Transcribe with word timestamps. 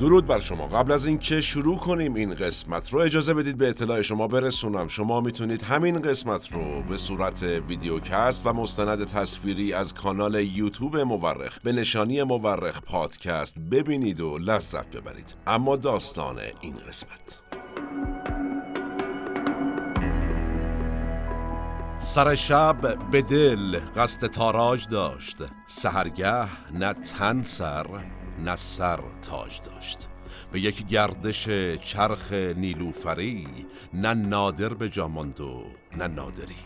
درود 0.00 0.26
بر 0.26 0.40
شما. 0.40 0.66
قبل 0.66 0.92
از 0.92 1.06
اینکه 1.06 1.40
شروع 1.40 1.78
کنیم 1.78 2.14
این 2.14 2.34
قسمت 2.34 2.92
رو 2.92 2.98
اجازه 2.98 3.34
بدید 3.34 3.58
به 3.58 3.68
اطلاع 3.68 4.02
شما 4.02 4.28
برسونم. 4.28 4.88
شما 4.88 5.20
می‌تونید 5.20 5.62
همین 5.62 6.02
قسمت 6.02 6.52
رو 6.52 6.82
به 6.82 6.96
صورت 6.96 7.42
ویدیوکست 7.42 8.46
و 8.46 8.52
مستند 8.52 9.04
تصویری 9.04 9.72
از 9.72 9.94
کانال 9.94 10.34
یوتیوب 10.34 10.96
مورخ 10.96 11.58
به 11.60 11.72
نشانی 11.72 12.22
مورخ 12.22 12.80
پادکست 12.82 13.58
ببینید 13.58 14.20
و 14.20 14.38
لذت 14.38 14.96
ببرید. 14.96 15.34
اما 15.46 15.76
داستان 15.76 16.36
این 16.60 16.76
قسمت. 16.88 17.42
سر 22.00 22.34
شب 22.34 23.10
به 23.10 23.22
دل 23.22 23.78
قصد 23.96 24.26
تاراج 24.26 24.88
داشت. 24.88 25.36
سهرگه 25.68 26.46
نه 26.74 26.92
تن 26.92 27.42
سر 27.42 27.86
نه 28.44 28.56
تاج 29.22 29.60
داشت. 29.64 30.08
به 30.52 30.60
یک 30.60 30.86
گردش 30.86 31.48
چرخ 31.82 32.32
نیلوفری 32.32 33.48
نه 33.94 34.14
نادر 34.14 34.74
به 34.74 34.88
جاماند 34.88 35.40
و 35.40 35.64
نه 35.98 36.06
نادری. 36.06 36.56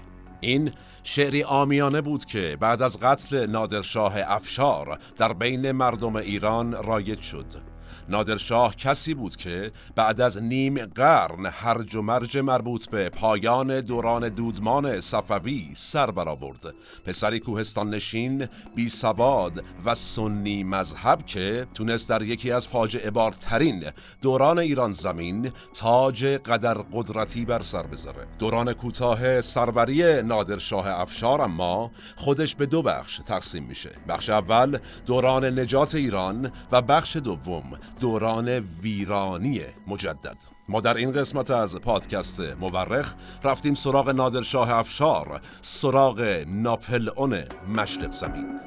این 0.40 0.72
شعری 1.02 1.42
آمیانه 1.42 2.00
بود 2.00 2.24
که 2.24 2.56
بعد 2.60 2.82
از 2.82 3.00
قتل 3.00 3.46
نادرشاه 3.46 4.14
افشار 4.16 4.98
در 5.16 5.32
بین 5.32 5.72
مردم 5.72 6.16
ایران 6.16 6.72
رایج 6.72 7.20
شد. 7.20 7.69
نادرشاه 8.10 8.76
کسی 8.76 9.14
بود 9.14 9.36
که 9.36 9.72
بعد 9.96 10.20
از 10.20 10.42
نیم 10.42 10.86
قرن 10.86 11.46
هرج 11.46 11.96
و 11.96 12.02
مرج 12.02 12.38
مربوط 12.38 12.88
به 12.88 13.08
پایان 13.08 13.80
دوران 13.80 14.28
دودمان 14.28 15.00
صفوی 15.00 15.70
سر 15.74 16.10
برآورد. 16.10 16.74
پسری 17.04 17.40
کوهستان 17.40 17.90
نشین 17.90 18.48
بی 18.74 18.88
سواد 18.88 19.64
و 19.84 19.94
سنی 19.94 20.64
مذهب 20.64 21.26
که 21.26 21.66
تونست 21.74 22.08
در 22.08 22.22
یکی 22.22 22.52
از 22.52 22.68
فاجعه 22.68 23.10
بارترین 23.10 23.84
دوران 24.22 24.58
ایران 24.58 24.92
زمین 24.92 25.52
تاج 25.74 26.24
قدر 26.24 26.74
قدرتی 26.74 27.44
بر 27.44 27.62
سر 27.62 27.82
بذاره. 27.82 28.26
دوران 28.38 28.72
کوتاه 28.72 29.40
سروری 29.40 30.22
نادرشاه 30.22 30.86
افشار 31.00 31.40
اما 31.40 31.90
خودش 32.16 32.54
به 32.54 32.66
دو 32.66 32.82
بخش 32.82 33.20
تقسیم 33.26 33.64
میشه. 33.64 33.90
بخش 34.08 34.30
اول 34.30 34.78
دوران 35.06 35.58
نجات 35.58 35.94
ایران 35.94 36.52
و 36.72 36.82
بخش 36.82 37.16
دوم 37.16 37.78
دوران 38.00 38.48
ویرانی 38.82 39.62
مجدد. 39.86 40.36
ما 40.68 40.80
در 40.80 40.94
این 40.94 41.12
قسمت 41.12 41.50
از 41.50 41.76
پادکست 41.76 42.40
مورخ 42.40 43.14
رفتیم 43.44 43.74
سراغ 43.74 44.08
نادرشاه 44.08 44.70
افشار 44.70 45.40
سراغ 45.60 46.44
ناپل 46.46 47.08
اون 47.16 47.44
مشرق 47.68 48.12
زمین. 48.12 48.60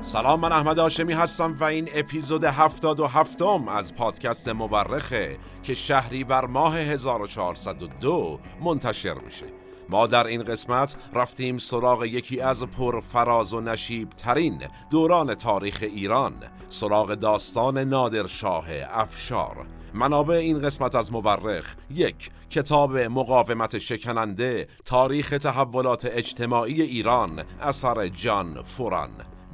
سلام 0.00 0.40
من 0.40 0.52
احمد 0.52 0.78
آشمی 0.78 1.12
هستم 1.12 1.56
و 1.60 1.64
این 1.64 1.88
اپیزود 1.94 2.44
هفتاد 2.44 3.00
و 3.00 3.06
هفتم 3.06 3.68
از 3.68 3.94
پادکست 3.94 4.48
مورخه 4.48 5.38
که 5.62 5.74
شهری 5.74 6.24
بر 6.24 6.46
ماه 6.46 6.78
1402 6.78 8.40
منتشر 8.64 9.14
میشه. 9.14 9.57
ما 9.88 10.06
در 10.06 10.26
این 10.26 10.42
قسمت 10.42 10.96
رفتیم 11.14 11.58
سراغ 11.58 12.04
یکی 12.04 12.40
از 12.40 12.64
پرفراز 12.64 13.54
و 13.54 13.60
نشیب 13.60 14.08
ترین 14.10 14.62
دوران 14.90 15.34
تاریخ 15.34 15.78
ایران 15.80 16.34
سراغ 16.68 17.14
داستان 17.14 17.78
نادرشاه 17.78 18.66
افشار. 18.90 19.66
منابع 19.94 20.34
این 20.34 20.62
قسمت 20.62 20.94
از 20.94 21.12
مورخ 21.12 21.74
یک 21.90 22.30
کتاب 22.50 22.98
مقاومت 22.98 23.78
شکننده 23.78 24.68
تاریخ 24.84 25.30
تحولات 25.30 26.04
اجتماعی 26.04 26.82
ایران 26.82 27.44
اثر 27.60 28.08
جان 28.08 28.62
فوران. 28.62 29.10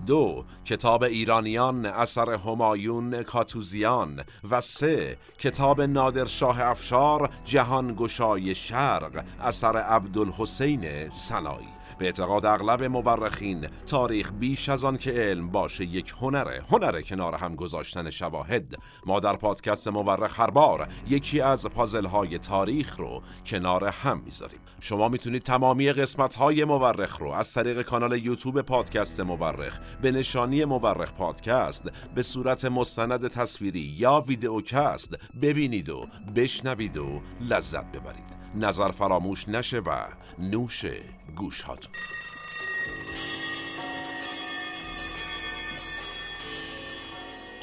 دو 0.06 0.44
کتاب 0.64 1.02
ایرانیان 1.02 1.86
اثر 1.86 2.30
همایون 2.30 3.22
کاتوزیان 3.22 4.20
و 4.50 4.60
سه 4.60 5.16
کتاب 5.38 5.80
نادرشاه 5.80 6.60
افشار 6.60 7.30
جهان 7.44 7.94
گشای 7.96 8.54
شرق 8.54 9.24
اثر 9.40 9.76
عبدالحسین 9.76 11.10
سنایی. 11.10 11.73
به 11.98 12.04
اعتقاد 12.04 12.46
اغلب 12.46 12.82
مورخین 12.82 13.68
تاریخ 13.86 14.32
بیش 14.32 14.68
از 14.68 14.84
آن 14.84 14.96
که 14.96 15.10
علم 15.10 15.48
باشه 15.48 15.84
یک 15.84 16.14
هنره 16.20 16.62
هنره 16.70 17.02
کنار 17.02 17.34
هم 17.34 17.54
گذاشتن 17.54 18.10
شواهد. 18.10 18.74
ما 19.06 19.20
در 19.20 19.36
پادکست 19.36 19.88
مورخ 19.88 20.40
هر 20.40 20.50
بار 20.50 20.88
یکی 21.08 21.40
از 21.40 21.66
پازل 21.66 22.04
های 22.04 22.38
تاریخ 22.38 22.96
رو 22.96 23.22
کنار 23.46 23.84
هم 23.84 24.22
می‌ذاریم. 24.24 24.58
شما 24.80 25.08
می‌تونید 25.08 25.42
تمامی 25.42 25.92
قسمت 25.92 26.34
های 26.34 26.64
مورخ 26.64 27.20
رو 27.20 27.30
از 27.30 27.54
طریق 27.54 27.82
کانال 27.82 28.24
یوتیوب 28.24 28.60
پادکست 28.60 29.20
مورخ 29.20 29.78
به 30.02 30.12
نشانی 30.12 30.64
مورخ 30.64 31.12
پادکست 31.12 31.90
به 32.14 32.22
صورت 32.22 32.64
مستند 32.64 33.28
تصویری 33.28 33.94
یا 33.98 34.24
ویدئوکست 34.26 35.14
ببینید 35.42 35.88
و 35.88 36.06
بشنوید 36.36 36.96
و 36.96 37.20
لذت 37.40 37.92
ببرید. 37.92 38.36
نظر 38.54 38.90
فراموش 38.90 39.48
نشه 39.48 39.78
و 39.78 39.90
نوش 40.38 40.84
گوش 41.34 41.62
هاتون. 41.62 41.92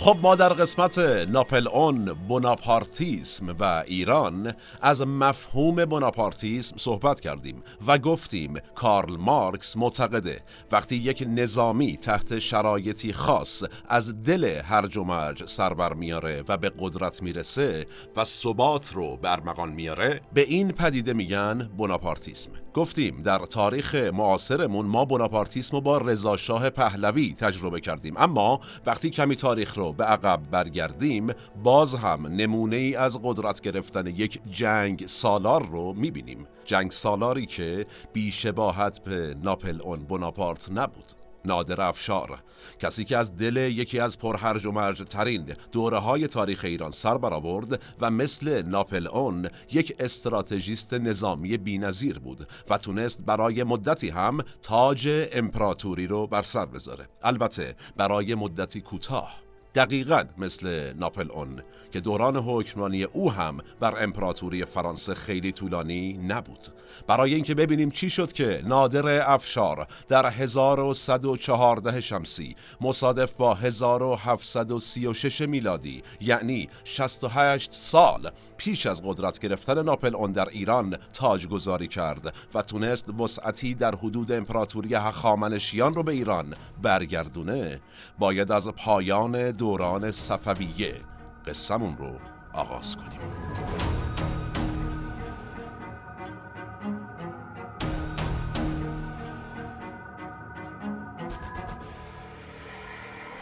خب 0.01 0.17
ما 0.21 0.35
در 0.35 0.49
قسمت 0.49 0.99
ناپل 1.29 1.67
اون 1.67 2.05
بوناپارتیسم 2.27 3.55
و 3.59 3.83
ایران 3.87 4.53
از 4.81 5.01
مفهوم 5.01 5.85
بوناپارتیسم 5.85 6.77
صحبت 6.77 7.19
کردیم 7.19 7.63
و 7.87 7.97
گفتیم 7.97 8.53
کارل 8.75 9.17
مارکس 9.17 9.77
معتقده 9.77 10.41
وقتی 10.71 10.95
یک 10.95 11.23
نظامی 11.27 11.97
تحت 11.97 12.39
شرایطی 12.39 13.13
خاص 13.13 13.63
از 13.89 14.23
دل 14.23 14.61
هرج 14.63 14.97
و 14.97 15.03
مرج 15.03 15.45
سر 15.45 15.93
میاره 15.93 16.43
و 16.47 16.57
به 16.57 16.71
قدرت 16.79 17.23
می‌رسه 17.23 17.85
و 18.15 18.23
ثبات 18.23 18.93
رو 18.93 19.17
برمغان 19.17 19.71
میاره 19.71 20.21
به 20.33 20.41
این 20.41 20.71
پدیده 20.71 21.13
میگن 21.13 21.69
بوناپارتیسم. 21.77 22.51
گفتیم 22.73 23.21
در 23.21 23.39
تاریخ 23.39 23.95
معاصرمون 23.95 24.85
ما 24.85 25.05
بوناپارتیسم 25.05 25.77
رو 25.77 25.81
با 25.81 25.97
رضاشاه 25.97 26.69
پهلوی 26.69 27.33
تجربه 27.33 27.79
کردیم. 27.79 28.17
اما 28.17 28.59
وقتی 28.85 29.09
کمی 29.09 29.35
تاریخ 29.35 29.77
رو 29.77 29.93
به 29.93 30.03
عقب 30.03 30.41
برگردیم 30.51 31.33
باز 31.63 31.95
هم 31.95 32.27
نمونه 32.27 32.75
ای 32.75 32.95
از 32.95 33.19
قدرت 33.23 33.61
گرفتن 33.61 34.07
یک 34.07 34.39
جنگ 34.51 35.07
سالار 35.07 35.65
رو 35.65 35.93
می‌بینیم. 35.93 36.47
جنگ 36.65 36.91
سالاری 36.91 37.45
که 37.45 37.85
بیشباهت 38.13 39.03
به 39.03 39.35
ناپل 39.43 39.81
اون 39.81 39.99
بوناپارت 39.99 40.71
نبود. 40.71 41.20
نادر 41.45 41.81
افشار. 41.81 42.43
کسی 42.79 43.03
که 43.03 43.17
از 43.17 43.37
دل 43.37 43.57
یکی 43.57 43.99
از 43.99 44.17
پرهرج 44.17 44.65
و 44.65 44.71
مرج 44.71 45.03
ترین 45.03 45.55
دوره 45.71 45.97
های 45.97 46.27
تاریخ 46.27 46.65
ایران 46.65 46.91
سر 46.91 47.17
برآورد 47.17 47.81
و 48.01 48.11
مثل 48.11 48.61
ناپل 48.61 49.07
اون 49.07 49.49
یک 49.71 49.95
استراتژیست 49.99 50.93
نظامی 50.93 51.57
بینظیر 51.57 52.19
بود 52.19 52.47
و 52.69 52.77
تونست 52.77 53.21
برای 53.21 53.63
مدتی 53.63 54.09
هم 54.09 54.37
تاج 54.61 55.27
امپراتوری 55.33 56.07
رو 56.07 56.27
بر 56.27 56.43
سر 56.43 56.65
بذاره. 56.65 57.07
البته 57.23 57.75
برای 57.97 58.35
مدتی 58.35 58.81
کوتاه. 58.81 59.50
دقیقا 59.75 60.23
مثل 60.37 60.93
ناپل 60.93 61.31
اون 61.31 61.61
که 61.91 61.99
دوران 61.99 62.35
حکمرانی 62.35 63.03
او 63.03 63.31
هم 63.31 63.57
بر 63.79 64.03
امپراتوری 64.03 64.65
فرانسه 64.65 65.13
خیلی 65.13 65.51
طولانی 65.51 66.13
نبود. 66.13 66.67
برای 67.07 67.33
اینکه 67.33 67.55
ببینیم 67.55 67.91
چی 67.91 68.09
شد 68.09 68.31
که 68.31 68.61
نادر 68.65 69.31
افشار 69.33 69.87
در 70.07 70.25
1114 70.25 72.01
شمسی 72.01 72.55
مصادف 72.81 73.33
با 73.33 73.53
1736 73.53 75.41
میلادی 75.41 76.03
یعنی 76.21 76.69
68 76.83 77.73
سال 77.73 78.31
پیش 78.57 78.85
از 78.85 79.01
قدرت 79.05 79.39
گرفتن 79.39 79.83
ناپل 79.83 80.15
اون 80.15 80.31
در 80.31 80.49
ایران 80.49 80.97
تاج 81.13 81.47
گذاری 81.47 81.87
کرد 81.87 82.35
و 82.53 82.61
تونست 82.61 83.09
وسعتی 83.09 83.73
در 83.73 83.95
حدود 83.95 84.31
امپراتوری 84.31 84.95
هخامنشیان 84.95 85.93
رو 85.93 86.03
به 86.03 86.11
ایران 86.11 86.53
برگردونه 86.81 87.81
باید 88.19 88.51
از 88.51 88.67
پایان 88.67 89.51
دوران 89.61 90.11
صفویه. 90.11 91.01
قصمون 91.45 91.97
رو 91.97 92.11
آغاز 92.53 92.95
کنیم. 92.95 93.19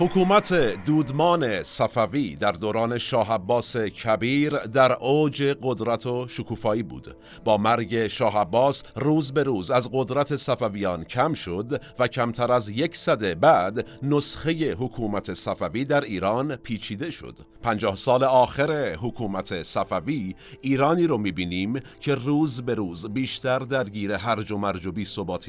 حکومت 0.02 0.54
دودمان 0.86 1.64
صفوی 1.64 2.36
در 2.36 2.52
دوران 2.52 2.98
شاه 2.98 3.34
عباس 3.34 3.78
کبیر 3.78 4.58
در 4.58 4.92
اوج 4.92 5.44
قدرت 5.62 6.06
و 6.06 6.28
شکوفایی 6.28 6.84
بود. 6.84 7.16
با 7.44 7.58
مرگ 7.58 8.08
شاه 8.08 8.38
عباس 8.38 8.84
روز 8.96 9.32
به 9.32 9.44
روز 9.44 9.72
از 9.72 9.90
قدرت 9.94 10.36
صفویان 10.36 11.04
کم 11.04 11.34
شد 11.34 11.82
و 12.00 12.08
کمتر 12.08 12.52
از 12.52 12.70
یک 12.70 12.96
صده 12.96 13.36
بعد 13.36 13.88
نسخه 14.04 14.74
حکومت 14.74 15.34
صفوی 15.34 15.86
در 15.86 16.02
ایران 16.02 16.56
پیچیده 16.56 17.12
شد. 17.12 17.38
پنجاه 17.62 17.96
سال 17.96 18.24
آخر 18.24 18.94
حکومت 18.94 19.64
صفوی 19.64 20.36
ایرانی 20.62 21.08
رو 21.08 21.18
می‌بینیم 21.18 21.80
که 22.02 22.16
روز 22.16 22.62
به 22.62 22.76
روز 22.76 23.14
بیشتر 23.14 23.60
درگیر 23.60 24.12
هرج 24.12 24.52
و 24.52 24.58
مرج 24.58 24.88
و 24.88 24.92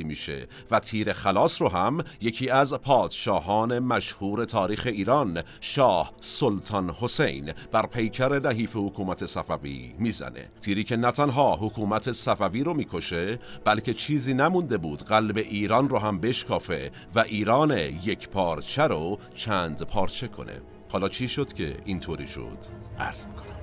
میشه 0.05 0.47
و 0.70 0.81
تیر 0.81 1.12
خلاص 1.12 1.62
رو 1.62 1.69
هم 1.69 2.05
یکی 2.20 2.50
از 2.50 2.75
پادشاهان 2.75 3.79
مشهور 3.79 4.40
تاریخ 4.45 4.87
ایران 4.87 5.43
شاه 5.61 6.13
سلطان 6.21 6.91
حسین 6.91 7.53
بر 7.73 7.87
پیکر 7.87 8.41
نحیف 8.49 8.77
حکومت 8.77 9.27
صفوی 9.27 9.95
می‌زنه. 9.99 10.51
تیری 10.61 10.85
که 10.85 10.97
نه 10.97 11.13
تنها 11.13 11.57
حکومت 11.57 12.13
صفوی 12.13 12.65
رو 12.65 12.75
می‌کشه 12.75 13.39
بلکه 13.65 13.95
چیزی 13.95 14.35
نمونده 14.35 14.79
بود 14.79 15.03
قلب 15.03 15.37
ایران 15.37 15.89
رو 15.89 15.99
هم 15.99 16.21
بشکافه 16.21 16.91
و 17.15 17.19
ایران 17.21 17.71
یک 18.05 18.29
پارچه 18.29 18.83
رو 18.83 19.19
چند 19.35 19.83
پارچه 19.83 20.29
کنه. 20.29 20.61
حالا 20.89 21.09
چی 21.09 21.29
شد 21.29 21.53
که 21.53 21.77
اینطوری 21.85 22.27
شد؟ 22.27 22.59
عرض 22.99 23.27
می‌کنم. 23.27 23.61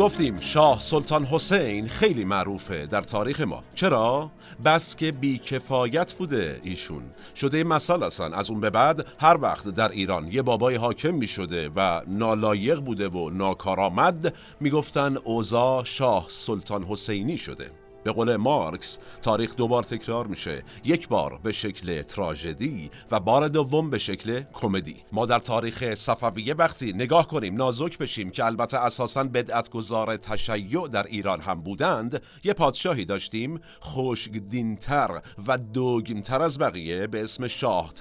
گفتیم 0.00 0.40
شاه 0.40 0.80
سلطان 0.80 1.24
حسین 1.24 1.88
خیلی 1.88 2.24
معروفه 2.24 2.86
در 2.86 3.00
تاریخ 3.00 3.40
ما. 3.40 3.62
چرا؟ 3.74 4.30
بس 4.64 4.96
که 4.96 5.12
بیکفایت 5.12 6.14
بوده 6.14 6.60
ایشون. 6.64 7.02
شده 7.36 7.64
مثال 7.64 8.02
اصلا. 8.02 8.36
از 8.36 8.50
اون 8.50 8.60
به 8.60 8.70
بعد 8.70 9.06
هر 9.18 9.38
وقت 9.40 9.68
در 9.68 9.88
ایران 9.88 10.32
یه 10.32 10.42
بابای 10.42 10.74
حاکم 10.74 11.14
می 11.14 11.26
شده 11.26 11.70
و 11.76 12.02
نالایق 12.06 12.80
بوده 12.80 13.08
و 13.08 13.30
ناکارآمد 13.30 14.34
می‌گفتن 14.60 15.16
اوزا 15.16 15.84
شاه 15.84 16.26
سلطان 16.28 16.84
حسینی 16.84 17.36
شده. 17.36 17.70
به 18.04 18.12
قول 18.12 18.36
مارکس 18.36 18.98
تاریخ 19.22 19.56
دوبار 19.56 19.82
تکرار 19.82 20.26
میشه. 20.26 20.62
یک 20.84 21.08
بار 21.08 21.40
به 21.42 21.52
شکل 21.52 22.02
تراژدی 22.02 22.90
و 23.10 23.20
بار 23.20 23.48
دوم 23.48 23.90
به 23.90 23.98
شکل 23.98 24.42
کمدی. 24.52 24.96
ما 25.12 25.26
در 25.26 25.38
تاریخ 25.38 25.94
صفویه 25.94 26.54
وقتی 26.54 26.92
نگاه 26.92 27.28
کنیم 27.28 27.56
نازک 27.56 27.98
بشیم 27.98 28.30
که 28.30 28.44
البته 28.44 28.78
اساسا 28.78 29.24
بدعتگذار 29.24 30.16
تشیع 30.16 30.88
در 30.88 31.06
ایران 31.06 31.40
هم 31.40 31.60
بودند 31.60 32.22
یه 32.44 32.52
پادشاهی 32.52 33.04
داشتیم 33.04 33.60
خوشگدینتر 33.80 35.20
و 35.46 35.58
دوگمتر 35.58 36.42
از 36.42 36.58
بقیه 36.58 37.06
به 37.06 37.22
اسم 37.22 37.46
شاه 37.46 37.92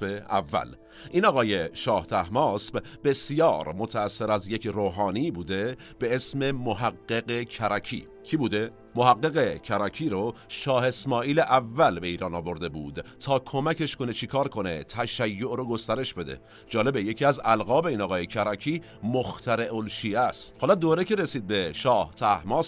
به 0.00 0.24
اول. 0.30 0.74
این 1.10 1.24
آقای 1.24 1.76
شاه 1.76 2.06
تحماسب 2.06 2.82
بسیار 3.04 3.72
متأثر 3.72 4.30
از 4.30 4.48
یک 4.48 4.66
روحانی 4.66 5.30
بوده 5.30 5.76
به 5.98 6.14
اسم 6.14 6.50
محقق 6.50 7.42
کرکی. 7.42 8.06
کی 8.22 8.36
بوده؟ 8.36 8.70
محقق 8.94 9.62
کرکی 9.62 10.08
رو 10.08 10.34
شاه 10.48 10.86
اسماعیل 10.86 11.40
اول 11.40 12.00
به 12.00 12.06
ایران 12.06 12.34
آورده 12.34 12.68
بود 12.68 13.04
تا 13.20 13.38
کمکش 13.38 13.96
کنه 13.96 14.12
چیکار 14.12 14.48
کنه 14.48 14.84
تشیع 14.84 15.56
رو 15.56 15.64
گسترش 15.64 16.14
بده. 16.14 16.40
جالبه 16.66 17.02
یکی 17.02 17.24
از 17.24 17.40
القاب 17.44 17.86
این 17.86 18.00
آقای 18.00 18.26
کرکی 18.26 18.82
مخترع 19.02 19.74
الشیعه 19.74 20.20
است. 20.20 20.54
حالا 20.60 20.74
دوره 20.74 21.04
که 21.04 21.14
رسید 21.14 21.46
به 21.46 21.72
شاه 21.72 22.10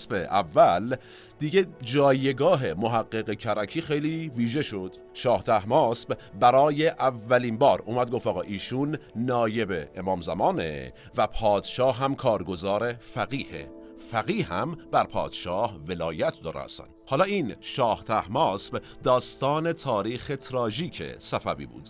به 0.09 0.19
اول 0.19 0.97
دیگه 1.43 1.67
جایگاه 1.81 2.75
محقق 2.75 3.35
کرکی 3.35 3.81
خیلی 3.81 4.29
ویژه 4.29 4.63
شد. 4.63 4.97
شاه 5.13 5.43
تحماسب 5.43 6.19
برای 6.41 6.89
اولین 6.89 7.59
بار 7.59 7.83
اومد 7.87 8.11
گفت 8.11 8.27
آقا 8.27 8.41
ایشون 8.41 8.99
نایب 9.17 9.89
امام 9.97 10.21
زمانه 10.21 10.93
و 11.17 11.27
پادشاه 11.27 11.97
هم 11.97 12.15
کارگزار 12.15 12.93
فقیه. 12.93 13.71
فقیه 14.11 14.47
هم 14.47 14.77
بر 14.93 15.05
پادشاه 15.05 15.77
ولایت 15.89 16.35
داره 16.45 16.67
حالا 17.07 17.25
این 17.25 17.55
شاه 17.61 18.05
تحماسب 18.05 18.83
داستان 19.03 19.73
تاریخ 19.73 20.33
تراژیک 20.41 21.19
صفوی 21.19 21.67
بود. 21.67 21.89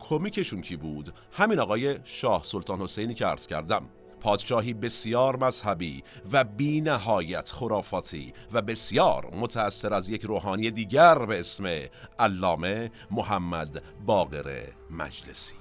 کمیکشون 0.00 0.60
کی 0.60 0.76
بود؟ 0.76 1.14
همین 1.32 1.58
آقای 1.58 1.98
شاه 2.04 2.42
سلطان 2.44 2.80
حسینی 2.80 3.14
که 3.14 3.26
عرض 3.26 3.46
کردم. 3.46 3.88
پادشاهی 4.22 4.72
بسیار 4.72 5.36
مذهبی 5.36 6.04
و 6.32 6.44
بی 6.44 6.80
نهایت 6.80 7.50
خرافاتی 7.50 8.32
و 8.52 8.62
بسیار 8.62 9.34
متأثر 9.34 9.94
از 9.94 10.10
یک 10.10 10.22
روحانی 10.22 10.70
دیگر 10.70 11.26
به 11.26 11.40
اسم 11.40 11.64
علامه 12.18 12.90
محمد 13.10 13.82
باقر 14.06 14.62
مجلسی. 14.90 15.54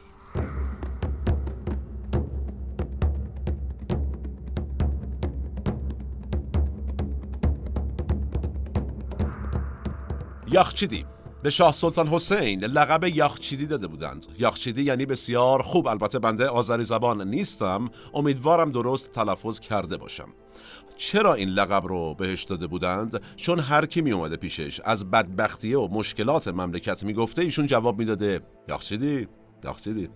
یخچیدی 10.52 11.06
به 11.44 11.50
شاه 11.50 11.74
سلطان 11.74 12.08
حسین 12.08 12.64
لقب 12.64 13.04
یخچیدی 13.04 13.66
داده 13.66 13.88
بودند. 13.88 14.26
یخچیدی 14.40 14.84
یعنی 14.84 15.06
بسیار 15.06 15.62
خوب 15.62 15.88
البته 15.88 16.20
بنده 16.20 16.48
آذری 16.48 16.84
زبان 16.84 17.30
نیستم. 17.30 17.90
امیدوارم 18.14 18.72
درست 18.72 19.12
تلفظ 19.12 19.60
کرده 19.60 19.98
باشم. 19.98 20.30
چرا 20.98 21.34
این 21.34 21.50
لقب 21.50 21.88
رو 21.88 22.14
بهش 22.14 22.44
داده 22.44 22.68
بودند؟ 22.68 23.22
چون 23.36 23.60
هر 23.60 23.86
کی 23.86 24.02
می 24.02 24.12
اومده 24.12 24.36
پیشش 24.36 24.80
از 24.84 25.12
بدبختی 25.12 25.74
و 25.74 25.88
مشکلات 25.88 26.48
مملکت 26.48 27.04
می‌گفته 27.04 27.42
ایشون 27.42 27.68
جواب 27.68 28.00
می‌داده 28.00 28.42
یخچیدی 28.70 29.28
یخچیدی 29.64 30.10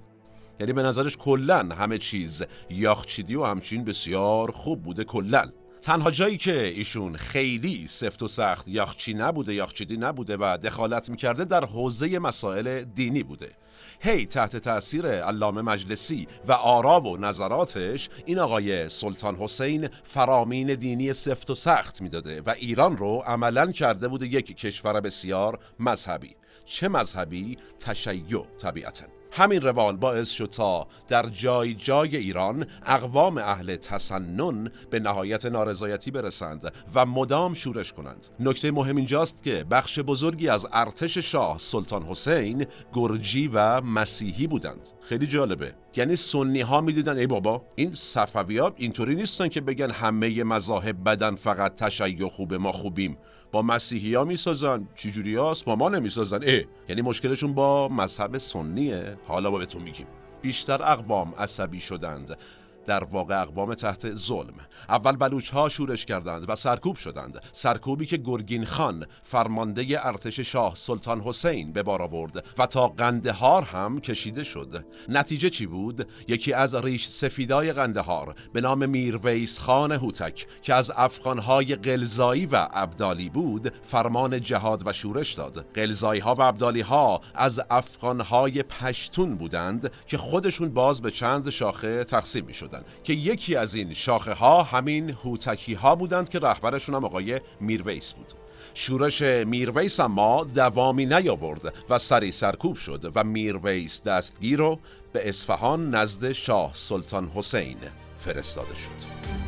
یعنی 0.60 0.74
به 0.74 0.84
نظرش 0.84 1.18
کلا 1.18 1.60
همه 1.60 1.98
چیز 1.98 2.44
یاخچیدی 2.70 3.36
و 3.36 3.44
همچین 3.44 3.84
بسیار 3.84 4.52
خوب 4.52 4.84
بوده 4.84 5.04
کلا. 5.04 5.52
تنها 5.86 6.12
جایی 6.12 6.38
که 6.38 6.68
ایشون 6.68 7.16
خیلی 7.16 7.88
سفت 7.88 8.24
و 8.24 8.28
سخت 8.28 8.68
یاخچی 8.68 9.14
نبوده 9.14 9.54
یاخچیدی 9.54 9.98
نبوده 9.98 10.38
و 10.38 10.58
دخالت 10.58 11.10
می‌کرده 11.10 11.46
در 11.46 11.66
حوزه 11.66 12.20
مسائل 12.20 12.84
دینی 12.84 13.24
بوده. 13.24 13.52
هی 14.00 14.26
تحت 14.26 14.58
تاثیر 14.58 15.08
علامه 15.08 15.62
مجلسی 15.62 16.28
و 16.48 16.52
آرا 16.52 17.02
و 17.02 17.18
نظراتش 17.18 18.10
این 18.26 18.40
آقای 18.40 18.90
سلطان 18.90 19.36
حسین 19.36 19.90
فرامین 20.04 20.76
دینی 20.76 21.14
سفت 21.14 21.50
و 21.50 21.56
سخت 21.56 22.02
می‌داده 22.02 22.42
و 22.42 22.50
ایران 22.50 22.98
رو 22.98 23.24
عملا 23.26 23.72
کرده 23.72 24.08
بوده 24.08 24.26
یک 24.26 24.58
کشور 24.58 25.02
بسیار 25.02 25.60
مذهبی. 25.80 26.36
چه 26.66 26.88
مذهبی؟ 26.88 27.58
تشیع 27.80 28.46
طبیعتا. 28.62 29.06
همین 29.32 29.62
روال 29.62 29.96
باعث 29.96 30.30
شد 30.30 30.46
تا 30.46 30.88
در 31.08 31.30
جای 31.30 31.74
جای 31.74 32.18
ایران 32.18 32.66
اقوام 32.86 33.38
اهل 33.38 33.76
تسنن 33.76 34.72
به 34.90 35.00
نهایت 35.00 35.46
نارضایتی 35.46 36.12
برسند 36.12 36.74
و 36.96 37.06
مدام 37.06 37.54
شورش 37.54 37.94
کنند. 37.94 38.28
نکته 38.40 38.72
مهم 38.72 38.96
اینجاست 38.96 39.44
که 39.44 39.64
بخش 39.72 40.00
بزرگی 40.00 40.50
از 40.50 40.68
ارتش 40.74 41.18
شاه 41.18 41.60
سلطان 41.60 42.04
حسین 42.04 42.66
گرجی 42.94 43.48
و 43.48 43.82
مسیحی 43.82 44.48
بودند. 44.48 44.90
خیلی 45.02 45.28
جالبه. 45.28 45.85
یعنی 45.98 46.16
سنی 46.16 46.62
ها 46.62 46.82
می‌دیدن 46.82 47.18
ای 47.18 47.28
بابا 47.28 47.62
این 47.76 47.92
صفوی 47.94 48.58
ها 48.58 48.74
اینطوری 48.76 49.16
نیستن 49.16 49.48
که 49.48 49.62
بگن 49.62 49.92
همه 49.92 50.44
مذاهب 50.44 51.04
بدن 51.04 51.36
فقط 51.36 51.76
تشیع 51.76 52.28
خوبه 52.28 52.58
ما 52.58 52.72
خوبیم. 52.72 53.18
با 53.52 53.62
مسیحی 53.62 54.16
ها 54.16 54.24
می‌سازن 54.24 54.88
چجوری 54.96 55.36
هاست؟ 55.36 55.66
با 55.66 55.76
ما 55.76 55.90
نمی‌سازن. 55.90 56.40
اه 56.44 56.62
یعنی 56.90 57.02
مشکلشون 57.02 57.54
با 57.54 57.88
مذهب 57.88 58.38
سنیه. 58.38 59.18
حالا 59.28 59.52
با 59.52 59.58
بهتون 59.58 59.82
میگیم. 59.82 60.08
بیشتر 60.42 60.84
اقوام 60.84 61.34
عصبی 61.38 61.80
شدند. 61.80 62.38
در 62.86 63.04
واقع 63.04 63.42
اقوام 63.42 63.74
تحت 63.74 64.14
ظلم. 64.14 64.54
اول 64.90 65.16
بلوچ 65.16 65.50
ها 65.50 65.70
شورش 65.70 66.06
کردند 66.06 66.50
و 66.50 66.56
سرکوب 66.56 66.96
شدند. 66.96 67.42
سرکوبی 67.52 68.06
که 68.06 68.18
گرگین 68.18 68.66
خان 68.66 69.06
فرمانده 69.24 70.08
ارتش 70.08 70.40
شاه 70.40 70.76
سلطان 70.76 71.22
حسین 71.22 71.74
به 71.74 71.84
بار 71.84 72.02
آورد 72.02 72.46
و 72.58 72.66
تا 72.66 72.88
قندهار 72.88 73.64
هم 73.64 74.00
کشیده 74.00 74.44
شد. 74.44 74.86
نتیجه 75.10 75.50
چی 75.50 75.66
بود؟ 75.66 76.08
یکی 76.28 76.54
از 76.54 76.76
ریش 76.76 77.08
سفیدای 77.08 77.74
قندهار 77.74 78.36
به 78.54 78.62
نام 78.62 78.90
میرویس 78.90 79.60
خان 79.60 79.92
هوتک 79.92 80.48
که 80.62 80.74
از 80.74 80.92
افغانهای 80.96 81.76
قلزایی 81.76 82.46
و 82.46 82.68
ابدالی 82.72 83.30
بود 83.30 83.74
فرمان 83.84 84.42
جهاد 84.42 84.88
و 84.88 84.94
شورش 84.94 85.34
داد. 85.34 85.66
قلزایی 85.74 86.22
ها 86.22 86.36
و 86.36 86.42
ابدالی 86.42 86.82
ها 86.82 87.22
از 87.36 87.62
افغانهای 87.70 88.64
پشتون 88.64 89.36
بودند 89.36 89.92
که 90.08 90.18
خودشون 90.18 90.70
باز 90.70 91.02
به 91.02 91.12
چند 91.12 91.50
شاخه 91.50 92.04
تقسیم 92.04 92.46
می 92.46 92.54
شد 92.76 93.04
که 93.04 93.14
یکی 93.14 93.56
از 93.56 93.76
این 93.76 93.94
شاخه 93.94 94.34
ها 94.34 94.64
همین 94.64 95.10
هوتکی 95.10 95.74
ها 95.74 95.96
بودند 95.96 96.30
که 96.30 96.40
رهبرشون 96.40 96.96
هم 96.96 97.06
آقای 97.06 97.42
میرویس 97.60 98.14
بود. 98.14 98.34
شورش 98.74 99.22
میرویس 99.22 100.00
اما 100.00 100.44
دوامی 100.44 101.06
نیاورد 101.06 101.74
و 101.90 102.00
سری 102.00 102.32
سرکوب 102.32 102.76
شد 102.76 103.12
و 103.16 103.24
میرویس 103.24 104.02
دستگیر 104.02 104.60
رو 104.60 104.80
به 105.14 105.30
اصفهان 105.30 105.96
نزد 105.96 106.32
شاه 106.32 106.72
سلطان 106.74 107.32
حسین 107.36 107.78
فرستاده 108.20 108.76
شد. 108.76 109.45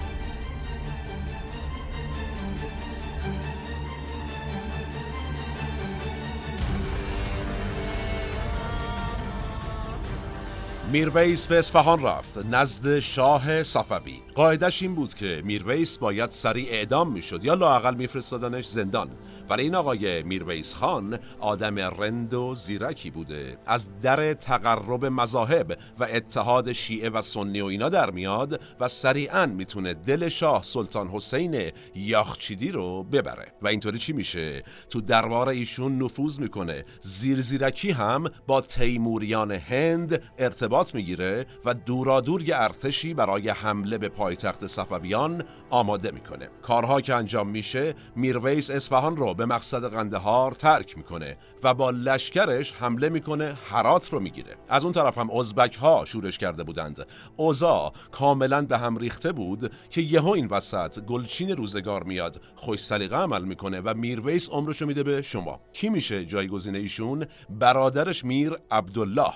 میرویس 10.92 11.48
به 11.48 11.60
اصفهان 11.60 12.04
رفت 12.04 12.46
نزد 12.52 13.00
شاه 13.00 13.64
صفوی. 13.64 14.22
قاعدش 14.36 14.82
این 14.82 14.96
بود 14.96 15.14
که 15.14 15.42
میرویس 15.46 15.98
باید 15.98 16.32
سریع 16.32 16.72
اعدام 16.72 17.12
می‌شد 17.12 17.46
یا 17.46 17.54
لاقل 17.54 17.96
میفرستادنش 17.96 18.68
زندان. 18.68 19.10
ولی 19.50 19.64
این 19.64 19.76
آقای 19.76 20.24
میرویس 20.24 20.74
خان 20.74 21.20
آدم 21.40 21.80
رند 21.80 22.34
و 22.34 22.56
زیرکی 22.56 23.12
بوده. 23.12 23.58
از 23.66 24.02
در 24.02 24.34
تقرب 24.34 25.06
مذاهب 25.06 25.78
و 26.00 26.08
اتحاد 26.12 26.72
شیعه 26.72 27.10
و 27.10 27.22
سنی 27.22 27.62
و 27.62 27.66
اینا 27.66 27.90
در 27.90 28.12
میاد 28.12 28.62
و 28.80 28.88
سریعا 28.88 29.46
می‌تونه 29.46 29.94
دل 29.94 30.28
شاه 30.28 30.64
سلطان 30.64 31.08
حسین 31.08 31.72
یاخچیدی 31.96 32.72
رو 32.72 33.04
ببره. 33.04 33.54
و 33.62 33.68
اینطوری 33.68 33.98
چی 33.98 34.14
میشه؟ 34.14 34.64
تو 34.90 35.02
دربار 35.02 35.50
ایشون 35.50 36.04
نفوذ 36.04 36.40
می‌کنه. 36.40 36.86
زیر 37.02 37.42
زیرکی 37.42 37.92
هم 37.92 38.24
با 38.48 38.62
تیموریان 38.62 39.52
هند 39.52 40.22
ارتباط 40.38 40.96
می‌گیره 40.96 41.46
و 41.66 41.74
دورادور 41.74 42.42
یه 42.42 42.56
ارتشی 42.58 43.14
برای 43.14 43.50
حمله 43.50 43.98
به 43.98 44.10
پایتخت 44.10 44.68
صفویان 44.68 45.44
آماده 45.70 46.12
می‌کنه. 46.12 46.50
کارها 46.62 47.02
که 47.02 47.16
انجام 47.16 47.48
میشه 47.48 47.96
میرویس 48.16 48.70
اصفهان 48.70 49.18
رو 49.18 49.34
به 49.38 49.46
مقصد 49.46 49.92
قندهار 49.94 50.52
ترک 50.52 50.98
می‌کنه 50.98 51.38
و 51.64 51.74
با 51.74 51.90
لشکرش 51.90 52.74
حمله 52.74 53.10
می‌کنه 53.10 53.58
حرات 53.70 54.14
رو 54.14 54.20
می‌گیره. 54.20 54.56
از 54.70 54.84
اون 54.84 54.94
طرف 54.94 55.18
هم 55.18 55.32
ازبک 55.32 55.76
ها 55.76 56.06
شورش 56.06 56.38
کرده 56.38 56.64
بودند. 56.64 57.06
اوزا 57.36 57.92
کاملا 58.12 58.62
به 58.62 58.78
هم 58.78 58.98
ریخته 58.98 59.32
بود 59.32 59.72
که 59.90 60.02
یهو 60.02 60.30
این 60.30 60.48
وسط 60.48 61.00
گلچین 61.00 61.50
روزگار 61.50 62.04
میاد 62.04 62.42
خوش 62.56 62.86
سلیقه 62.86 63.16
عمل 63.16 63.44
می‌کنه 63.44 63.82
و 63.82 63.94
میرویس 63.94 64.50
عمرشو 64.50 64.86
میده 64.86 65.04
به 65.04 65.22
شما. 65.22 65.62
کی 65.74 65.90
میشه 65.90 66.26
جایگزین 66.26 66.76
ایشون؟ 66.76 67.26
برادرش 67.50 68.26
میر 68.26 68.54
عبدالله. 68.72 69.34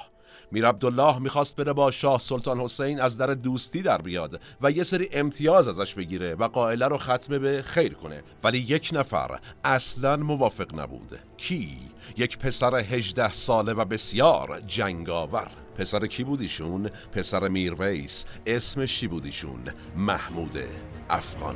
میر 0.51 0.67
عبدالله 0.67 1.19
می‌خواست 1.19 1.55
بره 1.55 1.73
با 1.73 1.91
شاه 1.91 2.19
سلطان 2.19 2.59
حسین 2.59 2.99
از 2.99 3.17
در 3.17 3.33
دوستی 3.33 3.81
در 3.81 4.01
بیاد 4.01 4.41
و 4.61 4.71
یه 4.71 4.83
سری 4.83 5.09
امتیاز 5.11 5.67
ازش 5.67 5.93
بگیره 5.93 6.35
و 6.35 6.47
قائله 6.47 6.87
رو 6.87 6.97
ختمه 6.97 7.39
به 7.39 7.61
خیر 7.61 7.93
کنه 7.93 8.23
ولی 8.43 8.57
یک 8.57 8.89
نفر 8.93 9.39
اصلا 9.63 10.17
موافق 10.17 10.79
نبود 10.79 11.19
کی؟ 11.37 11.77
یک 12.17 12.37
پسر 12.37 12.75
هجده 12.75 13.33
ساله 13.33 13.73
و 13.73 13.85
بسیار 13.85 14.61
جنگاور 14.67 15.47
پسر 15.77 16.07
کی 16.07 16.23
بودیشون؟ 16.23 16.89
پسر 17.11 17.47
میرویس 17.47 18.25
اسمش 18.45 18.99
چی 18.99 19.07
بودیشون؟ 19.07 19.59
محمود 19.95 20.57
افغان 21.09 21.55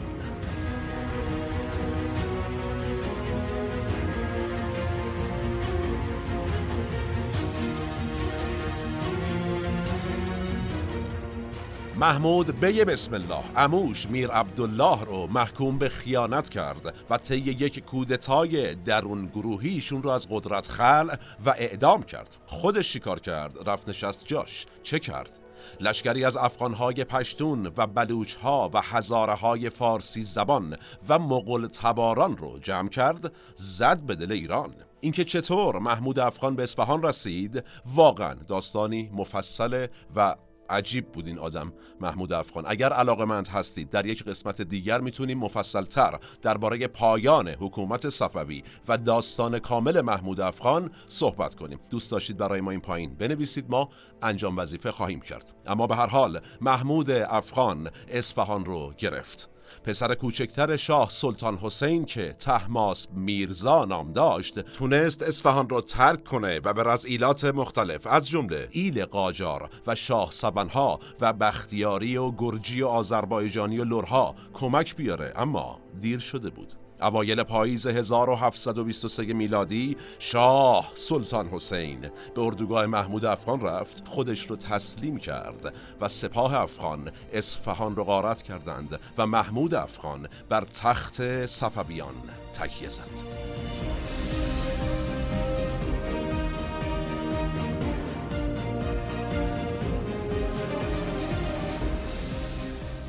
محمود 11.97 12.59
بی 12.59 12.83
بسم 12.83 13.13
الله 13.13 13.43
اموش 13.55 14.07
میر 14.07 14.29
عبدالله 14.29 15.03
رو 15.03 15.27
محکوم 15.27 15.77
به 15.77 15.89
خیانت 15.89 16.49
کرد 16.49 16.95
و 17.09 17.17
طی 17.17 17.35
یک 17.35 17.85
کودتای 17.85 18.75
درون 18.75 19.25
گروهیشون 19.25 20.03
رو 20.03 20.09
از 20.09 20.27
قدرت 20.29 20.67
خل 20.67 21.15
و 21.45 21.49
اعدام 21.49 22.03
کرد. 22.03 22.37
خودش 22.45 22.93
شکار 22.93 23.19
کرد؟ 23.19 23.69
رفت 23.69 23.89
نشست 23.89 24.25
جاش. 24.27 24.65
چه 24.83 24.99
کرد؟ 24.99 25.39
لشکری 25.81 26.25
از 26.25 26.37
افغانهای 26.37 27.03
پشتون 27.03 27.71
و 27.77 27.87
بلوچها 27.87 28.69
و 28.73 28.81
هزاره 28.81 29.69
فارسی 29.69 30.23
زبان 30.23 30.77
و 31.09 31.19
مغل 31.19 31.67
تباران 31.67 32.37
رو 32.37 32.59
جمع 32.59 32.89
کرد 32.89 33.31
زد 33.55 34.01
به 34.01 34.15
دل 34.15 34.31
ایران. 34.31 34.75
اینکه 35.01 35.23
چطور 35.23 35.79
محمود 35.79 36.19
افغان 36.19 36.55
به 36.55 36.63
اصفهان 36.63 37.03
رسید 37.03 37.63
واقعا 37.95 38.33
داستانی 38.33 39.09
مفصل 39.13 39.87
و 40.15 40.35
عجیب 40.69 41.11
بود 41.11 41.27
این 41.27 41.39
آدم 41.39 41.73
محمود 42.01 42.33
افغان. 42.33 42.63
اگر 42.67 42.93
علاقه 42.93 43.25
مند 43.25 43.47
هستید 43.47 43.89
در 43.89 44.05
یک 44.05 44.23
قسمت 44.23 44.61
دیگر 44.61 45.01
می‌تونیم 45.01 45.39
مفصل 45.39 45.83
تر 45.83 46.19
درباره 46.41 46.87
پایان 46.87 47.49
حکومت 47.49 48.09
صفوی 48.09 48.63
و 48.87 48.97
داستان 48.97 49.59
کامل 49.59 50.01
محمود 50.01 50.41
افغان 50.41 50.91
صحبت 51.07 51.55
کنیم. 51.55 51.79
دوست 51.89 52.11
داشتید 52.11 52.37
برای 52.37 52.61
ما 52.61 52.71
این 52.71 52.81
پایین 52.81 53.15
بنویسید 53.15 53.69
ما 53.69 53.89
انجام 54.21 54.57
وظیفه 54.57 54.91
خواهیم 54.91 55.21
کرد. 55.21 55.53
اما 55.65 55.87
به 55.87 55.95
هر 55.95 56.07
حال 56.07 56.41
محمود 56.61 57.11
افغان 57.11 57.89
اصفهان 58.07 58.65
رو 58.65 58.93
گرفت. 58.97 59.54
پسر 59.83 60.15
کوچکتر 60.15 60.75
شاه 60.75 61.09
سلطان 61.09 61.57
حسین 61.57 62.05
که 62.05 62.35
تحماس 62.39 63.07
میرزا 63.11 63.85
نام 63.85 64.13
داشت 64.13 64.59
تونست 64.59 65.23
اصفهان 65.23 65.69
را 65.69 65.81
ترک 65.81 66.23
کنه 66.23 66.59
و 66.63 66.73
به 66.73 66.83
رزئیلات 66.83 67.45
مختلف 67.45 68.07
از 68.07 68.29
جمله 68.29 68.67
ایل 68.71 69.05
قاجار 69.05 69.69
و 69.87 69.95
شاه 69.95 70.31
سبنها 70.31 70.99
و 71.21 71.33
بختیاری 71.33 72.17
و 72.17 72.31
گرجی 72.31 72.81
و 72.81 72.87
آذربایجانی 72.87 73.79
و 73.79 73.83
لرها 73.83 74.35
کمک 74.53 74.95
بیاره. 74.95 75.33
اما 75.35 75.79
دیر 76.01 76.19
شده 76.19 76.49
بود. 76.49 76.84
اوایل 77.01 77.43
پاییز 77.43 77.87
1723 77.87 79.23
میلادی 79.23 79.97
شاه 80.19 80.91
سلطان 80.95 81.47
حسین 81.47 81.99
به 82.35 82.41
اردوگاه 82.41 82.85
محمود 82.85 83.25
افغان 83.25 83.61
رفت 83.61 84.07
خودش 84.07 84.49
رو 84.49 84.55
تسلیم 84.55 85.17
کرد 85.17 85.73
و 86.01 86.07
سپاه 86.07 86.53
افغان 86.53 87.11
اصفهان 87.33 87.95
رو 87.95 88.03
غارت 88.03 88.43
کردند 88.43 88.99
و 89.17 89.27
محمود 89.27 89.73
افغان 89.73 90.27
بر 90.49 90.65
تخت 90.65 91.45
صفویان 91.45 92.15
تکیه 92.53 92.89
زد. 92.89 93.45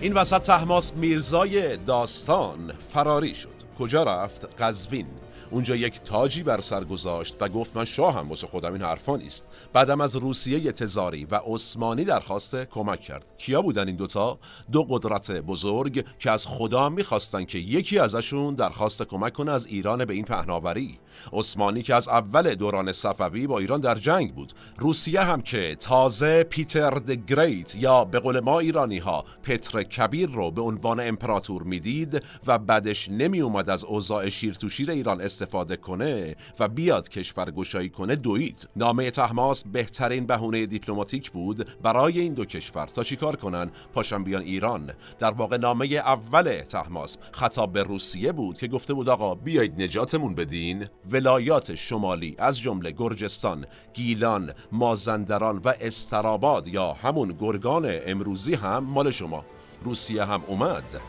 این 0.00 0.12
وسط 0.12 0.42
تحماس 0.42 0.92
میرزای 0.92 1.76
داستان 1.76 2.72
فراری 2.92 3.34
شد. 3.34 3.55
کجا 3.78 4.02
رفت؟ 4.02 4.60
قزوین 4.62 5.06
اونجا 5.50 5.76
یک 5.76 6.00
تاجی 6.04 6.42
بر 6.42 6.60
سر 6.60 6.84
گذاشت 6.84 7.36
و 7.40 7.48
گفت 7.48 7.76
من 7.76 7.84
شاهم 7.84 8.28
واسه 8.28 8.46
خودم 8.46 8.72
این 8.72 8.82
حرفا 8.82 9.16
نیست. 9.16 9.44
بعدم 9.72 10.00
از 10.00 10.16
روسیه 10.16 10.72
تزاری 10.72 11.24
و 11.24 11.40
عثمانی 11.46 12.04
درخواست 12.04 12.56
کمک 12.56 13.00
کرد. 13.00 13.24
کیا 13.38 13.62
بودن 13.62 13.86
این 13.86 13.96
دوتا؟ 13.96 14.38
دو 14.72 14.82
قدرت 14.82 15.30
بزرگ 15.30 16.04
که 16.18 16.30
از 16.30 16.46
خدا 16.46 16.88
می‌خواستن 16.88 17.44
که 17.44 17.58
یکی 17.58 17.98
ازشون 17.98 18.54
درخواست 18.54 19.02
کمک 19.02 19.32
کنه 19.32 19.52
از 19.52 19.66
ایران 19.66 20.04
به 20.04 20.14
این 20.14 20.24
پهناوری. 20.24 20.98
عثمانی 21.32 21.82
که 21.82 21.94
از 21.94 22.08
اول 22.08 22.54
دوران 22.54 22.92
صفوی 22.92 23.46
با 23.46 23.58
ایران 23.58 23.80
در 23.80 23.94
جنگ 23.94 24.34
بود. 24.34 24.52
روسیه 24.78 25.20
هم 25.20 25.42
که 25.42 25.76
تازه 25.80 26.42
پیتر 26.42 26.90
د 26.90 27.10
گریت 27.10 27.74
یا 27.74 28.04
به 28.04 28.18
قول 28.18 28.40
ما 28.40 28.58
ایرانی 28.60 28.98
ها 28.98 29.24
پتر 29.42 29.82
کبیر 29.82 30.28
رو 30.28 30.50
به 30.50 30.62
عنوان 30.62 31.00
امپراتور 31.00 31.62
می‌دید 31.62 32.22
و 32.46 32.58
بعدش 32.58 33.08
نمی 33.08 33.40
اومد 33.40 33.70
از 33.70 33.84
اوضاع 33.84 34.28
شیر 34.28 34.54
تو 34.54 34.68
شیر 34.68 34.90
ایران 34.90 35.20
استفاده 35.36 35.76
کنه 35.76 36.36
و 36.58 36.68
بیاد 36.68 37.08
کشور 37.08 37.50
گشایی 37.50 37.88
کنه 37.88 38.16
دوید. 38.16 38.68
نامه 38.76 39.10
تحماس 39.10 39.64
بهترین 39.64 40.26
بهونه 40.26 40.66
دیپلماتیک 40.66 41.30
بود 41.30 41.82
برای 41.82 42.20
این 42.20 42.34
دو 42.34 42.44
کشور. 42.44 42.86
تا 42.86 43.02
چیکار 43.02 43.36
کنن؟ 43.36 43.70
پاشن 43.94 44.24
بیان 44.24 44.42
ایران. 44.42 44.90
در 45.18 45.30
واقع 45.30 45.56
نامه 45.56 45.86
اول 45.86 46.62
تحماس 46.68 47.18
خطاب 47.32 47.72
به 47.72 47.82
روسیه 47.82 48.32
بود 48.32 48.58
که 48.58 48.68
گفته 48.68 48.94
بود 48.94 49.08
آقا 49.08 49.34
بیایید 49.34 49.82
نجاتمون 49.82 50.34
بدین. 50.34 50.86
ولایات 51.10 51.74
شمالی 51.74 52.34
از 52.38 52.60
جمله 52.60 52.90
گرجستان، 52.90 53.66
گیلان، 53.94 54.52
مازندران 54.72 55.60
و 55.64 55.74
استراباد 55.80 56.66
یا 56.66 56.92
همون 56.92 57.36
گرگان 57.40 57.86
امروزی 58.06 58.54
هم 58.54 58.84
مال 58.84 59.10
شما. 59.10 59.44
روسیه 59.84 60.24
هم 60.24 60.42
اومد 60.46 61.00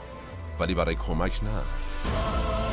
ولی 0.60 0.74
برای 0.74 0.96
کمک 0.96 1.44
نه. 1.44 2.67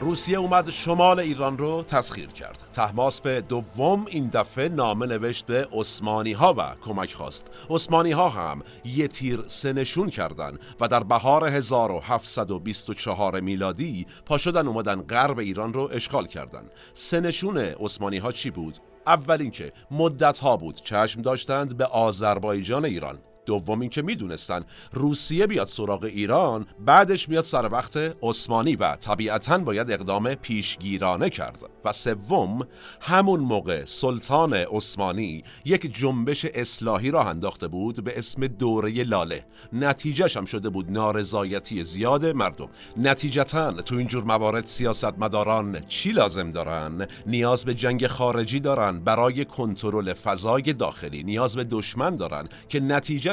روسیه 0.00 0.38
اومد 0.38 0.70
شمال 0.70 1.20
ایران 1.20 1.58
رو 1.58 1.82
تسخیر 1.82 2.26
کرد. 2.26 2.64
تحماس 2.72 3.20
به 3.20 3.40
دوم 3.40 4.06
این 4.06 4.28
دفعه 4.28 4.68
نامه 4.68 5.06
نوشت 5.06 5.46
به 5.46 5.68
عثمانی 5.72 6.32
ها 6.32 6.54
و 6.58 6.74
کمک 6.84 7.14
خواست. 7.14 7.50
عثمانی 7.70 8.12
ها 8.12 8.28
هم 8.28 8.62
یه 8.84 9.08
تیر 9.08 9.44
سنشون 9.46 10.10
کردن 10.10 10.58
و 10.80 10.88
در 10.88 11.02
بهار 11.02 11.46
1724 11.46 13.40
میلادی 13.40 14.06
پا 14.26 14.38
اومدن 14.46 15.02
غرب 15.02 15.38
ایران 15.38 15.72
رو 15.72 15.90
اشغال 15.92 16.26
کردن. 16.26 16.64
سنشون 16.94 17.58
عثمانی 17.58 18.18
ها 18.18 18.32
چی 18.32 18.50
بود؟ 18.50 18.78
اول 19.06 19.40
اینکه 19.40 19.72
مدت 19.90 20.38
ها 20.38 20.56
بود 20.56 20.74
چشم 20.74 21.22
داشتند 21.22 21.76
به 21.76 21.84
آذربایجان 21.84 22.84
ایران. 22.84 23.18
دوم 23.48 23.80
اینکه 23.80 24.02
می‌دونستن 24.02 24.60
روسیه 24.92 25.46
بیاد 25.46 25.66
سراغ 25.66 26.04
ایران 26.04 26.66
بعدش 26.84 27.28
میاد 27.28 27.44
سر 27.44 27.72
وقت 27.72 27.96
عثمانی 28.22 28.76
و 28.76 28.96
طبیعتا 28.96 29.58
باید 29.58 29.90
اقدام 29.90 30.34
پیشگیرانه 30.34 31.30
کرد. 31.30 31.64
و 31.84 31.92
سوم 31.92 32.66
همون 33.00 33.40
موقع 33.40 33.84
سلطان 33.84 34.54
عثمانی 34.54 35.44
یک 35.64 35.94
جنبش 35.94 36.44
اصلاحی 36.44 37.10
راه 37.10 37.26
انداخته 37.26 37.68
بود 37.68 38.04
به 38.04 38.18
اسم 38.18 38.46
دوره 38.46 39.04
لاله. 39.04 39.44
نتیجهش 39.72 40.36
هم 40.36 40.44
شده 40.44 40.68
بود 40.68 40.90
نارضایتی 40.90 41.84
زیاد 41.84 42.26
مردم. 42.26 42.68
نتیجتا 42.96 43.72
تو 43.72 43.96
اینجور 43.96 44.24
موارد 44.24 44.66
سیاستمداران 44.66 45.80
چی 45.80 46.12
لازم 46.12 46.50
دارن؟ 46.50 47.06
نیاز 47.26 47.64
به 47.64 47.74
جنگ 47.74 48.06
خارجی 48.06 48.60
دارن 48.60 48.98
برای 48.98 49.44
کنترل 49.44 50.12
فضای 50.12 50.72
داخلی. 50.72 51.22
نیاز 51.22 51.56
به 51.56 51.64
دشمن 51.64 52.16
دارن 52.16 52.48
که 52.68 52.80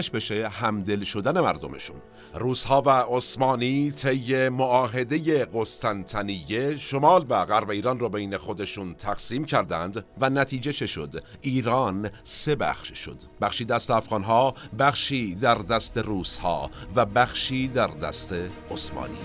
نتیجهش 0.05 0.09
بشه 0.09 0.49
همدل 0.49 1.03
شدن 1.03 1.39
مردمشون. 1.39 1.95
روسها 2.33 2.81
و 2.81 2.89
عثمانی 2.89 3.91
طی 3.91 4.49
معاهده 4.49 5.45
قسطنطنیه 5.53 6.77
شمال 6.77 7.25
و 7.29 7.45
غرب 7.45 7.69
ایران 7.69 7.99
رو 7.99 8.09
بین 8.09 8.37
خودشون 8.37 8.95
تقسیم 8.95 9.45
کردند 9.45 10.05
و 10.19 10.29
نتیجه 10.29 10.71
شد؟ 10.71 11.23
ایران 11.41 12.09
سه 12.23 12.55
بخش 12.55 12.99
شد. 12.99 13.17
بخشی 13.41 13.65
دست 13.65 13.91
افغانها 13.91 14.53
بخشی 14.79 15.35
در 15.35 15.55
دست 15.55 15.97
روسها 15.97 16.69
و 16.95 17.05
بخشی 17.05 17.67
در 17.67 17.87
دست 17.87 18.33
عثمانی. 18.71 19.17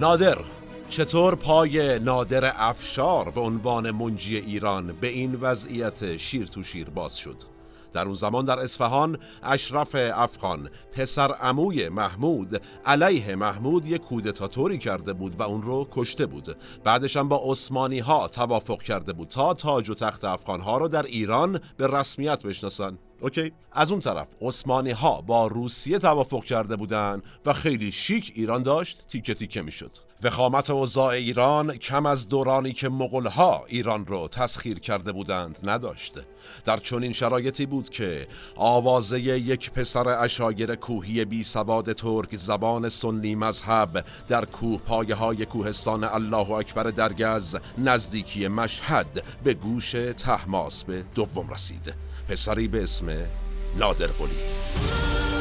نادر 0.00 0.38
چطور 0.88 1.34
پای 1.34 1.98
نادر 1.98 2.52
افشار 2.56 3.30
به 3.30 3.40
عنوان 3.40 3.90
منجی 3.90 4.36
ایران 4.36 4.92
به 5.00 5.08
این 5.08 5.34
وضعیت 5.34 6.16
شیر 6.16 6.46
تو 6.46 6.62
شیر 6.62 6.90
باز 6.90 7.16
شد؟ 7.16 7.36
در 7.92 8.04
اون 8.04 8.14
زمان 8.14 8.44
در 8.44 8.58
اصفهان 8.58 9.18
اشرف 9.42 9.96
افغان 10.14 10.70
پسر 10.92 11.32
عموی 11.32 11.88
محمود 11.88 12.62
علیه 12.86 13.36
محمود 13.36 13.86
یک 13.86 14.02
کودتاتوری 14.02 14.78
کرده 14.78 15.12
بود 15.12 15.40
و 15.40 15.42
اون 15.42 15.62
رو 15.62 15.88
کشته 15.90 16.26
بود. 16.26 16.56
بعدش 16.84 17.16
هم 17.16 17.28
با 17.28 17.42
عثمانی 17.44 17.98
ها 17.98 18.28
توافق 18.28 18.82
کرده 18.82 19.12
بود 19.12 19.28
تا 19.28 19.54
تاج 19.54 19.90
و 19.90 19.94
تخت 19.94 20.24
افغان 20.24 20.60
ها 20.60 20.78
رو 20.78 20.88
در 20.88 21.02
ایران 21.02 21.60
به 21.76 21.86
رسمیت 21.86 22.42
بشناسن. 22.42 22.98
اوکی؟ 23.20 23.52
از 23.72 23.90
اون 23.90 24.00
طرف 24.00 24.28
عثمانی 24.40 24.90
ها 24.90 25.20
با 25.20 25.46
روسیه 25.46 25.98
توافق 25.98 26.44
کرده 26.44 26.76
بودند 26.76 27.22
و 27.46 27.52
خیلی 27.52 27.90
شیک 27.90 28.32
ایران 28.34 28.62
داشت 28.62 29.08
تیکه 29.08 29.34
تیکه 29.34 29.62
می‌شد. 29.62 30.09
وخامت 30.22 30.70
اوضاع 30.70 31.08
ایران 31.08 31.76
کم 31.76 32.06
از 32.06 32.28
دورانی 32.28 32.72
که 32.72 32.88
ها 33.34 33.64
ایران 33.68 34.06
رو 34.06 34.28
تسخیر 34.28 34.78
کرده 34.78 35.12
بودند 35.12 35.58
نداشت. 35.62 36.14
در 36.64 36.76
چنین 36.76 37.12
شرایطی 37.12 37.66
بود 37.66 37.90
که 37.90 38.26
آوازه 38.56 39.20
یک 39.20 39.70
پسر 39.70 40.08
اشایر 40.08 40.74
کوهی 40.74 41.24
بی 41.24 41.44
سواد 41.44 41.92
ترک 41.92 42.36
زبان 42.36 42.88
سنی 42.88 43.34
مذهب 43.34 44.04
در 44.28 44.44
کوه 44.44 44.80
پایه 44.80 45.14
های 45.14 45.46
کوهستان 45.46 46.04
الله 46.04 46.50
اکبر 46.50 46.82
درگز 46.82 47.56
نزدیکی 47.78 48.48
مشهد 48.48 49.24
به 49.44 49.54
گوش 49.54 49.90
تحماس 50.18 50.84
به 50.84 51.04
دوم 51.14 51.50
رسید. 51.50 51.94
پسری 52.28 52.68
به 52.68 52.82
اسم 52.82 53.06
نادر 53.78 54.06
قلی. 54.06 55.39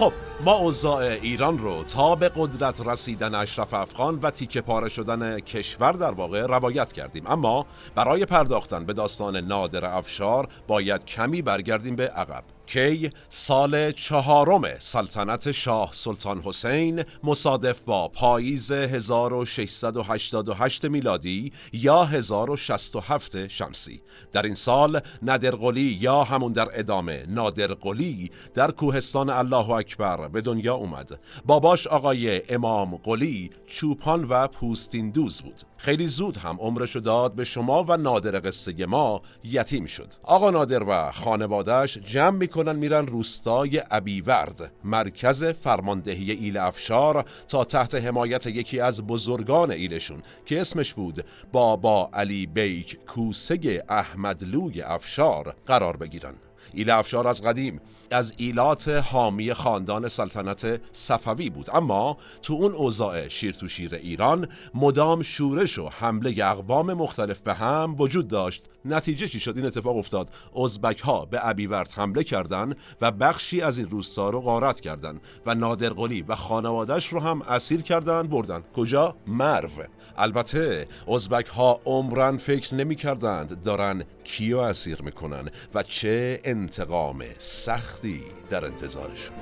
خب 0.00 0.12
ما 0.44 0.52
اوضاع 0.52 1.02
ایران 1.02 1.58
رو 1.58 1.84
تا 1.84 2.14
به 2.14 2.30
قدرت 2.36 2.86
رسیدن 2.86 3.34
اشرف 3.34 3.74
افغان 3.74 4.18
و 4.22 4.30
تیکه 4.30 4.60
پاره 4.60 4.88
شدن 4.88 5.40
کشور 5.40 5.92
در 5.92 6.10
واقع 6.10 6.46
روایت 6.46 6.92
کردیم. 6.92 7.26
اما 7.26 7.66
برای 7.94 8.26
پرداختن 8.26 8.84
به 8.84 8.92
داستان 8.92 9.36
نادر 9.36 9.84
افشار 9.84 10.48
باید 10.68 11.04
کمی 11.04 11.42
برگردیم 11.42 11.96
به 11.96 12.08
عقب. 12.08 12.44
کی 12.70 13.10
سال 13.28 13.92
چهارم 13.92 14.62
سلطنت 14.78 15.52
شاه 15.52 15.90
سلطان 15.92 16.40
حسین 16.40 17.04
مصادف 17.24 17.80
با 17.80 18.08
پاییز 18.08 18.72
1688 18.72 20.84
میلادی 20.84 21.52
یا 21.72 22.04
1067 22.04 23.48
شمسی. 23.48 24.02
در 24.32 24.42
این 24.42 24.54
سال 24.54 25.00
نادرقلی 25.22 25.98
یا 26.00 26.24
همون 26.24 26.52
در 26.52 26.68
ادامه 26.72 27.24
نادرقلی 27.28 28.30
در 28.54 28.70
کوهستان 28.70 29.30
الله 29.30 29.70
اکبر 29.70 30.28
به 30.28 30.40
دنیا 30.40 30.74
اومد. 30.74 31.20
باباش 31.46 31.86
آقای 31.86 32.54
امام 32.54 32.96
قلی 32.96 33.50
چوپان 33.66 34.24
و 34.24 34.46
پوستین 34.46 35.10
دوز 35.10 35.42
بود. 35.42 35.69
خیلی 35.82 36.06
زود 36.06 36.36
هم 36.36 36.56
عمرش 36.60 36.96
داد 36.96 37.34
به 37.34 37.44
شما 37.44 37.84
و 37.88 37.96
نادر 37.96 38.40
قصه 38.40 38.86
ما 38.86 39.22
یتیم 39.44 39.86
شد. 39.86 40.14
آقا 40.22 40.50
نادر 40.50 40.82
و 40.82 41.10
خانوادهش 41.12 41.98
جمع 41.98 42.36
می‌کنن 42.36 42.76
میرن 42.76 43.06
روستای 43.06 43.82
ابیورد 43.90 44.72
مرکز 44.84 45.44
فرماندهی 45.44 46.30
ایل 46.30 46.56
افشار 46.56 47.24
تا 47.48 47.64
تحت 47.64 47.94
حمایت 47.94 48.46
یکی 48.46 48.80
از 48.80 49.02
بزرگان 49.02 49.70
ایلشون 49.70 50.22
که 50.46 50.60
اسمش 50.60 50.94
بود 50.94 51.24
بابا 51.52 52.10
علی 52.12 52.46
بیک 52.46 52.98
کوسه 53.06 53.84
احمدلوی 53.88 54.82
افشار 54.82 55.54
قرار 55.66 55.96
بگیرن. 55.96 56.34
ایل 56.74 56.90
افشار 56.90 57.28
از 57.28 57.42
قدیم. 57.42 57.80
از 58.10 58.34
ایلات 58.36 58.88
حامی 58.88 59.54
خاندان 59.54 60.08
سلطنت 60.08 60.80
صفوی 60.92 61.50
بود. 61.50 61.70
اما 61.74 62.16
تو 62.42 62.54
اون 62.54 62.72
اوضاع 62.72 63.28
شیر 63.28 63.54
تو 63.54 63.68
شیر 63.68 63.94
ایران 63.94 64.48
مدام 64.74 65.22
شورش 65.22 65.78
و 65.78 65.88
حمله 65.88 66.44
اقوام 66.44 66.92
مختلف 66.92 67.40
به 67.40 67.54
هم 67.54 67.94
وجود 67.98 68.28
داشت. 68.28 68.64
نتیجه 68.84 69.28
چی 69.28 69.40
شد؟ 69.40 69.56
این 69.56 69.66
اتفاق 69.66 69.96
افتاد. 69.96 70.28
ازبک 70.56 71.00
ها 71.00 71.24
به 71.24 71.48
ابیورد 71.48 71.92
حمله 71.92 72.24
کردند 72.24 72.76
و 73.00 73.10
بخشی 73.10 73.60
از 73.60 73.78
این 73.78 73.90
روستا 73.90 74.30
رو 74.30 74.40
غارت 74.40 74.80
کردند 74.80 75.20
و 75.46 75.54
نادرقلی 75.54 76.22
و 76.22 76.34
خانوادش 76.34 77.08
رو 77.08 77.20
هم 77.20 77.42
اسیر 77.42 77.82
کردن 77.82 78.22
بردن. 78.22 78.62
کجا؟ 78.76 79.16
مرو. 79.26 79.68
البته 80.16 80.88
ازبک 81.08 81.46
ها 81.46 81.80
عمرن 81.84 82.36
فکر 82.36 82.74
نمی 82.74 82.96
کردند 82.96 83.62
دارن 83.62 84.04
کیو 84.24 84.58
اسیر 84.58 85.02
می‌کنن 85.02 85.48
و 85.74 85.82
چه 85.82 86.40
انتقام 86.44 87.24
سختی 87.38 88.22
در 88.50 88.64
انتظارشونه. 88.64 89.38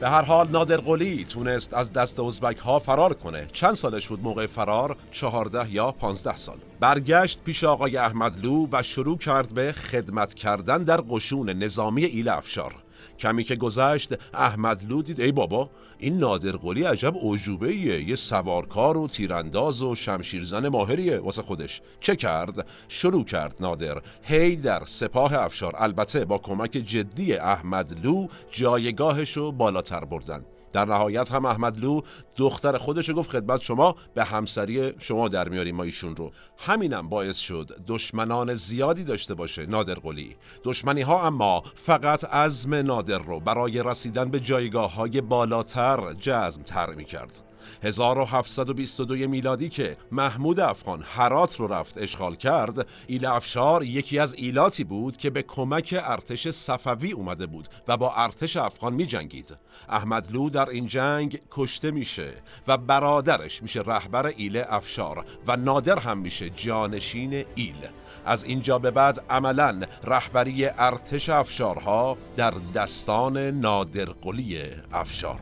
به 0.00 0.08
هر 0.08 0.22
حال 0.22 0.48
نادر 0.48 0.76
قلی 0.76 1.24
تونست 1.24 1.74
از 1.74 1.92
دست 1.92 2.20
ازبک 2.20 2.56
ها 2.56 2.78
فرار 2.78 3.14
کنه. 3.14 3.46
چند 3.52 3.74
سالش 3.74 4.08
بود 4.08 4.22
موقع 4.22 4.46
فرار؟ 4.46 4.96
چهارده 5.10 5.70
یا 5.70 5.92
پانزده 5.92 6.36
سال. 6.36 6.56
برگشت 6.80 7.40
پیش 7.44 7.64
آقای 7.64 7.96
احمدلو 7.96 8.68
و 8.72 8.82
شروع 8.82 9.18
کرد 9.18 9.54
به 9.54 9.72
خدمت 9.72 10.34
کردن 10.34 10.82
در 10.82 11.00
قشون 11.10 11.50
نظامی 11.50 12.04
ایل 12.04 12.28
افشار. 12.28 12.83
کمی 13.18 13.44
که 13.44 13.56
گذشت 13.56 14.14
احمد 14.34 14.84
لو 14.88 15.02
دید 15.02 15.20
ای 15.20 15.32
بابا 15.32 15.70
این 15.98 16.18
نادر 16.18 16.52
قلی 16.52 16.84
عجب 16.84 17.14
عجوبه 17.22 17.68
ایه 17.68 18.08
یه 18.08 18.16
سوارکار 18.16 18.96
و 18.96 19.08
تیرانداز 19.08 19.82
و 19.82 19.94
شمشیرزن 19.94 20.68
ماهریه 20.68 21.18
واسه 21.18 21.42
خودش. 21.42 21.82
چه 22.00 22.16
کرد؟ 22.16 22.66
شروع 22.88 23.24
کرد 23.24 23.56
نادر. 23.60 24.02
هی 24.22 24.56
در 24.56 24.84
سپاه 24.84 25.34
افشار. 25.34 25.74
البته 25.78 26.24
با 26.24 26.38
کمک 26.38 26.70
جدی 26.70 27.34
احمد 27.34 28.04
لو 28.04 28.26
جایگاهشو 28.50 29.52
بالاتر 29.52 30.04
بردن. 30.04 30.44
در 30.74 30.84
نهایت 30.84 31.32
هم 31.32 31.44
احمدلو 31.44 32.00
دختر 32.36 32.78
خودش 32.78 33.10
گفت 33.10 33.30
خدمت 33.30 33.60
شما 33.60 33.96
به 34.14 34.24
همسری 34.24 34.92
شما 34.98 35.28
در 35.28 35.48
میاریم 35.48 35.76
ما 35.76 35.82
ایشون 35.82 36.16
رو. 36.16 36.30
همینم 36.58 37.08
باعث 37.08 37.38
شد 37.38 37.76
دشمنان 37.86 38.54
زیادی 38.54 39.04
داشته 39.04 39.34
باشه 39.34 39.66
نادر 39.66 39.94
قلی. 39.94 40.36
دشمنی 40.64 41.02
ها 41.02 41.26
اما 41.26 41.62
فقط 41.74 42.24
عزم 42.24 42.74
نادر 42.74 43.18
رو 43.18 43.40
برای 43.40 43.82
رسیدن 43.82 44.30
به 44.30 44.40
جایگاه 44.40 44.94
های 44.94 45.20
بالاتر 45.20 46.12
جزم 46.12 46.62
تر 46.62 46.94
می 46.94 47.04
کرد 47.04 47.53
1722 47.82 49.14
میلادی 49.28 49.68
که 49.68 49.96
محمود 50.12 50.60
افغان 50.60 51.02
هرات 51.02 51.56
رو 51.56 51.66
رفت 51.66 51.98
اشغال 51.98 52.36
کرد 52.36 52.86
ایل 53.06 53.26
افشار 53.26 53.84
یکی 53.84 54.18
از 54.18 54.34
ایلاتی 54.34 54.84
بود 54.84 55.16
که 55.16 55.30
به 55.30 55.42
کمک 55.42 55.94
ارتش 56.02 56.48
صفوی 56.48 57.12
اومده 57.12 57.46
بود 57.46 57.68
و 57.88 57.96
با 57.96 58.14
ارتش 58.14 58.56
افغان 58.56 58.92
می 58.92 59.06
جنگید 59.06 59.56
احمدلو 59.88 60.50
در 60.50 60.70
این 60.70 60.86
جنگ 60.86 61.40
کشته 61.50 61.90
میشه 61.90 62.32
و 62.66 62.76
برادرش 62.76 63.62
میشه 63.62 63.80
رهبر 63.80 64.26
ایل 64.26 64.62
افشار 64.68 65.24
و 65.46 65.56
نادر 65.56 65.98
هم 65.98 66.18
میشه 66.18 66.50
جانشین 66.50 67.44
ایل. 67.54 67.88
از 68.26 68.44
اینجا 68.44 68.78
به 68.78 68.90
بعد 68.90 69.24
عملا 69.30 69.80
رهبری 70.04 70.66
ارتش 70.66 71.28
افشارها 71.28 72.16
در 72.36 72.54
دستان 72.74 73.38
نادرقلی 73.38 74.60
افشار 74.92 75.40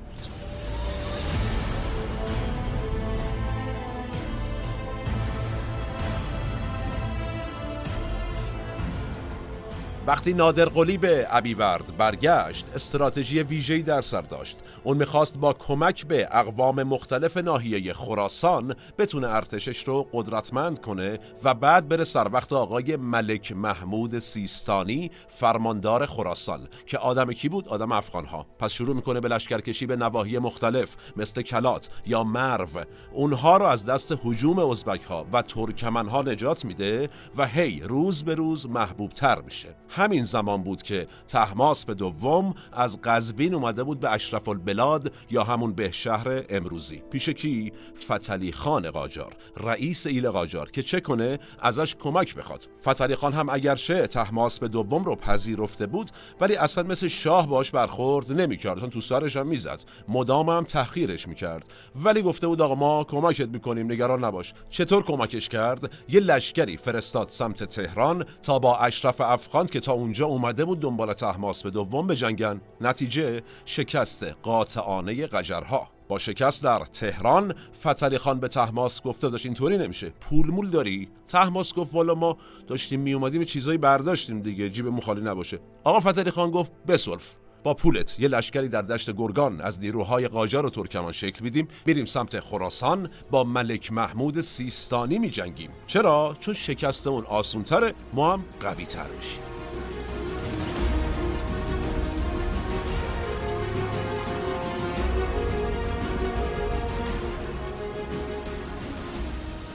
وقتی 10.06 10.32
نادر 10.32 10.64
قلی 10.64 10.98
به 10.98 11.26
ابیورد 11.30 11.96
برگشت 11.96 12.66
استراتژی 12.74 13.42
ویژه‌ای 13.42 13.82
در 13.82 14.02
سر 14.02 14.20
داشت. 14.20 14.56
اون 14.84 14.96
می‌خواست 14.96 15.38
با 15.38 15.52
کمک 15.52 16.06
به 16.06 16.28
اقوام 16.32 16.82
مختلف 16.82 17.36
ناحیه 17.36 17.92
خراسان 17.92 18.74
بتونه 18.98 19.28
ارتشش 19.28 19.84
رو 19.84 20.08
قدرتمند 20.12 20.80
کنه 20.80 21.18
و 21.44 21.54
بعد 21.54 21.88
بره 21.88 22.04
سر 22.04 22.28
وقت 22.32 22.52
آقای 22.52 22.96
ملک 22.96 23.52
محمود 23.52 24.18
سیستانی 24.18 25.10
فرماندار 25.28 26.06
خراسان. 26.06 26.68
که 26.86 26.98
آدم 26.98 27.32
کی 27.32 27.48
بود؟ 27.48 27.68
آدم 27.68 27.92
افغان 27.92 28.24
ها 28.24 28.46
پس 28.58 28.72
شروع 28.72 28.96
می‌کنه 28.96 29.20
به 29.20 29.28
لشکرکشی 29.28 29.86
به 29.86 29.96
نواحی 29.96 30.38
مختلف 30.38 30.96
مثل 31.16 31.42
کلات 31.42 31.90
یا 32.06 32.24
مرو. 32.24 32.68
اونها 33.12 33.56
رو 33.56 33.64
از 33.64 33.86
دست 33.86 34.14
حجوم 34.24 34.58
ازبک 34.58 35.02
ها 35.02 35.26
و 35.32 35.42
ترکمن 35.42 36.08
ها 36.08 36.22
نجات 36.22 36.64
میده 36.64 37.08
و 37.36 37.46
هی 37.46 37.80
روز 37.80 38.24
به 38.24 38.34
روز 38.34 38.66
محبوب 38.68 39.10
تر 39.10 39.40
میشه. 39.40 39.68
همین 39.94 40.24
زمان 40.24 40.62
بود 40.62 40.82
که 40.82 41.06
تحماس 41.28 41.84
به 41.84 41.94
دوم 41.94 42.54
از 42.72 43.00
قزوین 43.04 43.54
اومده 43.54 43.82
بود 43.82 44.00
به 44.00 44.10
اشرف 44.10 44.48
البلاد 44.48 45.12
یا 45.30 45.44
همون 45.44 45.72
به 45.72 45.90
شهر 45.90 46.44
امروزی. 46.48 47.02
پیش 47.10 47.28
کی؟ 47.28 47.72
فتلی 48.04 48.52
خان 48.52 48.90
قاجار 48.90 49.32
رئیس 49.56 50.06
ایل 50.06 50.30
قاجار 50.30 50.70
که 50.70 50.82
چه 50.82 51.00
کنه 51.00 51.38
ازش 51.60 51.96
کمک 51.96 52.34
بخواد. 52.34 52.68
فتلی 52.88 53.14
خان 53.14 53.32
هم 53.32 53.48
اگرچه 53.48 54.06
تحماس 54.06 54.58
به 54.58 54.68
دوم 54.68 55.04
رو 55.04 55.16
پذیرفته 55.16 55.86
بود 55.86 56.10
ولی 56.40 56.56
اصلا 56.56 56.84
مثل 56.84 57.08
شاه 57.08 57.46
باش 57.46 57.70
برخورد 57.70 58.32
نمی‌کرد. 58.32 58.88
تو 58.92 59.00
سرش 59.00 59.36
هم 59.36 59.46
می‌زد. 59.46 59.82
مدام 60.08 60.48
هم 60.48 60.64
تحقیرش 60.64 61.28
می‌کرد. 61.28 61.64
ولی 62.04 62.22
گفته 62.22 62.46
بود 62.46 62.62
آقا 62.62 62.74
ما 62.74 63.04
کمکت 63.04 63.48
می‌کنیم 63.48 63.92
نگران 63.92 64.24
نباش. 64.24 64.54
چطور 64.70 65.02
کمکش 65.02 65.48
کرد؟ 65.48 65.92
یه 66.08 66.20
لشکری 66.20 66.76
فرستاد 66.76 67.28
سمت 67.28 67.64
تهران 67.64 68.24
تا 68.42 68.58
با 68.58 68.78
اشرف 68.78 69.20
افغان 69.20 69.66
که 69.66 69.80
تا 69.82 69.92
اونجا 69.92 70.26
اومده 70.26 70.64
بود 70.64 70.80
دنبال 70.80 71.12
تحماس 71.12 71.62
به 71.62 71.70
دوم 71.70 72.06
بجنگن. 72.06 72.60
نتیجه 72.80 73.42
شکست 73.64 74.24
قاطعانه 74.42 75.26
قجرها. 75.26 75.88
با 76.08 76.18
شکست 76.18 76.64
در 76.64 76.84
تهران 76.84 77.54
فتلی 77.80 78.18
خان 78.18 78.40
به 78.40 78.48
تحماس 78.48 79.02
گفته 79.02 79.28
داشت 79.28 79.46
اینطوری 79.46 79.78
نمیشه. 79.78 80.12
پول 80.20 80.46
مول 80.46 80.70
داری؟ 80.70 81.08
تحماس 81.28 81.74
گفت 81.74 81.94
والا 81.94 82.14
ما 82.14 82.36
داشتیم 82.66 83.00
می 83.00 83.12
اومدیم 83.12 83.44
چیزایی 83.44 83.78
برداشتیم 83.78 84.40
دیگه 84.40 84.70
جیب 84.70 84.86
مخالی 84.86 85.20
نباشه. 85.20 85.58
آقا 85.84 86.00
فتلی 86.00 86.30
خان 86.30 86.50
گفت 86.50 86.72
بسولف. 86.88 87.36
با 87.64 87.74
پولت 87.74 88.20
یه 88.20 88.28
لشکری 88.28 88.68
در 88.68 88.82
دشت 88.82 89.10
گرگان 89.10 89.60
از 89.60 89.80
نیروهای 89.80 90.28
قاجار 90.28 90.66
و 90.66 90.70
ترکمان 90.70 91.12
شکل 91.12 91.44
میدیم. 91.44 91.68
بریم 91.86 92.04
سمت 92.04 92.40
خراسان 92.40 93.10
با 93.30 93.44
ملک 93.44 93.92
محمود 93.92 94.40
سیستانی 94.40 95.18
می 95.18 95.30
جنگیم 95.30 95.70
چرا؟ 95.86 96.36
چون 96.40 96.54
شکست 96.54 97.06
اون 97.06 97.24
آسونتره 97.24 97.94
ما 98.12 98.32
هم 98.32 98.44
قوی 98.60 98.86
تر 98.86 99.06
میشیم. 99.16 99.51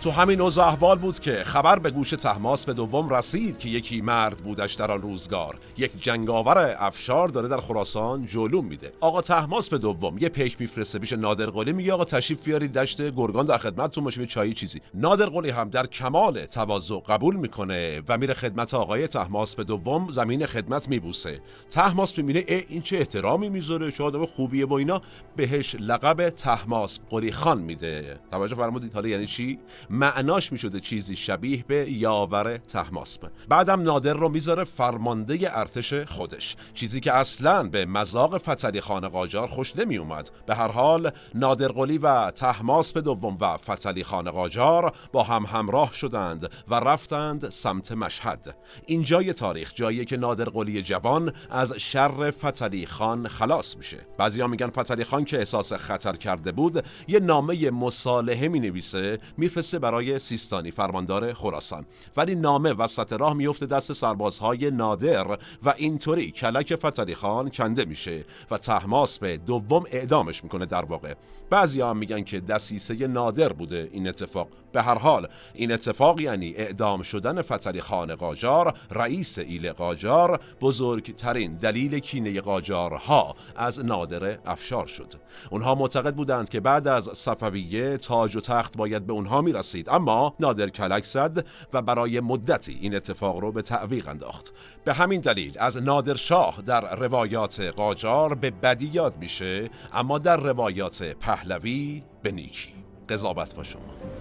تو 0.08 0.14
همین 0.14 0.42
اوضاع 0.42 0.68
احوال 0.68 0.98
بود 0.98 1.20
که 1.20 1.44
خبر 1.44 1.80
به 1.80 1.92
گوش 1.92 2.10
تحماس 2.10 2.66
به 2.66 2.74
دوم 2.74 3.10
رسید 3.10 3.58
که 3.58 3.70
یکی 3.70 4.02
مرد 4.02 4.38
بودش 4.38 4.74
در 4.74 4.92
آن 4.92 5.02
روزگار. 5.02 5.60
یک 5.78 6.04
جنگاور 6.04 6.76
افشار 6.80 7.30
داره 7.30 7.48
در 7.48 7.58
خراسان 7.58 8.26
جلوم 8.26 8.66
میده. 8.66 8.92
آقا 9.00 9.22
تحماس 9.22 9.70
به 9.70 9.78
دوم 9.78 10.18
یه 10.18 10.30
پیک 10.30 10.62
میفرسته 10.62 11.00
پیش 11.00 11.14
نادرقلی 11.14 11.74
میگه 11.74 11.94
آقا 11.94 12.06
تشریف 12.06 12.44
بیارید 12.44 12.74
دشت 12.74 13.02
گرگان 13.02 13.46
در 13.46 13.58
خدمتتون 13.58 14.04
باشه 14.04 14.26
چایی 14.26 14.54
چیزی. 14.54 14.82
نادرقلی 14.94 15.50
هم 15.50 15.70
در 15.70 15.86
کمال 15.86 16.46
تواضع 16.46 17.00
قبول 17.00 17.36
می‌کنه 17.36 18.02
و 18.08 18.18
میره 18.18 18.34
خدمت 18.34 18.74
آقای 18.74 19.08
تحماس 19.08 19.56
به 19.56 19.64
دوم 19.64 20.12
زمین 20.12 20.46
خدمت 20.46 20.90
میبوسه. 20.90 21.40
تحماس 21.70 22.18
می‌بینه 22.18 22.44
این 22.48 22.82
چه 22.82 22.98
احترامی 22.98 23.50
می‌ذاره 23.50 23.92
چه 23.92 24.04
آدم 24.04 24.26
خوبیه 24.26 24.66
با 24.66 24.78
اینا. 24.78 25.02
بهش 25.36 25.76
لقب 25.80 26.30
تحماس 26.30 27.00
قلی 27.10 27.32
خان 27.32 27.62
میده. 27.62 28.20
توجه 28.32 28.56
فرمودید؟ 28.56 28.94
حالا 28.94 29.08
یعنی 29.08 29.26
چی؟ 29.26 29.60
معناش 29.98 30.52
می‌شده 30.52 30.80
چیزی 30.80 31.16
شبیه 31.16 31.64
به 31.68 31.92
یاور 31.92 32.58
تحماسب. 32.58 33.32
بعدم 33.50 33.82
نادر 33.82 34.14
رو 34.14 34.30
می‌ذاره 34.30 34.64
فرمانده 34.64 35.58
ارتش 35.58 35.94
خودش. 35.94 36.56
چیزی 36.74 37.00
که 37.00 37.14
اصلا 37.14 37.64
به 37.64 37.86
مذاق 37.86 38.38
فتلی 38.38 38.82
خان 38.82 39.08
قاجار 39.08 39.48
خوش 39.48 39.76
نمی 39.76 39.98
اومد 39.98 40.30
به 40.46 40.56
هر 40.56 40.68
حال 40.68 41.12
نادر 41.36 41.68
قلی 41.68 41.98
و 41.98 42.32
تحماسب 42.32 43.00
دوم 43.00 43.38
و 43.42 43.58
فتلی 43.58 44.04
خان 44.04 44.32
قاجار 44.32 44.94
با 45.12 45.24
هم 45.24 45.46
همراه 45.46 45.94
شدند 45.94 46.50
و 46.68 46.76
رفتند 46.76 47.50
سمت 47.50 47.92
مشهد. 47.92 48.58
این 48.86 49.04
جای 49.04 49.34
تاریخ 49.34 49.72
جایی 49.76 50.06
که 50.06 50.18
نادر 50.18 50.46
قلی 50.46 50.82
جوان 50.82 51.34
از 51.50 51.74
شر 51.74 52.32
فتلی 52.32 52.86
خان 52.86 53.28
خلاص 53.28 53.78
میشه. 53.78 53.98
بعضیا 54.18 54.48
میگن 54.48 54.70
فتلی 54.70 55.04
خان 55.04 55.26
که 55.26 55.38
احساس 55.38 55.74
خطر 55.74 56.16
کرده 56.16 56.52
بود 56.52 56.84
یه 57.08 57.20
نامه 57.20 57.70
مصالحه 57.70 58.48
می 58.48 58.60
نویسه 58.60 59.20
میفرسته 59.38 59.77
برای 59.80 60.20
سیستانی 60.20 60.72
فرماندار 60.72 61.34
خراسان. 61.34 61.86
ولی 62.18 62.36
نامه 62.36 62.74
وسط 62.74 63.14
راه 63.14 63.34
میفته 63.34 63.66
دست 63.66 63.94
سربازهای 63.94 64.72
نادر 64.72 65.38
و 65.64 65.74
اینطوری 65.78 66.32
کلک 66.32 66.76
فتلی 66.76 67.16
خان 67.16 67.50
کنده 67.50 67.86
میشه 67.86 68.26
و 68.52 68.58
تحماس 68.58 69.20
به 69.20 69.38
دوم 69.38 69.84
اعدامش 69.92 70.44
می‌کنه 70.44 70.66
در 70.66 70.86
واقع. 70.86 71.14
بعضی 71.50 71.82
هم 71.82 71.98
میگن 71.98 72.24
که 72.24 72.40
دسیسه 72.40 73.08
نادر 73.08 73.54
بوده 73.54 73.90
این 73.92 74.08
اتفاق. 74.08 74.48
به 74.72 74.82
هر 74.82 74.98
حال 74.98 75.28
این 75.54 75.72
اتفاق 75.72 76.22
یعنی 76.22 76.54
اعدام 76.56 77.02
شدن 77.02 77.42
فتلی 77.42 77.82
خان 77.82 78.16
قاجار 78.16 78.74
رئیس 78.92 79.40
ایل 79.40 79.72
قاجار 79.72 80.40
بزرگترین 80.62 81.56
دلیل 81.56 82.00
کینه 82.00 82.42
قاجارها 82.42 83.36
از 83.56 83.86
نادر 83.86 84.38
افشار 84.46 84.88
شد. 84.88 85.14
اونها 85.52 85.76
معتقد 85.76 86.16
بودند 86.16 86.50
که 86.50 86.60
بعد 86.60 86.88
از 86.88 87.10
صفویه 87.14 87.98
تاج 87.98 88.36
و 88.36 88.42
تخت 88.42 88.78
باید 88.78 89.08
به 89.08 89.14
اونها 89.14 89.42
می‌رسید 89.42 89.90
اما 89.90 90.36
نادر 90.40 90.70
کلک 90.70 91.04
زد 91.04 91.46
و 91.74 91.82
برای 91.82 92.20
مدتی 92.20 92.78
این 92.82 92.96
اتفاق 92.96 93.40
رو 93.40 93.52
به 93.52 93.62
تعویق 93.62 94.08
انداخت. 94.08 94.54
به 94.84 94.94
همین 94.94 95.22
دلیل 95.22 95.56
از 95.60 95.78
نادر 95.78 96.16
شاه 96.16 96.62
در 96.66 96.96
روایات 96.96 97.60
قاجار 97.60 98.36
به 98.36 98.52
بدی 98.52 98.90
یاد 98.94 99.18
میشه 99.18 99.70
اما 99.94 100.20
در 100.20 100.38
روایات 100.38 101.04
پهلوی 101.04 102.04
به 102.24 102.32
نیکی. 102.32 102.70
قضاوت 103.10 103.56
با 103.56 103.64
شما. 103.64 104.17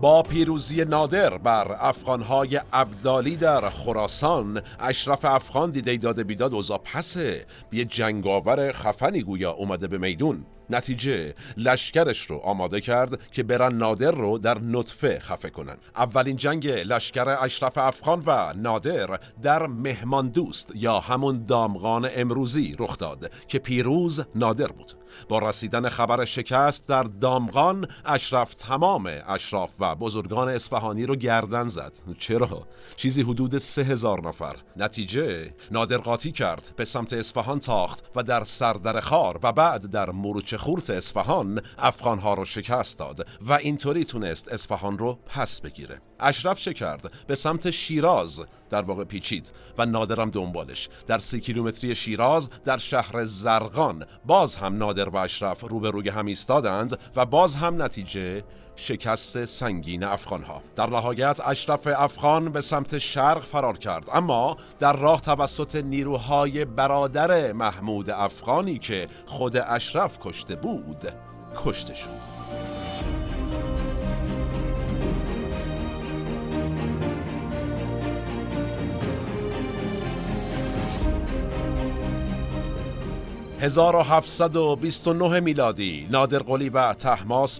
با 0.00 0.22
پیروزی 0.22 0.84
نادر 0.84 1.38
بر 1.38 1.76
افغانهای 1.80 2.60
ابدالی 2.72 3.36
در 3.36 3.70
خراسان 3.70 4.62
اشرف 4.80 5.24
افغان 5.24 5.70
دیده 5.70 5.96
داده 5.96 6.24
بیداد 6.24 6.54
اوزا 6.54 6.78
پسه. 6.78 7.46
یه 7.72 7.84
جنگاور 7.84 8.72
خفنی 8.72 9.22
گویا 9.22 9.52
اومده 9.52 9.88
به 9.88 9.98
میدون. 9.98 10.44
نتیجه 10.70 11.34
لشکرش 11.56 12.26
رو 12.26 12.36
آماده 12.36 12.80
کرد 12.80 13.32
که 13.32 13.42
برن 13.42 13.74
نادر 13.74 14.10
رو 14.10 14.38
در 14.38 14.58
نطفه 14.58 15.18
خفه 15.20 15.50
کنن. 15.50 15.76
اولین 15.96 16.36
جنگ 16.36 16.68
لشکر 16.68 17.28
اشرف 17.28 17.78
افغان 17.78 18.22
و 18.26 18.52
نادر 18.56 19.20
در 19.42 19.66
مهمان 19.66 20.28
دوست 20.28 20.72
یا 20.74 21.00
همون 21.00 21.44
دامغان 21.44 22.08
امروزی 22.14 22.76
رخ 22.78 22.98
داد 22.98 23.32
که 23.48 23.58
پیروز 23.58 24.24
نادر 24.34 24.66
بود. 24.66 24.92
با 25.28 25.38
رسیدن 25.38 25.88
خبر 25.88 26.24
شکست 26.24 26.88
در 26.88 27.02
دامغان 27.02 27.86
اشرف 28.04 28.54
تمام 28.54 29.10
اشراف 29.26 29.70
و 29.80 29.94
بزرگان 29.94 30.48
اصفهانی 30.48 31.06
رو 31.06 31.16
گردن 31.16 31.68
زد. 31.68 31.92
چرا؟ 32.18 32.66
چیزی 32.96 33.22
حدود 33.22 33.58
سه 33.58 33.82
هزار 33.82 34.28
نفر. 34.28 34.56
نتیجه 34.76 35.54
نادر 35.70 35.96
قاطی 35.96 36.32
کرد 36.32 36.70
به 36.76 36.84
سمت 36.84 37.12
اصفهان 37.12 37.60
تاخت 37.60 38.04
و 38.16 38.22
در 38.22 38.44
سردر 38.44 39.00
خار 39.00 39.40
و 39.42 39.52
بعد 39.52 39.90
در 39.90 40.10
مروچ 40.10 40.54
خورت 40.58 40.90
اصفهان 40.90 41.60
افغانها 41.78 42.34
رو 42.34 42.44
شکست 42.44 42.98
داد 42.98 43.28
و 43.40 43.52
اینطوری 43.52 44.04
تونست 44.04 44.48
اصفهان 44.48 44.98
رو 44.98 45.18
پس 45.26 45.60
بگیره. 45.60 46.00
اشرف 46.20 46.60
چه 46.60 46.74
کرد 46.74 47.12
به 47.26 47.34
سمت 47.34 47.70
شیراز 47.70 48.40
در 48.70 48.82
واقع 48.82 49.04
پیچید 49.04 49.50
و 49.78 49.86
نادرم 49.86 50.30
دنبالش. 50.30 50.88
در 51.06 51.18
سی 51.18 51.40
کیلومتری 51.40 51.94
شیراز 51.94 52.50
در 52.64 52.78
شهر 52.78 53.24
زرقان 53.24 54.04
باز 54.26 54.56
هم 54.56 54.76
نادر 54.76 55.08
و 55.08 55.16
اشرف 55.16 55.60
روبروی 55.60 56.08
هم 56.08 56.26
ایستادند 56.26 56.98
و 57.16 57.26
باز 57.26 57.56
هم 57.56 57.82
نتیجه 57.82 58.44
شکست 58.80 59.44
سنگین 59.44 60.04
افغان 60.04 60.42
ها 60.42 60.62
در 60.76 60.86
نهایت 60.86 61.40
اشرف 61.40 61.86
افغان 61.86 62.52
به 62.52 62.60
سمت 62.60 62.98
شرق 62.98 63.42
فرار 63.42 63.78
کرد. 63.78 64.04
اما 64.12 64.56
در 64.78 64.96
راه 64.96 65.20
توسط 65.20 65.76
نیروهای 65.76 66.64
برادر 66.64 67.52
محمود 67.52 68.10
افغانی 68.10 68.78
که 68.78 69.08
خود 69.26 69.56
اشرف 69.56 70.18
کشته 70.22 70.56
بود 70.56 71.12
کشته 71.56 71.94
شد. 71.94 73.17
1729 83.60 85.40
میلادی 85.40 86.08
نادر 86.10 86.38
قلی 86.38 86.68
و 86.68 86.94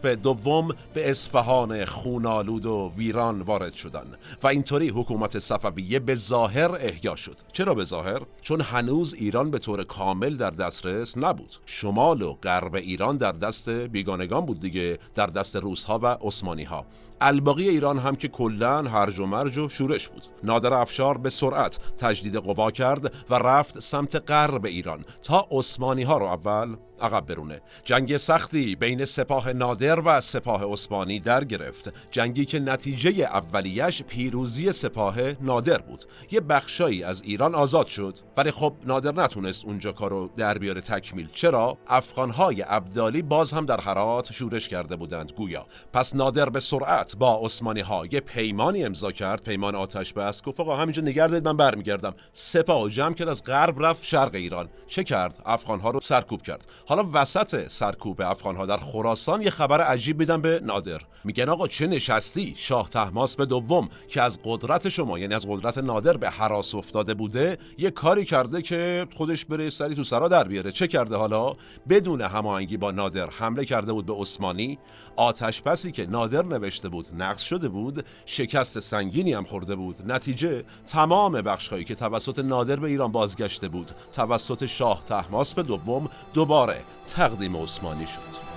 به 0.02 0.16
دوم 0.16 0.68
به 0.94 1.10
اصفهان 1.10 1.84
خونالود 1.84 2.66
و 2.66 2.92
ویران 2.96 3.42
وارد 3.42 3.74
شدند 3.74 4.18
و 4.42 4.46
اینطوری 4.46 4.88
حکومت 4.88 5.38
صفویه 5.38 5.98
به 5.98 6.14
ظاهر 6.14 6.74
احیا 6.74 7.16
شد. 7.16 7.36
چرا 7.52 7.74
به 7.74 7.84
ظاهر؟ 7.84 8.20
چون 8.42 8.60
هنوز 8.60 9.14
ایران 9.14 9.50
به 9.50 9.58
طور 9.58 9.84
کامل 9.84 10.36
در 10.36 10.50
دسترس 10.50 11.16
نبود. 11.16 11.56
شمال 11.66 12.22
و 12.22 12.32
غرب 12.32 12.74
ایران 12.74 13.16
در 13.16 13.32
دست 13.32 13.68
بیگانگان 13.70 14.46
بود 14.46 14.60
دیگه 14.60 14.98
در 15.14 15.26
دست 15.26 15.56
روسها 15.56 15.98
و 16.02 16.06
عثمانی 16.06 16.64
ها 16.64 16.86
الباقی 17.20 17.68
ایران 17.68 17.98
هم 17.98 18.16
که 18.16 18.28
کلا 18.28 18.82
هرج 18.82 19.18
و 19.18 19.26
مرج 19.26 19.58
و 19.58 19.68
شورش 19.68 20.08
بود. 20.08 20.26
نادر 20.42 20.74
افشار 20.74 21.18
به 21.18 21.30
سرعت 21.30 21.78
تجدید 21.98 22.36
قوا 22.36 22.70
کرد 22.70 23.12
و 23.30 23.34
رفت 23.34 23.78
سمت 23.78 24.30
غرب 24.30 24.64
ایران 24.64 25.04
تا 25.22 25.48
عثمانی 25.50 26.02
ها 26.02 26.18
رو 26.18 26.26
اول 26.26 26.76
عقب 27.00 27.26
برونه. 27.26 27.60
جنگ 27.84 28.16
سختی 28.16 28.76
بین 28.76 29.04
سپاه 29.04 29.52
نادر 29.52 30.00
و 30.00 30.20
سپاه 30.20 30.72
عثمانی 30.72 31.20
در 31.20 31.44
گرفت. 31.44 31.92
جنگی 32.10 32.44
که 32.44 32.58
نتیجه 32.58 33.10
اولیش 33.10 34.02
پیروزی 34.02 34.72
سپاه 34.72 35.16
نادر 35.42 35.78
بود. 35.78 36.04
یه 36.30 36.40
بخشایی 36.40 37.02
از 37.02 37.22
ایران 37.22 37.54
آزاد 37.54 37.86
شد. 37.86 38.18
ولی 38.36 38.50
خب 38.50 38.74
نادر 38.86 39.12
نتونست 39.22 39.64
اونجا 39.64 39.92
کارو 39.92 40.30
در 40.36 40.58
بیاره 40.58 40.80
تکمیل. 40.80 41.28
چرا؟ 41.32 41.78
افغانهای 41.86 42.62
عبدالی 42.62 43.22
باز 43.22 43.52
هم 43.52 43.66
در 43.66 43.80
حرات 43.80 44.32
شورش 44.32 44.68
کرده 44.68 44.96
بودند 44.96 45.32
گویا. 45.32 45.66
پس 45.92 46.14
نادر 46.14 46.48
به 46.48 46.60
سرعت 46.60 47.16
با 47.16 47.40
عثمانی 47.44 47.80
ها 47.80 48.06
یه 48.10 48.20
پیمانی 48.20 48.84
امضا 48.84 49.12
کرد. 49.12 49.42
پیمان 49.42 49.74
آتش 49.74 50.12
بس 50.12 50.42
گفت 50.42 50.60
آقا 50.60 50.76
همینجا 50.76 51.02
نگردید 51.02 51.48
من 51.48 51.56
برمیگردم. 51.56 52.14
سپاه 52.32 52.88
جمع 52.88 53.14
کرد 53.14 53.28
از 53.28 53.44
غرب 53.44 53.84
رفت 53.84 54.04
شرق 54.04 54.34
ایران. 54.34 54.68
چه 54.86 55.04
کرد؟ 55.04 55.42
افغان 55.46 55.80
ها 55.80 55.90
رو 55.90 56.00
سرکوب 56.00 56.42
کرد. 56.42 56.66
حالا 56.88 57.08
وسط 57.12 57.68
سرکوب 57.68 58.20
افغان 58.22 58.56
ها 58.56 58.66
در 58.66 58.76
خراسان 58.76 59.42
یه 59.42 59.50
خبر 59.50 59.80
عجیب 59.80 60.18
میدن 60.18 60.40
به 60.40 60.60
نادر. 60.64 61.00
میگن 61.24 61.48
آقا 61.48 61.66
چه 61.66 61.86
نشستی؟ 61.86 62.54
شاه 62.56 62.88
تحماس 62.88 63.36
به 63.36 63.46
دوم 63.46 63.88
که 64.08 64.22
از 64.22 64.40
قدرت 64.44 64.88
شما 64.88 65.18
یعنی 65.18 65.34
از 65.34 65.46
قدرت 65.48 65.78
نادر 65.78 66.16
به 66.16 66.30
حراس 66.30 66.74
افتاده 66.74 67.14
بوده 67.14 67.58
یه 67.78 67.90
کاری 67.90 68.24
کرده 68.24 68.62
که 68.62 69.06
خودش 69.14 69.44
بره 69.44 69.70
سری 69.70 69.94
تو 69.94 70.02
سرا 70.02 70.28
در 70.28 70.48
بیاره. 70.48 70.72
چه 70.72 70.88
کرده 70.88 71.16
حالا؟ 71.16 71.56
بدون 71.88 72.20
هماهنگی 72.20 72.76
با 72.76 72.90
نادر 72.90 73.30
حمله 73.30 73.64
کرده 73.64 73.92
بود 73.92 74.06
به 74.06 74.14
عثمانی. 74.14 74.78
آتش 75.16 75.62
پسی 75.62 75.92
که 75.92 76.06
نادر 76.06 76.42
نوشته 76.42 76.88
بود 76.88 77.08
نقص 77.18 77.42
شده 77.42 77.68
بود 77.68 78.04
شکست 78.26 78.78
سنگینی 78.78 79.32
هم 79.32 79.44
خورده 79.44 79.76
بود. 79.76 80.12
نتیجه 80.12 80.64
تمام 80.86 81.32
بخشهایی 81.32 81.84
که 81.84 81.94
توسط 81.94 82.38
نادر 82.38 82.76
به 82.76 82.88
ایران 82.88 83.12
بازگشته 83.12 83.68
بود. 83.68 83.90
توسط 84.12 84.66
شاه 84.66 85.02
تحماس 85.06 85.54
به 85.54 85.62
دوم 85.62 86.10
دوباره 86.34 86.77
تقدیم 87.06 87.56
عثمانی 87.56 88.06
شد. 88.06 88.48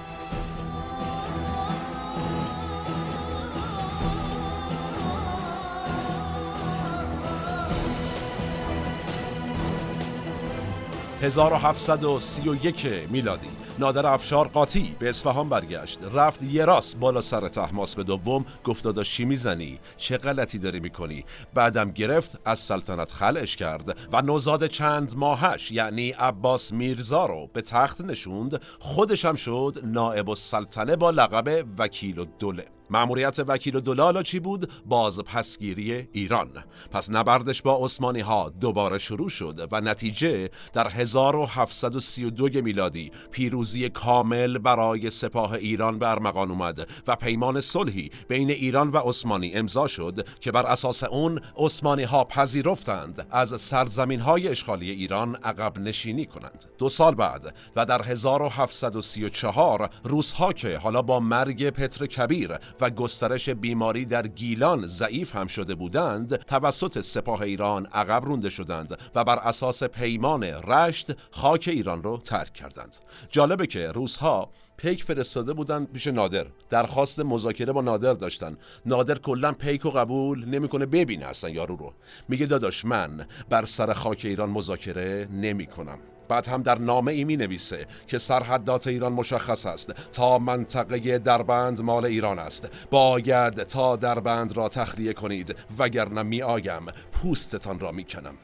1731 11.21 13.07
میلادی. 13.09 13.60
نادر 13.81 14.05
افشار 14.05 14.47
قاطی 14.47 14.95
به 14.99 15.09
اصفهان 15.09 15.49
برگشت. 15.49 15.99
رفت 16.13 16.43
یه 16.43 16.65
راست 16.65 16.97
بالا 16.97 17.21
سر 17.21 17.49
تحماس 17.49 17.95
به 17.95 18.03
دوم 18.03 18.45
گفت 18.63 18.83
دادا 18.83 19.03
چی 19.03 19.25
می‌زنی؟ 19.25 19.79
چه 19.97 20.17
غلطی 20.17 20.59
داری 20.59 20.79
می‌کنی؟ 20.79 21.25
بعدم 21.53 21.91
گرفت 21.91 22.39
از 22.45 22.59
سلطنت 22.59 23.11
خلش 23.11 23.55
کرد 23.55 23.97
و 24.11 24.21
نوزاد 24.21 24.65
چند 24.65 25.17
ماهش 25.17 25.71
یعنی 25.71 26.11
عباس 26.11 26.73
میرزا 26.73 27.25
رو 27.25 27.49
به 27.53 27.61
تخت 27.61 28.01
نشوند. 28.01 28.61
خودش 28.79 29.25
هم 29.25 29.35
شد 29.35 29.77
نائب 29.83 30.29
السلطنه 30.29 30.95
با 30.95 31.09
لقب 31.11 31.65
وکیل 31.77 32.19
و 32.19 32.25
دوله 32.39 32.65
مأموریت 32.91 33.39
وکیل 33.47 33.75
و 33.75 33.79
دلالا 33.79 34.23
چی 34.23 34.39
بود؟ 34.39 34.71
باز 34.85 35.19
پسگیری 35.19 36.07
ایران. 36.11 36.49
پس 36.91 37.09
نبردش 37.11 37.61
با 37.61 37.85
عثمانی 37.85 38.19
ها 38.19 38.49
دوباره 38.49 38.97
شروع 38.97 39.29
شد 39.29 39.67
و 39.71 39.81
نتیجه 39.81 40.49
در 40.73 40.87
1732 40.87 42.61
میلادی 42.61 43.11
پیروزی 43.31 43.89
کامل 43.89 44.57
برای 44.57 45.09
سپاه 45.09 45.53
ایران 45.53 45.99
به 45.99 46.09
ارمغان 46.09 46.51
اومد 46.51 46.89
و 47.07 47.15
پیمان 47.15 47.61
صلحی 47.61 48.11
بین 48.27 48.49
ایران 48.49 48.89
و 48.89 48.97
عثمانی 48.97 49.53
امضا 49.53 49.87
شد 49.87 50.27
که 50.39 50.51
بر 50.51 50.65
اساس 50.65 51.03
اون 51.03 51.41
عثمانی 51.57 52.03
ها 52.03 52.23
پذیرفتند 52.23 53.27
از 53.31 53.61
سرزمین 53.61 54.19
های 54.19 54.47
اشغالی 54.47 54.91
ایران 54.91 55.35
عقب 55.35 55.79
نشینی 55.79 56.25
کنند. 56.25 56.65
دو 56.77 56.89
سال 56.89 57.15
بعد 57.15 57.55
و 57.75 57.85
در 57.85 58.01
1734 58.01 59.89
روزها 60.03 60.53
که 60.53 60.77
حالا 60.77 61.01
با 61.01 61.19
مرگ 61.19 61.69
پتر 61.69 62.05
کبیر 62.05 62.57
و 62.81 62.89
گسترش 62.89 63.49
بیماری 63.49 64.05
در 64.05 64.27
گیلان 64.27 64.87
ضعیف 64.87 65.35
هم 65.35 65.47
شده 65.47 65.75
بودند 65.75 66.35
توسط 66.35 67.01
سپاه 67.01 67.41
ایران 67.41 67.85
عقب 67.85 68.25
رونده 68.25 68.49
شدند 68.49 68.97
و 69.15 69.23
بر 69.23 69.39
اساس 69.39 69.83
پیمان 69.83 70.43
رشت 70.43 71.11
خاک 71.31 71.67
ایران 71.71 72.03
رو 72.03 72.17
ترک 72.17 72.53
کردند. 72.53 72.95
جالبه 73.29 73.67
که 73.67 73.91
روزها 73.91 74.49
پیک 74.77 75.03
فرستاده 75.03 75.53
بودند 75.53 75.91
پیش 75.91 76.07
نادر. 76.07 76.45
درخواست 76.69 77.19
مذاکره 77.19 77.73
با 77.73 77.81
نادر 77.81 78.13
داشتن. 78.13 78.57
نادر 78.85 79.17
کلا 79.17 79.51
پیک 79.51 79.85
و 79.85 79.89
قبول 79.89 80.45
نمی‌کنه 80.45 80.85
ببینه 80.85 81.25
اصلا 81.25 81.49
یارو 81.49 81.75
رو. 81.75 81.93
میگه 82.29 82.45
داداش 82.45 82.85
من 82.85 83.25
بر 83.49 83.65
سر 83.65 83.93
خاک 83.93 84.21
ایران 84.23 84.49
مذاکره 84.49 85.27
نمی‌کنم. 85.31 85.97
بعد 86.31 86.47
هم 86.47 86.61
در 86.61 86.77
نامه 86.77 87.11
ای 87.11 87.23
می 87.23 87.37
نویسه 87.37 87.87
که 88.07 88.17
سرحدات 88.17 88.87
ایران 88.87 89.13
مشخص 89.13 89.65
است. 89.65 89.93
تا 89.93 90.39
منطقه 90.39 91.17
دربند 91.17 91.81
مال 91.81 92.05
ایران 92.05 92.39
است. 92.39 92.87
باید 92.91 93.63
تا 93.63 93.95
دربند 93.95 94.57
را 94.57 94.69
تخلیه 94.69 95.13
کنید. 95.13 95.55
وگرنه 95.77 96.23
می 96.23 96.41
آیم. 96.41 96.85
پوستتان 97.11 97.79
را 97.79 97.91
می 97.91 98.03
کنم. 98.03 98.35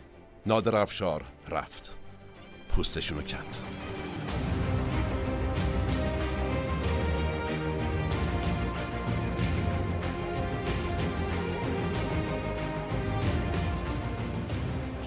نادر 0.46 0.76
افشار 0.76 1.24
رفت. 1.50 1.96
پوستشونو 2.76 3.22
کند. 3.22 3.58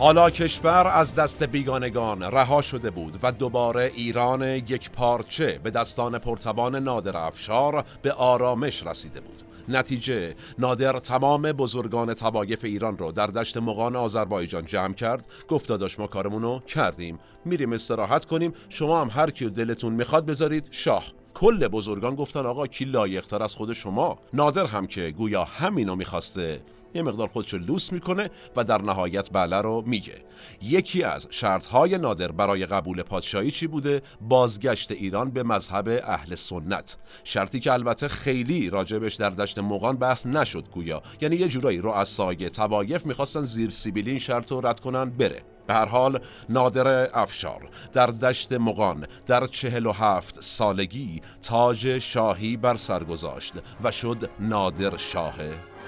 حالا 0.00 0.30
کشور 0.30 0.86
از 0.86 1.14
دست 1.14 1.42
بیگانگان 1.42 2.22
رها 2.22 2.62
شده 2.62 2.90
بود 2.90 3.18
و 3.22 3.32
دوباره 3.32 3.92
ایران 3.94 4.42
یک 4.42 4.90
پارچه 4.90 5.60
به 5.62 5.70
دستان 5.70 6.18
پرتوان 6.18 6.76
نادر 6.76 7.16
افشار 7.16 7.84
به 8.02 8.12
آرامش 8.12 8.86
رسیده 8.86 9.20
بود. 9.20 9.42
نتیجه 9.68 10.34
نادر 10.58 10.98
تمام 10.98 11.42
بزرگان 11.42 12.14
تبایف 12.14 12.64
ایران 12.64 12.98
رو 12.98 13.12
در 13.12 13.26
دشت 13.26 13.56
مقان 13.56 13.96
آذربایجان 13.96 14.64
جمع 14.64 14.94
کرد 14.94 15.26
گفت 15.48 15.68
داداش 15.68 15.98
ما 15.98 16.06
کارمونو 16.06 16.60
کردیم. 16.60 17.18
میریم 17.44 17.72
استراحت 17.72 18.24
کنیم 18.24 18.52
شما 18.68 19.00
هم 19.00 19.08
هر 19.10 19.30
کی 19.30 19.50
دلتون 19.50 19.92
می‌خواد 19.92 20.26
بذارید 20.26 20.68
شاه. 20.70 21.04
کل 21.34 21.68
بزرگان 21.68 22.14
گفتن 22.14 22.46
آقا 22.46 22.66
کی 22.66 22.84
لایقتر 22.84 23.42
از 23.42 23.54
خود 23.54 23.72
شما؟ 23.72 24.18
نادر 24.32 24.66
هم 24.66 24.86
که 24.86 25.10
گویا 25.10 25.44
همینو 25.44 25.96
می‌خواسته. 25.96 26.60
یه 26.94 27.02
مقدار 27.02 27.28
خودشو 27.28 27.58
لوس 27.58 27.92
می‌کنه 27.92 28.30
و 28.56 28.64
در 28.64 28.82
نهایت 28.82 29.28
بله 29.32 29.56
رو 29.56 29.82
میگه. 29.86 30.24
یکی 30.62 31.02
از 31.02 31.26
شرطهای 31.30 31.98
نادر 31.98 32.32
برای 32.32 32.66
قبول 32.66 33.02
پادشاهی 33.02 33.50
چی 33.50 33.66
بوده؟ 33.66 34.02
بازگشت 34.20 34.92
ایران 34.92 35.30
به 35.30 35.42
مذهب 35.42 35.88
اهل 36.04 36.34
سنت. 36.34 36.96
شرطی 37.24 37.60
که 37.60 37.72
البته 37.72 38.08
خیلی 38.08 38.70
راجبش 38.70 39.14
در 39.14 39.30
دشت 39.30 39.58
مغان 39.58 39.96
بحث 39.96 40.26
نشد 40.26 40.68
گویا. 40.68 41.02
یعنی 41.20 41.36
یه 41.36 41.48
جورایی 41.48 41.78
رؤسای 41.78 42.50
توایف 42.50 43.06
می‌خواستن 43.06 43.42
زیر 43.42 43.70
سیبیلی 43.70 44.10
این 44.10 44.18
شرط 44.18 44.52
رو 44.52 44.66
رد 44.66 44.80
کنن 44.80 45.10
بره. 45.10 45.42
به 45.66 45.74
هر 45.74 45.86
حال 45.86 46.20
نادر 46.48 47.18
افشار 47.18 47.68
در 47.92 48.06
دشت 48.06 48.52
مغان 48.52 49.06
در 49.26 49.46
چهل 49.46 49.86
و 49.86 49.92
هفت 49.92 50.42
سالگی 50.42 51.22
تاج 51.42 51.98
شاهی 51.98 52.56
بر 52.56 52.76
سر 52.76 53.04
گذاشت 53.04 53.54
و 53.84 53.92
شد 53.92 54.30
نادر 54.40 54.96
شاه 54.96 55.34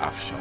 افشار 0.01 0.39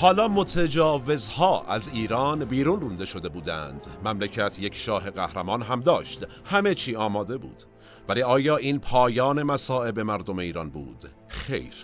حالا 0.00 0.28
متجاوزها 0.28 1.64
از 1.68 1.88
ایران 1.88 2.44
بیرون 2.44 2.80
رونده 2.80 3.04
شده 3.04 3.28
بودند. 3.28 3.86
مملکت 4.04 4.58
یک 4.58 4.74
شاه 4.74 5.10
قهرمان 5.10 5.62
هم 5.62 5.80
داشت. 5.80 6.26
همه 6.44 6.74
چی 6.74 6.96
آماده 6.96 7.36
بود. 7.36 7.62
ولی 8.08 8.22
آیا 8.22 8.56
این 8.56 8.78
پایان 8.78 9.42
مصائب 9.42 10.00
مردم 10.00 10.38
ایران 10.38 10.70
بود؟ 10.70 11.04
خیر. 11.28 11.74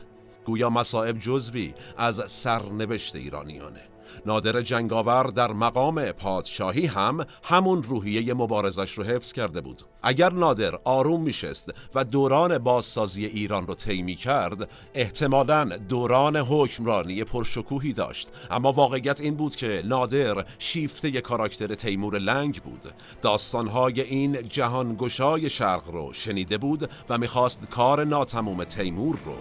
گویا 0.45 0.71
مصائب 0.71 1.19
جزوی 1.19 1.75
از 1.99 2.23
سرنوشت 2.27 3.17
ایرانیانه. 3.17 3.94
نادر 4.27 4.63
جنگاور 4.63 5.25
در 5.25 5.53
مقام 5.53 6.13
پادشاهی 6.13 6.87
هم 6.87 7.27
همون 7.43 7.83
روحیه 7.83 8.35
مبارزش 8.35 8.93
رو 8.93 9.05
حفظ 9.05 9.33
کرده 9.33 9.61
بود. 9.61 9.83
اگر 10.03 10.33
نادر 10.33 10.79
آروم 10.85 11.23
میشست 11.23 11.75
و 11.95 12.05
دوران 12.05 12.59
بازسازی 12.59 13.27
ایران 13.27 13.67
رو 13.67 13.75
طی 13.75 14.15
کرد 14.15 14.69
احتمالا 14.95 15.65
دوران 15.89 16.37
حکمرانی 16.37 17.25
پرشکوهی 17.25 17.93
داشت. 17.93 18.29
اما 18.51 18.73
واقعیت 18.73 19.21
این 19.21 19.35
بود 19.35 19.57
که 19.57 19.83
نادر 19.85 20.45
شیفته 20.59 21.21
کاراکتر 21.21 21.75
تیمور 21.75 22.19
لنگ 22.19 22.63
بود. 22.63 22.93
داستانهای 23.23 24.01
این 24.01 24.49
جهانگشای 24.49 25.51
شرق 25.51 25.91
رو 25.91 26.13
شنیده 26.13 26.59
بود 26.59 26.91
و 27.09 27.19
می‌خواست 27.19 27.61
کار 27.71 28.05
ناتموم 28.05 28.65
تیمور 28.65 29.19
رو 29.27 29.37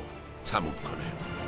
تموم 0.46 0.74
کنه. 0.74 1.43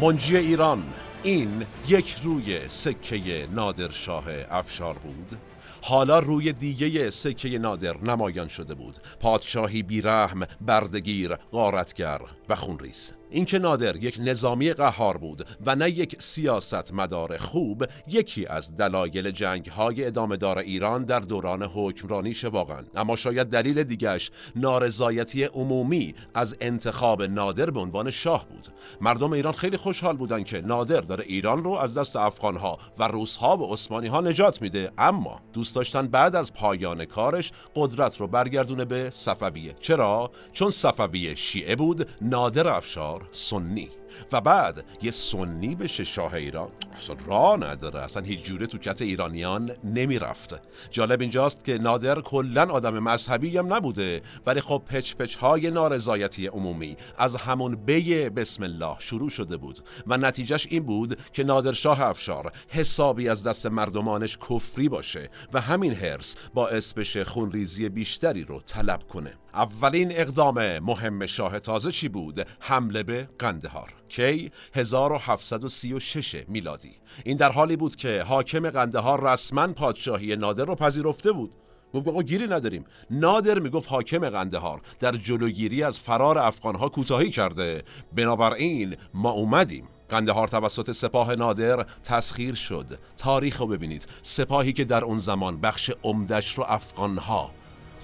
منجی 0.00 0.36
ایران. 0.36 0.82
این 1.22 1.66
یک 1.88 2.16
روی 2.22 2.68
سکه 2.68 3.48
نادرشاه 3.54 4.24
افشار 4.50 4.94
بود. 4.98 5.38
حالا 5.82 6.18
روی 6.18 6.52
دیگه 6.52 7.10
سکه 7.10 7.58
نادر 7.58 7.96
نمایان 7.96 8.48
شده 8.48 8.74
بود. 8.74 8.96
پادشاهی 9.20 9.82
بیرحم 9.82 10.40
بردگیر 10.60 11.36
غارتگر 11.52 12.20
و 12.48 12.54
خونریز. 12.54 13.12
اینکه 13.30 13.58
نادر 13.58 13.96
یک 13.96 14.18
نظامی 14.20 14.72
قهار 14.72 15.16
بود 15.16 15.46
و 15.66 15.74
نه 15.74 15.90
یک 15.90 16.22
سیاست 16.22 16.94
مدار 16.94 17.36
خوب 17.36 17.84
یکی 18.08 18.46
از 18.46 18.76
دلایل 18.76 19.30
جنگ 19.30 19.66
های 19.66 20.04
ادامه 20.04 20.36
دار 20.36 20.58
ایران 20.58 21.04
در 21.04 21.20
دوران 21.20 21.62
حکمرانیش 21.62 22.44
واقعا. 22.44 22.82
اما 22.94 23.16
شاید 23.16 23.46
دلیل 23.46 23.82
دیگش 23.82 24.30
نارضایتی 24.56 25.44
عمومی 25.44 26.14
از 26.34 26.56
انتخاب 26.60 27.22
نادر 27.22 27.70
به 27.70 27.80
عنوان 27.80 28.10
شاه 28.10 28.46
بود. 28.48 28.66
مردم 29.00 29.32
ایران 29.32 29.52
خیلی 29.52 29.76
خوشحال 29.76 30.16
بودن 30.16 30.42
که 30.42 30.60
نادر 30.60 31.00
داره 31.00 31.24
ایران 31.24 31.64
رو 31.64 31.70
از 31.72 31.94
دست 31.94 32.16
افغانها 32.16 32.78
و 32.98 33.08
روسها 33.08 33.56
و 33.56 33.72
عثمانی 33.72 34.06
ها 34.06 34.20
نجات 34.20 34.62
میده. 34.62 34.92
اما 34.98 35.40
دوست 35.52 35.76
داشتن 35.76 36.06
بعد 36.06 36.36
از 36.36 36.54
پایان 36.54 37.04
کارش 37.04 37.52
قدرت 37.74 38.20
رو 38.20 38.26
برگردونه 38.26 38.84
به 38.84 39.10
صفویه. 39.10 39.74
چرا؟ 39.80 40.30
چون 40.52 40.70
صفویه 40.70 41.34
شیعه 41.34 41.76
بود 41.76 42.08
نادر 42.20 42.68
افشار 42.68 43.15
سنی 43.30 43.90
و 44.32 44.40
بعد 44.40 44.84
یه 45.02 45.10
سنی 45.10 45.74
بشه 45.74 46.04
شاه 46.04 46.34
ایران. 46.34 46.68
اصلا 46.96 47.16
راه 47.26 47.56
نداره. 47.56 48.00
اصلا 48.00 48.22
هیچ 48.22 48.42
جوره 48.42 48.66
تو 48.66 48.78
کت 48.78 49.02
ایرانیان 49.02 49.72
نمی‌رفت. 49.84 50.54
جالب 50.90 51.20
اینجاست 51.20 51.64
که 51.64 51.78
نادر 51.78 52.20
کلا 52.20 52.64
آدم 52.64 52.98
مذهبی 52.98 53.58
هم 53.58 53.74
نبوده 53.74 54.22
ولی 54.46 54.60
خب 54.60 54.82
پچ 54.86 55.14
پچ 55.14 55.36
های 55.36 55.70
نارضایتی 55.70 56.46
عمومی 56.46 56.96
از 57.18 57.36
همون 57.36 57.74
بی 57.74 58.28
بسم 58.28 58.62
الله 58.62 58.96
شروع 58.98 59.30
شده 59.30 59.56
بود. 59.56 59.78
و 60.06 60.16
نتیجهش 60.16 60.66
این 60.70 60.82
بود 60.82 61.18
که 61.32 61.44
نادر 61.44 61.72
شاه 61.72 62.00
افشار 62.00 62.52
حسابی 62.68 63.28
از 63.28 63.46
دست 63.46 63.66
مردمانش 63.66 64.38
کفری 64.50 64.88
باشه 64.88 65.30
و 65.52 65.60
همین 65.60 65.94
هرس 65.94 66.36
باعث 66.54 66.92
بشه 66.92 67.24
خونریزی 67.24 67.88
بیشتری 67.88 68.44
رو 68.44 68.60
طلب 68.60 69.02
کنه. 69.08 69.32
اولین 69.54 70.12
اقدام 70.12 70.78
مهم 70.78 71.26
شاه 71.26 71.58
تازه 71.58 71.92
چی 71.92 72.08
بود؟ 72.08 72.46
حمله 72.60 73.02
به 73.02 73.28
قندهار. 73.38 73.94
کی 74.08 74.50
1736 74.74 76.44
میلادی. 76.48 76.92
این 77.24 77.36
در 77.36 77.52
حالی 77.52 77.76
بود 77.76 77.96
که 77.96 78.22
حاکم 78.22 78.70
قندهار 78.70 79.32
رسما 79.32 79.68
پادشاهی 79.68 80.36
نادر 80.36 80.64
رو 80.64 80.74
پذیرفته 80.74 81.32
بود. 81.32 81.52
گفت 81.94 82.08
آقا 82.08 82.22
گیری 82.22 82.46
نداریم. 82.46 82.84
نادر 83.10 83.58
می‌گفت 83.58 83.88
حاکم 83.88 84.30
قندهار 84.30 84.80
در 85.00 85.12
جلوگیری 85.12 85.82
از 85.82 85.98
فرار 85.98 86.38
افغانها 86.38 86.88
کوتاهی 86.88 87.30
کرده. 87.30 87.82
بنابراین 88.12 88.96
ما 89.14 89.30
اومدیم. 89.30 89.88
قندهار 90.08 90.48
توسط 90.48 90.90
سپاه 90.92 91.34
نادر 91.34 91.86
تسخیر 92.04 92.54
شد. 92.54 92.98
تاریخ 93.16 93.60
رو 93.60 93.66
ببینید. 93.66 94.08
سپاهی 94.22 94.72
که 94.72 94.84
در 94.84 95.04
اون 95.04 95.18
زمان 95.18 95.60
بخش 95.60 95.90
عمدش 96.02 96.58
رو 96.58 96.64
افغانها 96.68 97.50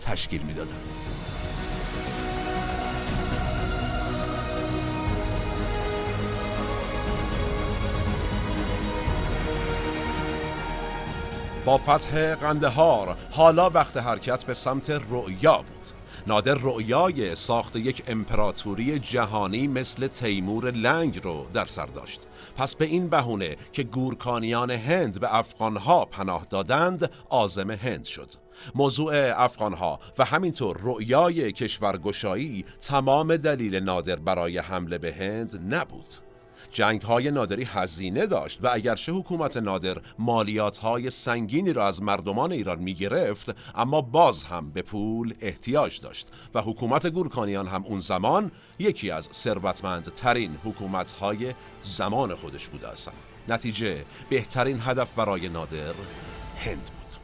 تشکیل 0.03 0.43
می‌دادند. 0.43 0.95
با 11.65 11.79
فتح 11.79 12.35
قندهار 12.35 13.17
حالا 13.31 13.71
وقت 13.71 13.97
حرکت 13.97 14.45
به 14.45 14.55
سمت 14.55 14.91
رؤیا 14.91 15.57
بود. 15.57 15.89
نادر 16.27 16.55
رؤیای 16.55 17.35
ساخت 17.35 17.77
یک 17.77 18.03
امپراتوری 18.07 18.99
جهانی 18.99 19.69
مثل 19.69 20.07
تیمور 20.07 20.71
لنگ 20.71 21.21
رو 21.25 21.47
در 21.55 21.67
سر 21.67 21.87
داشت. 21.87 22.21
پس 22.57 22.77
به 22.77 22.85
این 22.85 23.09
بهونه 23.09 23.57
که 23.73 23.83
گورکانیان 23.83 24.71
هند 24.71 25.21
به 25.21 25.37
افغانها 25.37 26.05
پناه 26.05 26.47
دادند 26.51 27.11
آزم 27.29 27.71
هند 27.71 28.05
شد. 28.05 28.31
موضوع 28.75 29.13
افغانها 29.43 29.99
و 30.19 30.25
همینطور 30.25 30.77
رؤیای 30.81 31.53
کشورگشایی 31.53 32.65
تمام 32.81 33.37
دلیل 33.37 33.77
نادر 33.77 34.17
برای 34.17 34.59
حمله 34.59 34.99
به 34.99 35.13
هند 35.13 35.75
نبود. 35.75 36.32
جنگ 36.73 37.03
های 37.03 37.31
نادری 37.31 37.65
هزینه 37.65 38.27
داشت 38.27 38.59
و 38.63 38.69
اگرچه 38.73 39.13
حکومت 39.13 39.57
نادر 39.57 39.97
مالیات 40.19 40.79
های 40.79 41.11
سنگینی 41.11 41.73
را 41.73 41.87
از 41.87 42.03
مردمان 42.03 42.53
ایران 42.53 42.79
می 42.79 42.95
گرفت 42.95 43.57
اما 43.75 44.01
باز 44.01 44.45
هم 44.45 44.71
به 44.71 44.83
پول 44.83 45.35
احتیاج 45.41 46.01
داشت 46.01 46.29
و 46.55 46.61
حکومت 46.61 47.07
گورکانیان 47.07 47.67
هم 47.67 47.85
اون 47.85 48.01
زمان 48.01 48.51
یکی 48.79 49.11
از 49.11 49.29
ثروتمندترین 49.33 50.59
حکومت 50.65 51.11
های 51.11 51.55
زمان 51.83 52.35
خودش 52.35 52.69
بوده 52.69 52.89
است. 52.89 53.11
نتیجه 53.49 54.05
بهترین 54.31 54.81
هدف 54.81 55.11
برای 55.17 55.49
نادر 55.49 55.95
هند 56.59 56.91
بود. 56.91 57.17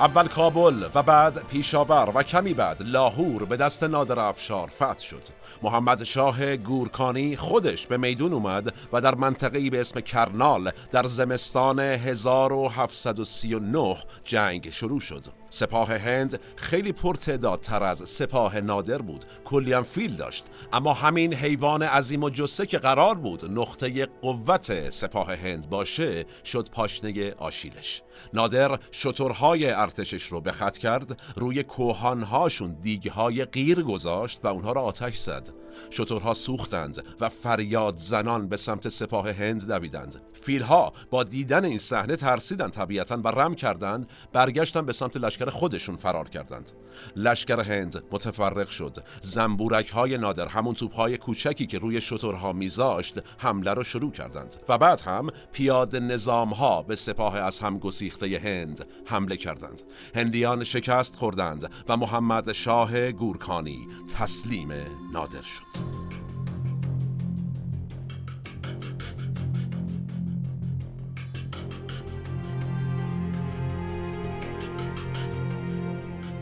اول 0.00 0.28
کابل 0.28 0.88
و 0.94 1.02
بعد 1.02 1.48
پیشاور 1.48 2.12
و 2.14 2.22
کمی 2.22 2.54
بعد 2.54 2.82
لاهور 2.82 3.44
به 3.44 3.56
دست 3.56 3.82
نادر 3.82 4.18
افشار 4.18 4.68
فتح 4.68 5.02
شد. 5.02 5.22
محمد 5.62 6.04
شاه 6.04 6.56
گورکانی 6.56 7.36
خودش 7.36 7.86
به 7.86 7.96
میدون 7.96 8.32
اومد 8.32 8.74
و 8.92 9.00
در 9.00 9.14
منطقه‌ای 9.14 9.70
به 9.70 9.80
اسم 9.80 10.00
کرنال 10.00 10.70
در 10.90 11.04
زمستان 11.04 11.80
1739 11.80 13.96
جنگ 14.24 14.70
شروع 14.70 15.00
شد. 15.00 15.39
سپاه 15.50 15.92
هند 15.92 16.40
خیلی 16.56 16.92
پرتعدادتر 16.92 17.82
از 17.82 18.08
سپاه 18.08 18.60
نادر 18.60 19.02
بود. 19.02 19.24
کلی 19.44 19.82
فیل 19.82 20.14
داشت. 20.14 20.44
اما 20.72 20.94
همین 20.94 21.34
حیوان 21.34 21.82
عظیم 21.82 22.22
و 22.22 22.30
جسه 22.30 22.66
که 22.66 22.78
قرار 22.78 23.14
بود 23.14 23.44
نقطه 23.58 24.06
قوت 24.06 24.90
سپاه 24.90 25.34
هند 25.34 25.70
باشه 25.70 26.24
شد 26.44 26.68
پاشنه 26.72 27.34
آشیلش. 27.34 28.02
نادر 28.34 28.78
شترهای 28.92 29.70
ارتشش 29.70 30.22
رو 30.22 30.40
به 30.40 30.52
خط 30.52 30.78
کرد 30.78 31.20
روی 31.36 31.62
کوهانهاشون 31.62 32.76
دیگهای 32.82 33.44
غیر 33.44 33.82
گذاشت 33.82 34.40
و 34.42 34.46
اونها 34.48 34.72
را 34.72 34.82
آتش 34.82 35.18
زد. 35.18 35.50
شترها 35.90 36.34
سوختند 36.34 37.04
و 37.20 37.28
فریاد 37.28 37.96
زنان 37.96 38.48
به 38.48 38.56
سمت 38.56 38.88
سپاه 38.88 39.30
هند 39.30 39.66
دویدند. 39.68 40.20
فیلها 40.42 40.92
با 41.10 41.24
دیدن 41.24 41.64
این 41.64 41.78
صحنه 41.78 42.16
ترسیدند 42.16 42.72
طبیعتا 42.72 43.20
و 43.24 43.28
رم 43.28 43.54
کردند 43.54 44.10
برگشتن 44.32 44.86
به 44.86 44.92
سمت 44.92 45.16
لشکر 45.16 45.50
خودشون 45.50 45.96
فرار 45.96 46.28
کردند. 46.28 46.72
لشکر 47.16 47.60
هند 47.60 48.02
متفرق 48.10 48.68
شد. 48.68 49.04
زنبورک 49.22 49.88
های 49.90 50.18
نادر 50.18 50.48
همون 50.48 50.74
توپ 50.74 50.94
های 50.94 51.18
کوچکی 51.18 51.66
که 51.66 51.78
روی 51.78 52.00
شترها 52.00 52.52
میذاشت 52.52 53.14
حمله 53.38 53.74
را 53.74 53.82
شروع 53.82 54.12
کردند. 54.12 54.56
و 54.68 54.78
بعد 54.78 55.00
هم 55.00 55.30
پیاده 55.52 56.00
نظام 56.00 56.48
ها 56.48 56.82
به 56.82 56.96
سپاه 56.96 57.36
از 57.36 57.58
هم 57.58 57.78
گسیخته 57.78 58.40
هند 58.44 58.86
حمله 59.04 59.36
کردند. 59.36 59.82
هندیان 60.14 60.64
شکست 60.64 61.16
خوردند 61.16 61.70
و 61.88 61.96
محمد 61.96 62.52
شاه 62.52 63.12
گورکانی 63.12 63.88
تسلیم 64.18 64.72
نادر 65.12 65.42
شد. 65.42 66.09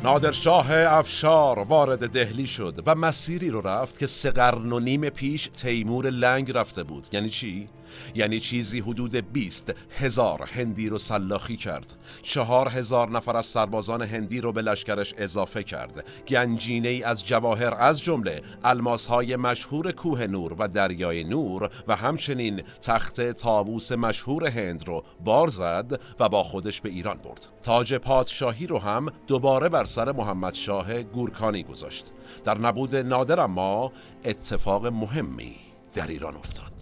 نادرشاه 0.03 0.67
افشار 0.73 1.59
وارد 1.59 2.11
دهلی 2.11 2.47
شد 2.47 2.83
و 2.87 2.95
مسیری 2.95 3.51
رو 3.51 3.61
رفت 3.61 3.99
که 3.99 4.07
سه 4.07 4.31
و 4.73 4.81
نیم 4.81 5.09
پیش 5.09 5.49
تیمور 5.57 6.11
لنگ 6.11 6.51
رفته 6.51 6.83
بود 6.83 7.07
یعنی 7.13 7.29
چی؟ 7.29 7.69
یعنی 8.15 8.41
چیزی 8.41 8.81
حدود 8.81 9.33
20 9.33 9.75
هزار 9.99 10.43
هندی 10.43 10.89
رو 10.89 10.99
سلاخی 10.99 11.57
کرد. 11.57 11.95
چهار 12.23 12.69
هزار 12.69 13.11
نفر 13.11 13.37
از 13.37 13.47
سربازان 13.47 14.03
هندی 14.03 14.41
رو 14.41 14.53
به 14.53 14.63
لشکرش 14.63 15.15
اضافه 15.19 15.63
کرد. 15.63 16.05
گنجینه 16.29 16.89
ای 16.89 17.03
از 17.03 17.27
جواهر 17.27 17.75
از 17.75 18.03
جمله 18.03 18.43
الماس 18.65 19.07
های 19.07 19.37
مشهور 19.37 19.93
کوه 19.93 20.27
نور 20.27 20.53
و 20.59 20.69
دریای 20.69 21.25
نور 21.25 21.71
و 21.89 21.97
همچنین 21.97 22.63
تخت 22.83 23.21
تاووس 23.21 23.93
مشهور 23.93 24.47
هند 24.47 24.89
رو 24.89 25.05
بار 25.25 25.49
زد 25.49 26.01
و 26.21 26.29
با 26.29 26.43
خودش 26.43 26.81
به 26.81 26.89
ایران 26.89 27.17
برد. 27.17 27.47
تاج 27.63 27.95
پادشاهی 27.95 28.67
رو 28.67 28.79
هم 28.79 29.07
دوباره 29.27 29.69
بر 29.69 29.85
سر 29.85 30.13
محمد 30.13 30.55
شاه 30.55 31.03
گورکانی 31.03 31.63
گذاشت. 31.63 32.05
در 32.45 32.59
نبود 32.59 32.97
نادر 32.97 33.41
اما 33.41 33.93
اتفاق 34.25 34.87
مهمی 34.87 35.57
در 35.95 36.07
ایران 36.07 36.37
افتاد. 36.37 36.73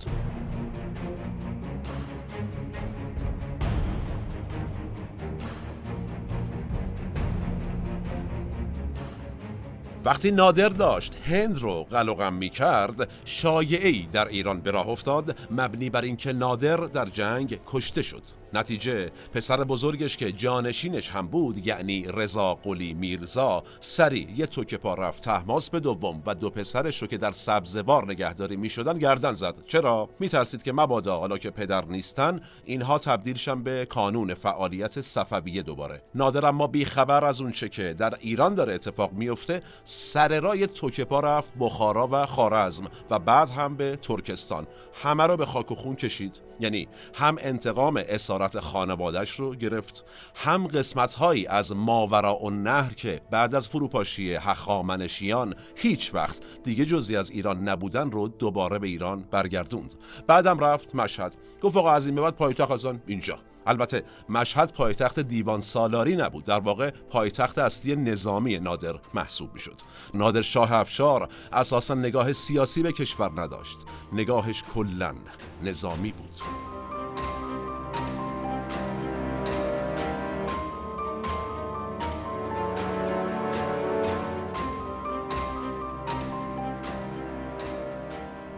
وقتی 10.06 10.30
نادر 10.30 10.68
داشت 10.68 11.14
هند 11.14 11.58
رو 11.58 11.84
قلقم 11.84 12.32
می 12.32 12.48
کرد 12.48 13.08
شایعی 13.24 14.08
در 14.12 14.28
ایران 14.28 14.60
به 14.60 14.70
راه 14.70 14.88
افتاد 14.88 15.36
مبنی 15.50 15.90
بر 15.90 16.02
اینکه 16.02 16.32
نادر 16.32 16.76
در 16.76 17.04
جنگ 17.04 17.60
کشته 17.66 18.02
شد. 18.02 18.22
نتیجه 18.56 19.10
پسر 19.34 19.64
بزرگش 19.64 20.16
که 20.16 20.32
جانشینش 20.32 21.10
هم 21.10 21.26
بود 21.26 21.66
یعنی 21.66 22.06
رضا 22.14 22.54
قلی 22.54 22.94
میرزا 22.94 23.62
سری 23.80 24.28
یه 24.36 24.46
توک 24.46 24.74
پا 24.74 24.94
رفت 24.94 25.22
تحماس 25.22 25.70
به 25.70 25.80
دوم 25.80 26.22
و 26.26 26.34
دو 26.34 26.50
پسرش 26.50 27.02
رو 27.02 27.08
که 27.08 27.16
در 27.16 27.32
سبزوار 27.32 28.04
نگهداری 28.04 28.56
می 28.56 28.68
شدن 28.68 28.98
گردن 28.98 29.32
زد. 29.32 29.54
چرا؟ 29.66 30.08
میترسید 30.20 30.62
که 30.62 30.72
مبادا 30.72 31.18
حالا 31.18 31.38
که 31.38 31.50
پدر 31.50 31.84
نیستن 31.84 32.40
اینها 32.64 32.98
تبدیلشن 32.98 33.62
به 33.62 33.86
کانون 33.86 34.34
فعالیت 34.34 35.00
صفویه 35.00 35.62
دوباره. 35.62 36.02
نادر 36.14 36.46
اما 36.46 36.66
بیخبر 36.66 37.24
از 37.24 37.40
اون 37.40 37.52
چه 37.52 37.68
که 37.68 37.94
در 37.94 38.14
ایران 38.20 38.54
داره 38.54 38.74
اتفاق 38.74 39.12
میفته 39.12 39.62
سر 39.84 40.40
رای 40.40 40.66
توک 40.66 41.00
پا 41.00 41.20
رفت 41.20 41.52
بخارا 41.60 42.08
و 42.12 42.26
خارزم 42.26 42.84
و 43.10 43.18
بعد 43.18 43.50
هم 43.50 43.76
به 43.76 43.98
ترکستان. 44.02 44.66
همه 45.02 45.22
رو 45.22 45.36
به 45.36 45.46
خاک 45.46 45.72
و 45.72 45.74
خون 45.74 45.94
کشید. 45.94 46.40
یعنی 46.60 46.88
هم 47.14 47.36
انتقام 47.40 48.02
اسارت 48.08 48.45
خانوادش 48.54 49.30
رو 49.30 49.54
گرفت. 49.54 50.04
هم 50.34 50.66
قسمت 50.66 51.14
هایی 51.14 51.46
از 51.46 51.72
ماورا 51.72 52.36
و 52.36 52.50
نهر 52.50 52.94
که 52.94 53.20
بعد 53.30 53.54
از 53.54 53.68
فروپاشی 53.68 54.34
هخامنشیان 54.34 55.54
هیچ 55.74 56.14
وقت 56.14 56.36
دیگه 56.64 56.84
جزی 56.84 57.16
از 57.16 57.30
ایران 57.30 57.68
نبودن 57.68 58.10
رو 58.10 58.28
دوباره 58.28 58.78
به 58.78 58.86
ایران 58.86 59.22
برگردوند. 59.30 59.94
بعدم 60.26 60.58
رفت 60.58 60.94
مشهد. 60.94 61.36
گفت 61.62 61.76
آقا 61.76 61.90
از 61.92 62.06
این 62.06 62.16
بعد 62.16 62.36
پایتخت 62.36 62.70
از 62.70 62.86
اینجا. 63.06 63.38
البته 63.66 64.02
مشهد 64.28 64.72
پایتخت 64.72 65.20
دیوان 65.20 65.60
سالاری 65.60 66.16
نبود. 66.16 66.44
در 66.44 66.60
واقع 66.60 66.90
پایتخت 66.90 67.58
اصلی 67.58 67.96
نظامی 67.96 68.58
نادر 68.58 68.94
محسوب 69.14 69.54
می 69.54 69.60
شد 69.60 69.80
نادر 70.14 70.42
شاه 70.42 70.72
افشار 70.72 71.28
اساسا 71.52 71.94
نگاه 71.94 72.32
سیاسی 72.32 72.82
به 72.82 72.92
کشور 72.92 73.40
نداشت. 73.40 73.78
نگاهش 74.12 74.62
کلا 74.74 75.14
نظامی 75.62 76.12
بود. 76.12 76.75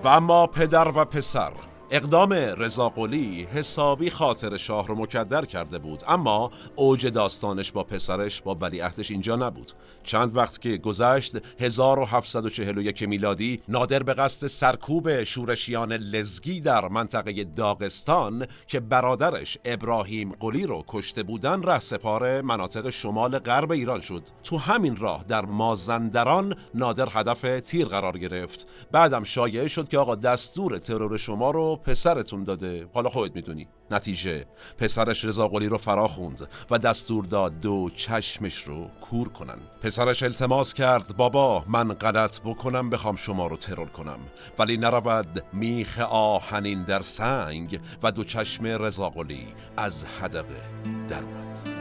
و 0.05 0.09
اما 0.09 0.47
پدر 0.47 0.89
و 0.89 1.05
پسر. 1.05 1.53
اقدام 1.91 2.32
رضاقلی 2.32 3.43
حسابی 3.53 4.11
خاطر 4.11 4.57
شاه 4.57 4.86
رو 4.86 4.95
مکدر 4.95 5.45
کرده 5.45 5.78
بود. 5.78 6.03
اما 6.09 6.51
اوج 6.76 7.07
داستانش 7.07 7.72
با 7.72 7.84
پسرش 7.84 8.43
با 8.43 8.55
ولیعهدش 8.55 9.11
اینجا 9.11 9.36
نبود. 9.36 9.72
چند 10.05 10.36
وقت 10.36 10.61
که 10.61 10.76
گذشت 10.76 11.61
1741 11.61 13.03
میلادی 13.03 13.61
نادر 13.68 14.03
به 14.03 14.14
قصد 14.14 14.47
سرکوب 14.47 15.24
شورشیان 15.24 15.93
لزگی 15.93 16.61
در 16.61 16.89
منطقه 16.89 17.45
داغستان 17.45 18.47
که 18.66 18.80
برادرش 18.80 19.59
ابراهیم 19.64 20.32
قلی 20.41 20.66
رو 20.66 20.84
کشته 20.89 21.22
بودن 21.22 21.62
ره 21.62 21.80
سپار 21.80 22.41
مناطق 22.41 22.91
شمال 22.91 23.39
غرب 23.39 23.72
ایران 23.72 24.01
شد. 24.01 24.22
تو 24.45 24.59
همین 24.59 24.97
راه 24.97 25.24
در 25.28 25.45
مازندران 25.45 26.57
نادر 26.74 27.09
هدف 27.12 27.61
تیر 27.61 27.86
قرار 27.86 28.18
گرفت. 28.18 28.66
بعدم 28.93 29.24
شایعه 29.24 29.68
شد 29.68 29.89
که 29.89 29.99
آقا 29.99 30.14
دستور 30.14 30.78
ترور 30.78 31.16
شما 31.16 31.51
رو 31.51 31.78
پسرتون 31.85 32.45
داده. 32.45 32.87
حالا 32.95 33.09
خودت 33.09 33.37
می‌دونی. 33.37 33.68
نتیجه. 33.91 34.47
پسرش 34.79 35.24
رضا 35.24 35.49
قلی 35.49 35.66
رو 35.66 35.79
فرا 35.79 36.07
خوند 36.07 36.49
و 36.70 36.79
دستور 36.79 37.24
داد 37.24 37.61
دو 37.61 37.91
چشمش 37.95 38.62
رو 38.62 38.91
کور 39.01 39.29
کنن. 39.29 39.59
پسرش 39.83 40.22
التماس 40.22 40.74
کرد 40.74 41.16
بابا 41.16 41.64
من 41.68 41.93
غلط 41.93 42.41
بکنم 42.41 42.91
بخوام 42.91 43.16
شما 43.16 43.47
رو 43.47 43.57
ترور 43.57 43.89
کنم. 43.89 44.18
ولی 44.59 44.76
نرود 44.76 45.45
میخ 45.53 45.99
آهنین 46.11 46.83
در 46.83 47.03
سنگ 47.03 47.81
و 48.03 48.12
دو 48.12 48.24
چشم 48.24 48.66
رضا 48.66 49.11
قلی 49.11 49.47
از 49.76 50.05
حدقه 50.05 50.62
در 51.09 51.22
اومد. 51.22 51.78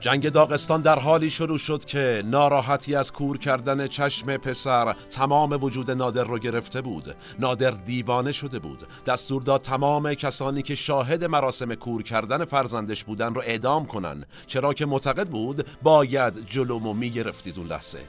جنگ 0.00 0.28
داغستان 0.28 0.80
در 0.80 0.98
حالی 0.98 1.30
شروع 1.30 1.58
شد 1.58 1.84
که 1.84 2.22
ناراحتی 2.26 2.94
از 2.94 3.12
کور 3.12 3.38
کردن 3.38 3.86
چشم 3.86 4.36
پسر 4.36 4.92
تمام 5.10 5.52
وجود 5.64 5.90
نادر 5.90 6.24
رو 6.24 6.38
گرفته 6.38 6.80
بود. 6.80 7.14
نادر 7.38 7.70
دیوانه 7.70 8.32
شده 8.32 8.58
بود. 8.58 8.82
دستور 9.06 9.42
داد 9.42 9.62
تمام 9.62 10.14
کسانی 10.14 10.62
که 10.62 10.74
شاهد 10.74 11.24
مراسم 11.24 11.74
کور 11.74 12.02
کردن 12.02 12.44
فرزندش 12.44 13.04
بودن 13.04 13.34
رو 13.34 13.42
اعدام 13.44 13.86
کنن. 13.86 14.24
چرا 14.46 14.74
که 14.74 14.86
معتقد 14.86 15.28
بود 15.28 15.66
باید 15.82 16.46
جلومو 16.46 16.94
می‌گرفتید 16.94 17.58
اون 17.58 17.66
لحظه. 17.66 18.00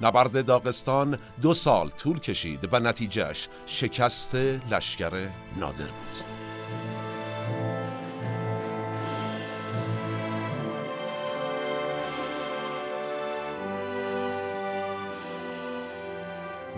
نبرد 0.00 0.46
داغستان 0.46 1.18
دو 1.42 1.54
سال 1.54 1.90
طول 1.90 2.18
کشید 2.18 2.68
و 2.72 2.80
نتیجهش 2.80 3.48
شکست 3.66 4.34
لشکر 4.70 5.28
نادر 5.56 5.84
بود. 5.84 6.31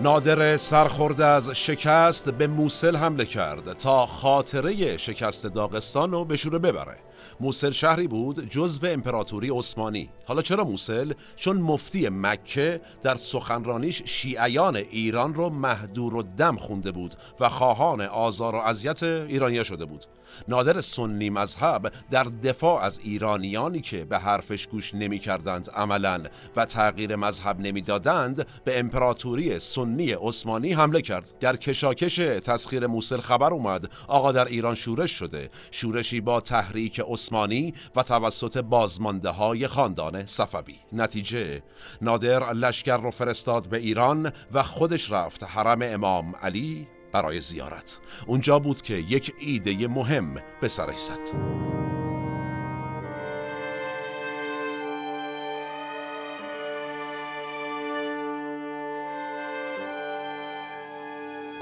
نادر 0.05 0.57
سرخورده 0.57 1.25
از 1.25 1.51
شکست 1.51 2.31
به 2.31 2.47
موسل 2.47 2.97
حمله 2.97 3.25
کرد 3.25 3.73
تا 3.73 4.07
خاطره 4.07 4.97
شکست 4.97 5.47
داغستان 5.47 6.11
رو 6.11 6.25
به 6.25 6.37
شوره 6.37 6.59
ببره. 6.59 6.97
موسل 7.41 7.71
شهری 7.71 8.09
بود 8.09 8.49
جزو 8.49 8.87
امپراتوری 8.87 9.51
عثمانی. 9.51 10.11
حالا 10.27 10.43
چرا 10.43 10.65
موسل؟ 10.65 11.13
چون 11.37 11.57
مفتی 11.57 12.09
مکه 12.09 12.81
در 13.03 13.17
سخنرانیش 13.17 14.03
شیعیان 14.05 14.77
ایران 14.77 15.35
رو 15.35 15.51
مهدور 15.51 16.15
و 16.15 16.23
دم 16.23 16.57
خونده 16.57 16.93
بود 16.93 17.15
و 17.41 17.49
خواهان 17.49 18.01
آزار 18.01 18.55
و 18.55 18.59
اذیت 18.59 19.03
ایرانیا 19.03 19.65
شده 19.65 19.85
بود. 19.85 20.05
نادر 20.49 20.81
سنی 20.81 21.31
مذهب 21.31 21.93
در 22.11 22.25
دفاع 22.25 22.83
از 22.83 22.99
ایرانیانی 22.99 23.81
که 23.81 24.05
به 24.05 24.19
حرفش 24.19 24.67
گوش 24.67 24.95
نمی 24.95 25.19
کردند 25.19 25.71
عملا 25.71 26.23
و 26.57 26.65
تغییر 26.65 27.17
مذهب 27.17 27.61
نمی‌دادند 27.61 28.47
به 28.65 28.79
امپراتوری 28.79 29.59
سنی 29.59 30.13
عثمانی 30.13 30.73
حمله 30.73 31.03
کرد. 31.03 31.33
در 31.41 31.57
کشاکش 31.57 32.17
تسخیر 32.17 32.87
موسل 32.87 33.21
خبر 33.21 33.53
اومد 33.53 33.91
آقا 34.09 34.33
در 34.33 34.45
ایران 34.45 34.75
شورش 34.75 35.11
شده. 35.11 35.49
شورشی 35.71 36.21
با 36.21 36.41
تحریک 36.41 37.01
عثمانی 37.09 37.75
و 37.97 38.03
توسط 38.03 38.59
بازمانده 38.59 39.31
های 39.31 39.69
خاندان 39.69 40.27
صفوی. 40.27 40.77
نتیجه 40.93 41.63
نادر 42.03 42.53
لشکر 42.53 42.97
رو 42.97 43.11
فرستاد 43.11 43.69
به 43.69 43.79
ایران 43.79 44.33
و 44.53 44.63
خودش 44.63 45.11
رفت. 45.11 45.45
حرم 45.45 45.79
امام 45.83 46.37
علی 46.43 46.87
برای 47.15 47.41
زیارت. 47.41 47.99
اونجا 48.27 48.59
بود 48.59 48.83
که 48.83 48.95
یک 48.95 49.35
ایده 49.39 49.89
مهم 49.89 50.35
به 50.61 50.69
سرش 50.69 50.99
زد. 50.99 51.55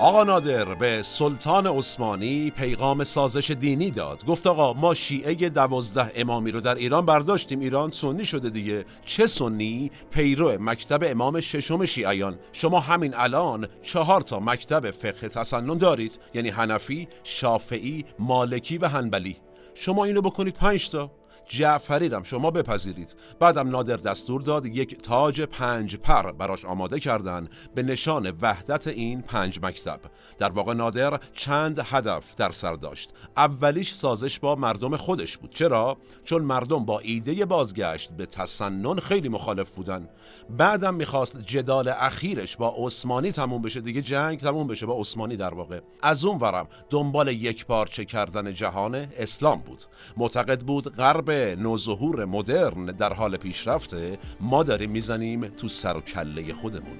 آقا 0.03 0.25
نادر 0.25 0.75
به 0.75 1.03
سلطان 1.03 1.67
عثمانی 1.67 2.51
پیغام 2.51 3.05
سازش 3.05 3.51
دینی 3.51 3.91
داد. 3.91 4.25
گفت 4.25 4.47
آقا 4.47 4.73
ما 4.73 4.95
شیعه 4.95 5.35
دوازده 5.35 6.13
امامی 6.15 6.51
رو 6.51 6.61
در 6.61 6.75
ایران 6.75 7.07
برداشتیم. 7.07 7.61
ایران 7.61 7.91
سنی 7.91 8.25
شده 8.25 8.51
دیگه. 8.51 8.85
چه 9.07 9.27
سنی؟ 9.27 9.91
پیرو 10.11 10.57
مکتب 10.61 11.01
امام 11.03 11.41
ششم 11.41 11.85
شیعیان. 11.85 12.39
شما 12.53 12.81
همین 12.81 13.15
الان 13.15 13.69
چهار 13.83 14.21
تا 14.21 14.41
مکتب 14.41 14.91
فقه 14.91 15.29
تسنن 15.29 15.79
دارید. 15.79 16.19
یعنی 16.35 16.49
حنفی 16.49 17.09
شافعی 17.25 18.05
مالکی 18.19 18.79
و 18.79 18.89
هنبلی 18.89 19.37
شما 19.75 20.05
اینو 20.05 20.21
بکنید 20.21 20.55
پنج 20.55 20.91
تا. 20.91 21.11
جعفری 21.49 22.09
رم 22.09 22.23
شما 22.23 22.51
بپذیرید. 22.51 23.15
بعدم 23.41 23.71
نادر 23.71 23.97
دستور 23.97 24.43
داد 24.43 24.67
یک 24.67 25.03
تاج 25.03 25.43
پنج 25.43 25.97
پر 25.97 26.33
براش 26.33 26.65
آماده 26.65 27.01
کردن 27.01 27.49
به 27.75 27.83
نشان 27.83 28.39
وحدت 28.43 28.87
این 28.87 29.23
پنج 29.23 29.59
مکتب. 29.63 30.01
در 30.39 30.51
واقع 30.53 30.75
نادر 30.75 31.21
چند 31.33 31.79
هدف 31.85 32.35
در 32.37 32.51
سر 32.51 32.75
داشت. 32.75 33.11
اولیش 33.37 33.93
سازش 33.93 34.41
با 34.41 34.55
مردم 34.55 34.97
خودش 34.97 35.39
بود. 35.39 35.55
چرا؟ 35.55 35.97
چون 36.25 36.43
مردم 36.43 36.85
با 36.85 36.99
ایده 36.99 37.45
بازگشت 37.45 38.11
به 38.13 38.27
تسنن 38.27 38.99
خیلی 38.99 39.29
مخالف 39.29 39.71
بودن. 39.71 40.09
بعدم 40.51 40.95
می‌خواست 40.95 41.37
جدال 41.43 41.89
اخیرش 41.89 42.57
با 42.57 42.75
عثمانی 42.79 43.33
تموم 43.33 43.63
بشه. 43.63 43.81
دیگه 43.81 44.03
جنگ 44.03 44.41
تموم 44.41 44.67
بشه 44.67 44.87
با 44.87 45.01
عثمانی 45.01 45.37
در 45.37 45.55
واقع. 45.55 45.81
از 46.03 46.25
اون 46.25 46.39
ورم 46.39 46.69
دنبال 46.91 47.29
یک 47.29 47.67
پارچه 47.67 48.05
کردن 48.05 48.55
جهان 48.55 48.95
اسلام 48.95 49.61
بود. 49.61 49.83
معتقد 50.17 50.61
بود 50.61 50.97
غرب 50.97 51.31
نوظهور 51.33 52.25
مدرن 52.25 52.85
در 52.85 53.13
حال 53.13 53.37
پیشرفته 53.37 54.19
ما 54.41 54.63
داریم 54.63 54.91
می‌زنیم 54.91 55.49
تو 55.49 55.69
سر 55.69 55.97
و 55.97 56.01
کله 56.01 56.53
خودمون. 56.53 56.99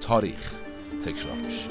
تاریخ. 0.00 0.52
تکرار 1.02 1.36
میشه. 1.36 1.68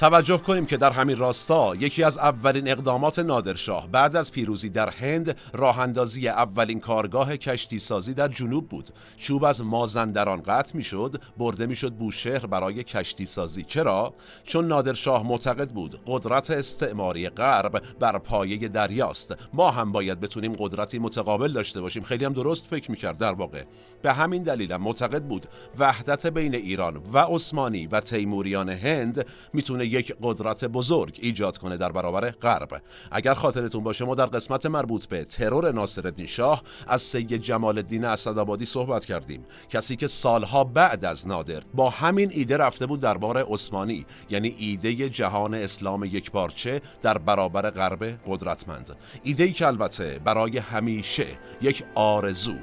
توجه 0.00 0.38
کنیم 0.38 0.66
که 0.66 0.76
در 0.76 0.90
همین 0.90 1.16
راستا 1.16 1.74
یکی 1.74 2.04
از 2.04 2.18
اولین 2.18 2.68
اقدامات 2.68 3.18
نادرشاه 3.18 3.88
بعد 3.88 4.16
از 4.16 4.32
پیروزی 4.32 4.68
در 4.68 4.90
هند 4.90 5.36
راه 5.52 5.78
اندازی 5.78 6.28
اولین 6.28 6.80
کارگاه 6.80 7.36
کشتی 7.36 7.78
سازی 7.78 8.14
در 8.14 8.28
جنوب 8.28 8.68
بود. 8.68 8.88
چوب 9.16 9.44
از 9.44 9.62
مازندران 9.62 10.42
قطع 10.42 10.76
می‌شد 10.76 11.22
برده 11.38 11.66
می‌شد 11.66 11.92
بوشهر 11.92 12.46
برای 12.46 12.84
کشتی 12.84 13.26
سازی. 13.26 13.62
چرا؟ 13.62 14.14
چون 14.44 14.68
نادرشاه 14.68 15.26
معتقد 15.26 15.70
بود 15.70 16.00
قدرت 16.06 16.50
استعماری 16.50 17.28
غرب 17.28 17.82
بر 17.98 18.18
پایه 18.18 18.68
دریاست. 18.68 19.34
ما 19.52 19.70
هم 19.70 19.92
باید 19.92 20.20
بتونیم 20.20 20.52
قدرتی 20.58 20.98
متقابل 20.98 21.52
داشته 21.52 21.80
باشیم. 21.80 22.02
خیلی 22.02 22.24
هم 22.24 22.32
درست 22.32 22.66
فکر 22.66 22.90
می‌کرد 22.90 23.18
در 23.18 23.32
واقع. 23.32 23.62
به 24.02 24.12
همین 24.12 24.42
دلیل 24.42 24.72
هم 24.72 24.82
معتقد 24.82 25.22
بود 25.22 25.46
وحدت 25.78 26.26
بین 26.26 26.54
ایران 26.54 26.96
و 27.12 27.18
عثمانی 27.18 27.86
و 27.86 28.00
تیموریان 28.00 28.68
هند 28.68 29.26
می‌تونه 29.52 29.89
یک 29.90 30.14
قدرت 30.22 30.64
بزرگ 30.64 31.18
ایجاد 31.22 31.58
کنه 31.58 31.76
در 31.76 31.92
برابر 31.92 32.30
غرب. 32.30 32.82
اگر 33.10 33.34
خاطرتون 33.34 33.84
باشه 33.84 34.04
ما 34.04 34.14
در 34.14 34.26
قسمت 34.26 34.66
مربوط 34.66 35.06
به 35.06 35.24
ترور 35.24 35.72
ناصرالدین 35.72 36.26
شاه 36.26 36.62
از 36.86 37.02
سید 37.02 37.42
جمال 37.42 37.78
الدین 37.78 38.04
اسدآبادی 38.04 38.64
صحبت 38.64 39.04
کردیم. 39.04 39.44
کسی 39.70 39.96
که 39.96 40.06
سالها 40.06 40.64
بعد 40.64 41.04
از 41.04 41.28
نادر 41.28 41.62
با 41.74 41.90
همین 41.90 42.30
ایده 42.32 42.56
رفته 42.56 42.86
بود 42.86 43.00
دربار 43.00 43.44
عثمانی 43.52 44.06
یعنی 44.30 44.54
ایده 44.58 45.08
جهان 45.08 45.54
اسلام 45.54 46.04
یکپارچه 46.04 46.82
در 47.02 47.18
برابر 47.18 47.70
غرب 47.70 48.04
قدرتمند. 48.26 48.96
ایده 49.22 49.44
ای 49.44 49.52
که 49.52 49.66
البته 49.66 50.20
برای 50.24 50.58
همیشه 50.58 51.26
یک 51.62 51.84
آرزو 51.94 52.54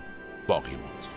باقی 0.48 0.76
موند. 0.76 1.17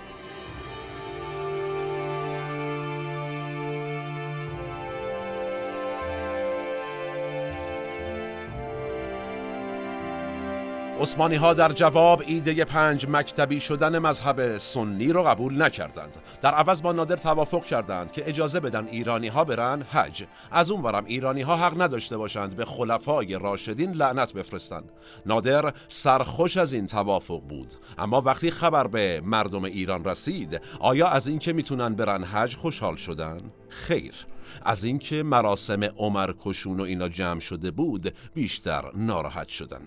عثمانی 11.00 11.36
ها 11.36 11.54
در 11.54 11.72
جواب 11.72 12.22
ایده 12.26 12.64
پنج 12.64 13.06
مکتبی 13.08 13.60
شدن 13.60 13.98
مذهب 13.98 14.58
سنی 14.58 15.12
رو 15.12 15.22
قبول 15.22 15.62
نکردند. 15.62 16.16
در 16.42 16.54
عوض 16.54 16.82
با 16.82 16.92
نادر 16.92 17.16
توافق 17.16 17.64
کردند 17.64 18.12
که 18.12 18.28
اجازه 18.28 18.60
بدن 18.60 18.86
ایرانی 18.86 19.28
ها 19.28 19.44
برن 19.44 19.82
حج. 19.82 20.24
از 20.50 20.70
اون 20.70 20.82
ورم 20.82 21.04
ایرانی 21.04 21.42
ها 21.42 21.56
حق 21.56 21.82
نداشته 21.82 22.16
باشند 22.16 22.56
به 22.56 22.64
خلفای 22.64 23.38
راشدین 23.38 23.92
لعنت 23.92 24.32
بفرستند 24.32 24.92
نادر 25.26 25.74
سرخوش 25.88 26.56
از 26.56 26.72
این 26.72 26.86
توافق 26.86 27.40
بود. 27.40 27.74
اما 27.98 28.20
وقتی 28.20 28.50
خبر 28.50 28.86
به 28.86 29.22
مردم 29.24 29.64
ایران 29.64 30.04
رسید 30.04 30.60
آیا 30.80 31.08
از 31.08 31.28
اینکه 31.28 31.52
می‌تونن 31.52 31.94
برن 31.94 32.24
حج 32.24 32.56
خوشحال 32.56 32.96
شدن؟ 32.96 33.40
خیر. 33.68 34.14
از 34.62 34.84
اینکه 34.84 35.22
مراسم 35.22 35.84
عمر 35.84 36.32
کشون 36.44 36.80
و 36.80 36.82
اینا 36.82 37.08
جمع 37.08 37.40
شده 37.40 37.70
بود 37.70 38.14
بیشتر 38.34 38.90
ناراحت 38.94 39.48
شدن. 39.48 39.80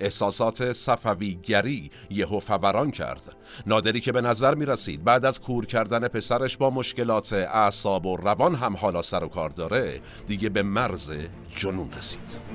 احساسات 0.00 0.72
صفویگری 0.72 1.90
یهو 2.10 2.40
فوران 2.40 2.90
کرد. 2.90 3.36
نادری 3.66 4.00
که 4.00 4.12
به 4.12 4.20
نظر 4.20 4.54
می 4.54 4.66
رسید 4.66 5.04
بعد 5.04 5.24
از 5.24 5.40
کور 5.40 5.66
کردن 5.66 6.08
پسرش 6.08 6.56
با 6.56 6.70
مشکلات 6.70 7.32
اعصاب 7.32 8.06
و 8.06 8.16
روان 8.16 8.54
هم 8.54 8.76
حالا 8.76 9.02
سر 9.02 9.24
و 9.24 9.28
کار 9.28 9.50
داره 9.50 10.00
دیگه 10.28 10.48
به 10.48 10.62
مرز 10.62 11.12
جنون 11.56 11.90
رسید. 11.98 12.49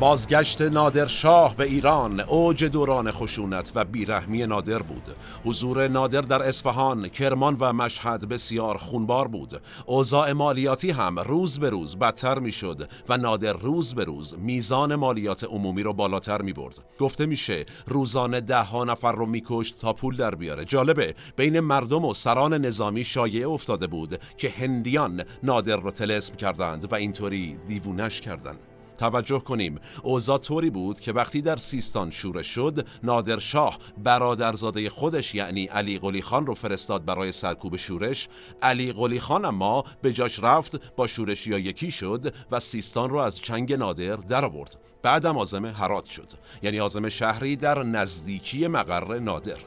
بازگشت 0.00 0.62
نادرشاه 0.62 1.56
به 1.56 1.64
ایران 1.64 2.20
اوج 2.20 2.64
دوران 2.64 3.10
خشونت 3.10 3.72
و 3.74 3.84
بیرحمی 3.84 4.46
نادر 4.46 4.78
بود. 4.78 5.02
حضور 5.44 5.88
نادر 5.88 6.20
در 6.20 6.42
اصفهان، 6.42 7.08
کرمان 7.08 7.56
و 7.60 7.72
مشهد 7.72 8.28
بسیار 8.28 8.76
خونبار 8.76 9.28
بود. 9.28 9.60
اوضاع 9.86 10.32
مالیاتی 10.32 10.90
هم 10.90 11.18
روز 11.18 11.60
به 11.60 11.70
روز 11.70 11.96
بدتر 11.96 12.38
می‌شد 12.38 12.90
و 13.08 13.16
نادر 13.16 13.52
روز 13.52 13.94
به 13.94 14.04
روز 14.04 14.38
میزان 14.38 14.94
مالیات 14.94 15.44
عمومی 15.44 15.82
رو 15.82 15.92
بالاتر 15.92 16.42
می 16.42 16.52
برد 16.52 16.78
گفته 17.00 17.26
میشه 17.26 17.66
روزانه 17.86 18.40
ده 18.40 18.62
ها 18.62 18.84
نفر 18.84 19.12
رو 19.12 19.26
میکشت 19.26 19.78
تا 19.78 19.92
پول 19.92 20.16
در 20.16 20.34
بیاره. 20.34 20.64
جالبه 20.64 21.14
بین 21.36 21.60
مردم 21.60 22.04
و 22.04 22.14
سران 22.14 22.54
نظامی 22.54 23.04
شایعه 23.04 23.48
افتاده 23.48 23.86
بود 23.86 24.20
که 24.36 24.50
هندیان 24.50 25.24
نادر 25.42 25.76
رو 25.76 25.90
تلسم 25.90 26.36
کردند 26.36 26.92
و 26.92 26.94
اینطوری 26.94 27.58
دیوونش 27.68 28.20
کردند. 28.20 28.58
توجه 28.98 29.38
کنیم. 29.38 29.80
اوضاع 30.02 30.38
طوری 30.38 30.70
بود 30.70 31.00
که 31.00 31.12
وقتی 31.12 31.42
در 31.42 31.56
سیستان 31.56 32.10
شورش 32.10 32.46
شد 32.46 32.86
نادرشاه 33.02 33.78
برادرزاده 33.98 34.90
خودش 34.90 35.34
یعنی 35.34 35.64
علی 35.66 35.98
قلی 35.98 36.22
خان 36.22 36.46
رو 36.46 36.54
فرستاد 36.54 37.04
برای 37.04 37.32
سرکوب 37.32 37.76
شورش. 37.76 38.28
علی 38.62 38.92
قلی 38.92 39.20
خان 39.20 39.44
اما 39.44 39.84
به 40.02 40.12
جاش 40.12 40.38
رفت 40.42 40.94
با 40.96 41.06
شورشی 41.06 41.50
یکی 41.50 41.90
شد 41.90 42.34
و 42.50 42.60
سیستان 42.60 43.10
رو 43.10 43.16
از 43.16 43.40
چنگ 43.40 43.72
نادر 43.72 44.16
درآورد. 44.16 44.76
بعدم 45.02 45.38
آزم 45.38 45.66
هرات 45.66 46.04
شد. 46.04 46.32
یعنی 46.62 46.80
آزم 46.80 47.08
شهری 47.08 47.56
در 47.56 47.82
نزدیکی 47.82 48.66
مقر 48.66 49.18
نادر. 49.18 49.58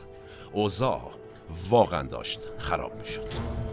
اوضاع 0.54 1.12
واقعا 1.70 2.04
داشت 2.04 2.40
خراب 2.58 2.96
می 2.96 3.06
شد. 3.06 3.71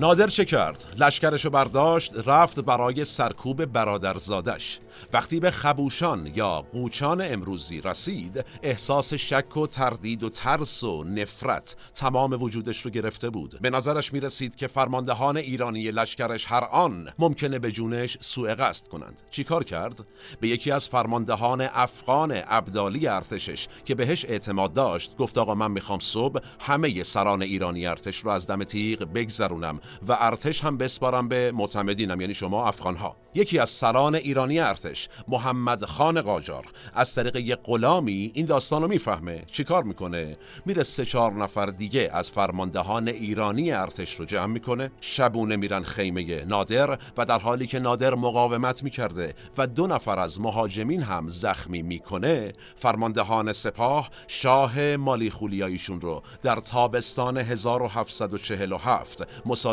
نادر 0.00 0.26
چه 0.26 0.44
کرد؟ 0.44 0.94
لشکرشو 0.98 1.50
برداشت 1.50 2.12
رفت 2.26 2.60
برای 2.60 3.04
سرکوب 3.04 3.64
برادرزادش. 3.64 4.80
وقتی 5.12 5.40
به 5.40 5.50
خبوشان 5.50 6.30
یا 6.34 6.62
قوچان 6.72 7.32
امروزی 7.32 7.80
رسید 7.80 8.44
احساس 8.62 9.14
شک 9.14 9.56
و 9.56 9.66
تردید 9.66 10.22
و 10.22 10.28
ترس 10.28 10.84
و 10.84 11.04
نفرت 11.04 11.76
تمام 11.94 12.42
وجودش 12.42 12.82
رو 12.82 12.90
گرفته 12.90 13.30
بود. 13.30 13.58
به 13.60 13.70
نظرش 13.70 14.12
می 14.12 14.20
رسید 14.20 14.56
که 14.56 14.66
فرماندهان 14.66 15.36
ایرانی 15.36 15.90
لشکرش 15.90 16.46
هر 16.48 16.64
آن 16.64 17.08
ممکنه 17.18 17.58
به 17.58 17.72
جونش 17.72 18.18
سوء 18.20 18.54
قصد 18.54 18.88
کنند. 18.88 19.22
چیکار 19.30 19.64
کرد؟ 19.64 20.06
به 20.40 20.48
یکی 20.48 20.70
از 20.70 20.88
فرماندهان 20.88 21.60
افغان 21.60 22.42
ابدالی 22.46 23.06
ارتشش 23.06 23.68
که 23.84 23.94
بهش 23.94 24.24
اعتماد 24.24 24.72
داشت 24.72 25.16
گفت 25.16 25.38
آقا 25.38 25.54
من 25.54 25.70
می‌خوام 25.70 25.98
صبح 25.98 26.40
همه 26.60 27.02
سران 27.02 27.42
ایرانی 27.42 27.86
ارتش 27.86 28.18
رو 28.18 28.30
از 28.30 28.46
دم 28.46 28.64
تیغ 28.64 29.04
بگذرونم 29.04 29.80
و 30.08 30.16
ارتش 30.20 30.64
هم 30.64 30.76
بسپارم 30.76 31.28
به 31.28 31.52
معتمدینم 31.52 32.20
یعنی 32.20 32.34
شما 32.34 32.68
افغان 32.68 32.96
ها 32.96 33.16
یکی 33.34 33.58
از 33.58 33.70
سران 33.70 34.14
ایرانی 34.14 34.60
ارتش 34.60 35.08
محمد 35.28 35.84
خان 35.84 36.20
قاجار. 36.20 36.64
از 36.94 37.14
طریق 37.14 37.36
یک 37.36 37.58
غلامی 37.64 38.30
این 38.34 38.46
داستان 38.46 38.82
رو 38.82 38.88
می‌فهمه 38.88 39.42
چیکار 39.52 39.82
می‌کنه؟ 39.82 40.36
میره 40.66 40.82
سه 40.82 41.04
چهار 41.04 41.32
نفر 41.32 41.66
دیگه 41.66 42.10
از 42.12 42.30
فرماندهان 42.30 43.08
ایرانی 43.08 43.72
ارتش 43.72 44.14
رو 44.14 44.24
جمع 44.24 44.46
می‌کنه. 44.52 44.90
شبونه 45.00 45.56
میرن 45.56 45.82
خیمه 45.82 46.44
نادر 46.44 46.98
و 47.16 47.24
در 47.24 47.38
حالی 47.38 47.66
که 47.66 47.78
نادر 47.78 48.14
مقاومت 48.14 48.82
می‌کرده 48.82 49.34
و 49.58 49.66
دو 49.66 49.86
نفر 49.86 50.18
از 50.18 50.40
مهاجمین 50.40 51.02
هم 51.02 51.28
زخمی 51.28 51.82
می‌کنه 51.82 52.52
فرماندهان 52.76 53.52
سپاه 53.52 54.10
شاه 54.28 54.96
مالی 54.96 55.30
خولیاییشون 55.30 56.00
رو 56.00 56.22
در 56.42 56.56
تابستان 56.56 57.36
1747 57.36 59.22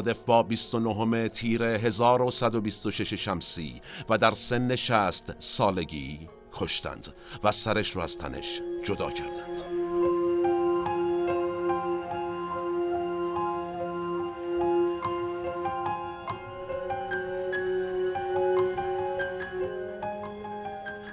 مصادف 0.08 0.24
با 0.26 0.44
29 0.44 1.28
تیر 1.28 1.64
1126 1.64 3.14
شمسی 3.14 3.82
و 4.10 4.18
در 4.18 4.34
سن 4.34 4.76
60 4.76 5.42
سالگی 5.42 6.30
کشتند 6.54 7.14
و 7.44 7.52
سرش 7.52 7.92
رو 7.92 8.02
از 8.02 8.18
تنش 8.18 8.62
جدا 8.84 9.12
کردند. 9.12 9.77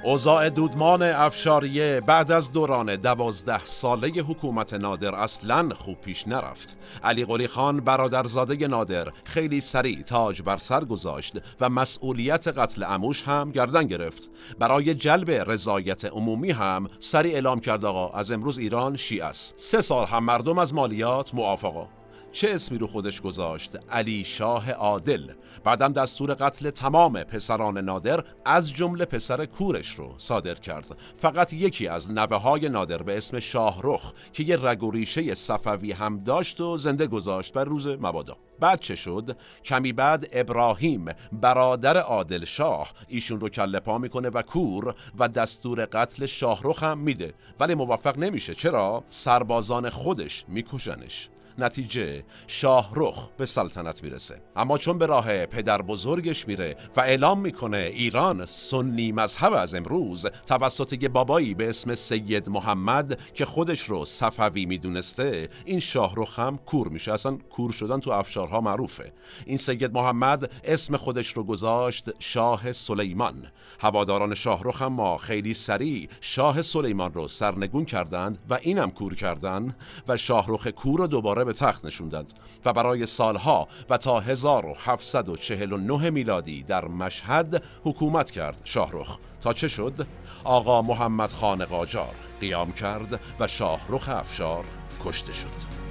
اوضاع 0.05 0.51
دودمان 0.51 1.03
افشاریه 1.03 2.01
بعد 2.07 2.33
از 2.33 2.53
دوران 2.53 2.97
دوازده 2.97 3.65
ساله 3.65 4.09
حکومت 4.09 4.75
نادر 4.75 5.15
اصلا 5.15 5.69
خوب 5.75 6.01
پیش 6.01 6.29
نرفت. 6.29 6.77
علی 7.05 7.25
قلی 7.25 7.49
خان 7.49 7.81
برادرزاده 7.81 8.67
نادر 8.67 9.09
خیلی 9.25 9.61
سریع 9.61 10.03
تاج 10.03 10.43
بر 10.43 10.57
سر 10.57 10.85
گذاشت 10.85 11.41
و 11.61 11.69
مسئولیت 11.69 12.49
قتل 12.49 12.83
اموش 12.83 13.23
هم 13.23 13.51
گردن 13.51 13.87
گرفت. 13.87 14.31
برای 14.59 14.95
جلب 14.95 15.31
رضایت 15.31 16.05
عمومی 16.05 16.51
هم 16.51 16.89
سریع 16.99 17.35
اعلام 17.35 17.61
کرد 17.61 17.85
آقا 17.85 18.19
از 18.19 18.33
امروز 18.33 18.59
ایران 18.59 18.97
شیعه 18.97 19.25
است. 19.25 19.55
سه 19.57 19.81
سال 19.81 20.07
هم 20.07 20.25
مردم 20.25 20.59
از 20.59 20.75
مالیات 20.75 21.35
موافقا 21.35 21.89
چه 22.35 22.51
اسمی 22.51 22.79
رو 22.79 22.87
خودش 22.87 23.21
گذاشت؟ 23.21 23.71
علی 23.91 24.25
شاه 24.25 24.71
عادل. 24.71 25.33
بعدم 25.65 25.93
دستور 25.93 26.35
قتل 26.35 26.71
تمام 26.71 27.23
پسران 27.23 27.79
نادر 27.79 28.25
از 28.45 28.73
جمله 28.73 29.05
پسر 29.05 29.47
کورش 29.47 29.91
رو 29.91 30.15
صادر 30.17 30.55
کرد. 30.55 30.99
فقط 31.17 31.53
یکی 31.53 31.89
از 31.89 32.11
نوه 32.11 32.37
های 32.37 32.69
نادر 32.69 33.03
به 33.03 33.17
اسم 33.17 33.41
شاهرخ 33.41 34.13
که 34.33 34.43
یه 34.43 34.57
رگ 34.63 34.83
و 34.83 34.91
ریشه 34.91 35.35
صفوی 35.35 35.93
هم 35.93 36.19
داشت 36.25 36.61
و 36.61 36.77
زنده 36.77 37.07
گذاشت 37.07 37.53
بر 37.53 37.65
روز 37.65 37.87
مبادا. 37.87 38.37
بعد 38.61 38.81
چه 38.81 38.95
شد؟ 38.95 39.37
کمی 39.65 39.93
بعد 39.93 40.29
ابراهیم 40.33 41.05
برادر 41.33 41.97
عادل 41.97 42.45
شاه 42.45 42.93
ایشون 43.09 43.41
رو 43.41 43.49
کله 43.49 43.81
پا 43.81 43.99
می‌کنه 43.99 44.29
و 44.29 44.43
کور 44.43 44.95
و 45.19 45.29
دستور 45.29 45.85
قتل 45.85 46.27
شاهرخ 46.27 46.83
هم 46.83 46.99
میده. 46.99 47.35
ولی 47.61 47.75
موفق 47.75 48.19
نمیشه. 48.19 48.55
چرا؟ 48.55 49.05
سربازان 49.09 49.91
خودش 49.91 50.45
میکشنش. 50.49 51.29
نتیجه 51.59 52.25
شاهرخ 52.47 53.29
به 53.37 53.47
سلطنت 53.47 54.03
می‌رسه. 54.03 54.43
اما 54.57 54.79
چون 54.79 54.99
به 54.99 55.07
راه 55.07 55.47
پدر 55.47 55.83
بزرگش 55.83 56.49
میره 56.49 56.77
و 56.97 57.01
اعلام 57.01 57.41
می‌کنه 57.41 57.77
ایران 57.77 58.47
سنی 58.47 59.13
مذهب 59.13 59.53
از 59.53 59.75
امروز 59.75 60.27
توسط 60.47 61.03
یه 61.03 61.09
بابایی 61.09 61.55
به 61.55 61.69
اسم 61.69 61.95
سید 61.95 62.49
محمد 62.49 63.19
که 63.35 63.45
خودش 63.45 63.81
رو 63.81 64.05
صفوی 64.05 64.67
می‌دونسته 64.67 65.49
این 65.65 65.81
شاهرخ 65.81 66.39
هم 66.39 66.59
کور 66.59 66.89
میشه. 66.89 67.13
اصلا 67.13 67.39
کور 67.51 67.73
شدن 67.73 68.01
تو 68.01 68.11
افشارها 68.11 68.61
معروفه. 68.61 69.13
این 69.47 69.57
سید 69.57 69.95
محمد 69.95 70.53
اسم 70.65 70.97
خودش 70.97 71.33
رو 71.33 71.45
گذاشت 71.45 72.11
شاه 72.19 72.73
سلیمان. 72.73 73.47
هواداران 73.81 74.35
شاهرخ 74.35 74.83
هم 74.83 74.93
ما 74.93 75.17
خیلی 75.17 75.55
سریع 75.55 76.09
شاه 76.21 76.63
سلیمان 76.63 77.13
رو 77.13 77.29
سرنگون 77.29 77.85
کردند 77.85 78.39
و 78.51 78.59
اینم 78.63 78.91
کور 78.91 79.15
کردن 79.15 79.77
و 80.09 80.17
شاهرخ 80.17 80.67
کور 80.67 80.99
رو 80.99 81.07
دوباره 81.07 81.44
به 81.45 81.53
تخت 81.53 81.85
نشوندند 81.85 82.33
و 82.65 82.73
برای 82.73 83.07
سالها 83.07 83.69
و 83.91 83.97
تا 83.97 84.21
1749 84.21 86.11
میلادی 86.11 86.63
در 86.63 86.85
مشهد 86.85 87.63
حکومت 87.85 88.31
کرد 88.31 88.61
شاهرخ 88.65 89.19
تا 89.41 89.53
چه 89.53 89.69
شد؟ 89.69 90.07
آقا 90.45 90.83
محمد 90.83 91.33
خان 91.33 91.65
قاجار 91.65 92.15
قیام 92.41 92.73
کرد 92.73 93.21
و 93.41 93.47
شاهرخ 93.47 94.09
افشار 94.09 94.65
کشته 95.05 95.33
شد 95.33 95.84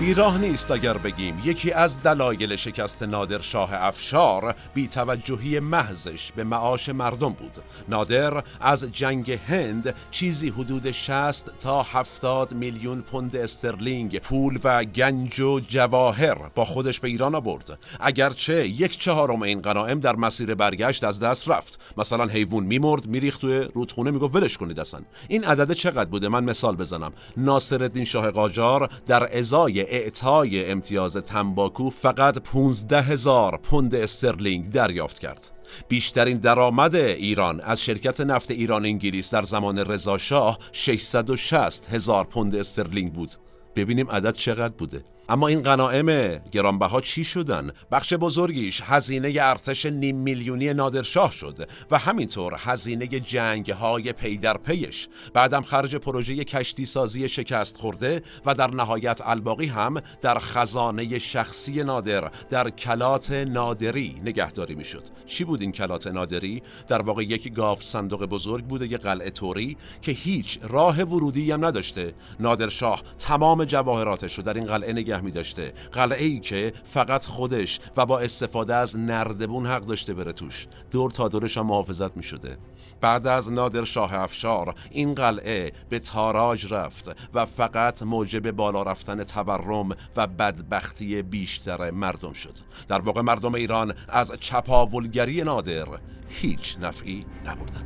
بیراه 0.00 0.38
نیست 0.38 0.70
اگر 0.70 0.98
بگیم 0.98 1.42
یکی 1.44 1.72
از 1.72 2.02
دلایل 2.02 2.56
شکست 2.56 3.02
نادر 3.02 3.40
شاه 3.40 3.70
افشار 3.72 4.54
بیتوجهی 4.74 5.60
محضش 5.60 6.32
به 6.32 6.44
معاش 6.44 6.88
مردم 6.88 7.28
بود. 7.28 7.56
نادر 7.88 8.42
از 8.60 8.84
جنگ 8.92 9.32
هند 9.32 9.94
چیزی 10.10 10.48
حدود 10.48 10.90
60 10.90 11.58
تا 11.58 11.82
70 11.82 12.54
میلیون 12.54 13.02
پوند 13.02 13.36
استرلینگ 13.36 14.18
پول 14.18 14.58
و 14.64 14.84
گنج 14.84 15.40
و 15.40 15.60
جواهر 15.60 16.38
با 16.54 16.64
خودش 16.64 17.00
به 17.00 17.08
ایران 17.08 17.34
آورد. 17.34 17.78
اگرچه 18.00 18.68
یک 18.68 18.98
چهارم 18.98 19.42
این 19.42 19.60
غنایم 19.60 20.00
در 20.00 20.16
مسیر 20.16 20.54
برگشت 20.54 21.04
از 21.04 21.20
دست 21.20 21.48
رفت. 21.48 21.80
مثلا 21.96 22.26
حیوان 22.26 22.64
میمرد 22.64 23.06
میریخت 23.06 23.40
توی 23.40 23.68
رودخونه 23.74 24.10
می‌گفت 24.10 24.34
ولش 24.36 24.58
کنید 24.58 24.80
اصلا. 24.80 25.00
این 25.28 25.44
عدد 25.44 25.72
چقدر 25.72 26.10
بوده؟ 26.10 26.28
من 26.28 26.44
مثال 26.44 26.76
بزنم. 26.76 27.12
ناصرالدین 27.36 28.04
شاه 28.04 28.30
قاجار 28.30 28.90
در 29.06 29.38
ازای 29.38 29.83
اعطای 29.88 30.70
امتیاز 30.70 31.16
تنباکو 31.16 31.90
فقط 31.90 32.38
15 32.38 33.00
هزار 33.02 33.60
پوند 33.62 33.94
استرلینگ 33.94 34.70
دریافت 34.70 35.18
کرد. 35.18 35.50
بیشترین 35.88 36.38
درآمد 36.38 36.94
ایران 36.94 37.60
از 37.60 37.84
شرکت 37.84 38.20
نفت 38.20 38.50
ایران 38.50 38.84
انگلیس 38.84 39.34
در 39.34 39.42
زمان 39.42 39.78
رضا 39.78 40.18
شاه 40.18 40.58
660 40.72 41.88
هزار 41.92 42.24
پوند 42.24 42.54
استرلینگ 42.56 43.12
بود. 43.12 43.30
ببینیم 43.76 44.10
عدد 44.10 44.32
چقدر 44.32 44.74
بوده. 44.74 45.04
اما 45.28 45.48
این 45.48 45.62
غنائم 45.62 46.38
گرانبها 46.52 47.00
چی 47.00 47.24
شدن؟ 47.24 47.70
بخش 47.90 48.14
بزرگیش 48.14 48.82
هزینه 48.84 49.32
ارتش 49.40 49.86
نیم 49.86 50.16
میلیونی 50.16 50.74
نادرشاه 50.74 51.32
شد 51.32 51.68
و 51.90 51.98
همینطور 51.98 52.54
هزینه 52.58 53.06
جنگ 53.06 53.70
های 53.70 54.12
پی 54.12 54.38
در 54.38 54.56
پیش. 54.56 55.08
بعدم 55.34 55.62
خرج 55.62 55.96
پروژه 55.96 56.44
کشتی 56.44 56.86
سازی 56.86 57.28
شکست 57.28 57.76
خورده 57.76 58.22
و 58.46 58.54
در 58.54 58.70
نهایت 58.70 59.20
الباقی 59.24 59.66
هم 59.66 60.00
در 60.20 60.38
خزانه 60.38 61.18
شخصی 61.18 61.84
نادر 61.84 62.30
در 62.50 62.70
کلات 62.70 63.30
نادری 63.30 64.20
نگهداری 64.24 64.74
می‌شد. 64.74 65.02
چی 65.26 65.44
بود 65.44 65.60
این 65.60 65.72
کلات 65.72 66.06
نادری؟ 66.06 66.62
در 66.88 67.02
واقع 67.02 67.22
یک 67.22 67.52
گاف 67.52 67.82
صندوق 67.82 68.24
بزرگ 68.24 68.64
بوده 68.64 68.92
یه 68.92 68.98
قلعه 68.98 69.30
توری 69.30 69.76
که 70.02 70.12
هیچ 70.12 70.58
راه 70.62 71.02
ورودی 71.02 71.52
هم 71.52 71.64
نداشته. 71.64 72.14
نادرشاه 72.40 73.02
تمام 73.18 73.64
جواهراتش 73.64 74.34
رو 74.34 74.42
در 74.44 74.54
این 74.54 74.64
قلعه 74.64 74.92
نگه 75.14 75.24
می 75.24 75.30
داشته 75.30 75.72
قلعه 75.92 76.24
ای 76.24 76.40
که 76.40 76.72
فقط 76.84 77.26
خودش 77.26 77.80
و 77.96 78.06
با 78.06 78.18
استفاده 78.18 78.74
از 78.74 78.96
نردبون 78.96 79.66
حق 79.66 79.80
داشته 79.86 80.14
بره 80.14 80.32
توش. 80.32 80.66
دور 80.90 81.10
تا 81.10 81.28
دورش 81.28 81.58
هم 81.58 81.66
محافظت 81.66 82.16
می 82.16 82.22
شده 82.22 82.58
بعد 83.00 83.26
از 83.26 83.52
نادر 83.52 83.84
شاه 83.84 84.14
افشار 84.14 84.74
این 84.90 85.14
قلعه 85.14 85.72
به 85.88 85.98
تاراج 85.98 86.72
رفت 86.72 87.16
و 87.34 87.46
فقط 87.46 88.02
موجب 88.02 88.50
بالا 88.50 88.82
رفتن 88.82 89.24
تورم 89.24 89.88
و 90.16 90.26
بدبختی 90.26 91.22
بیشتر 91.22 91.90
مردم 91.90 92.32
شد. 92.32 92.54
در 92.88 93.00
واقع 93.00 93.20
مردم 93.20 93.54
ایران 93.54 93.94
از 94.08 94.32
چپاولگری 94.40 95.42
نادر 95.42 95.86
هیچ 96.28 96.76
نفعی 96.80 97.26
نبردن. 97.44 97.84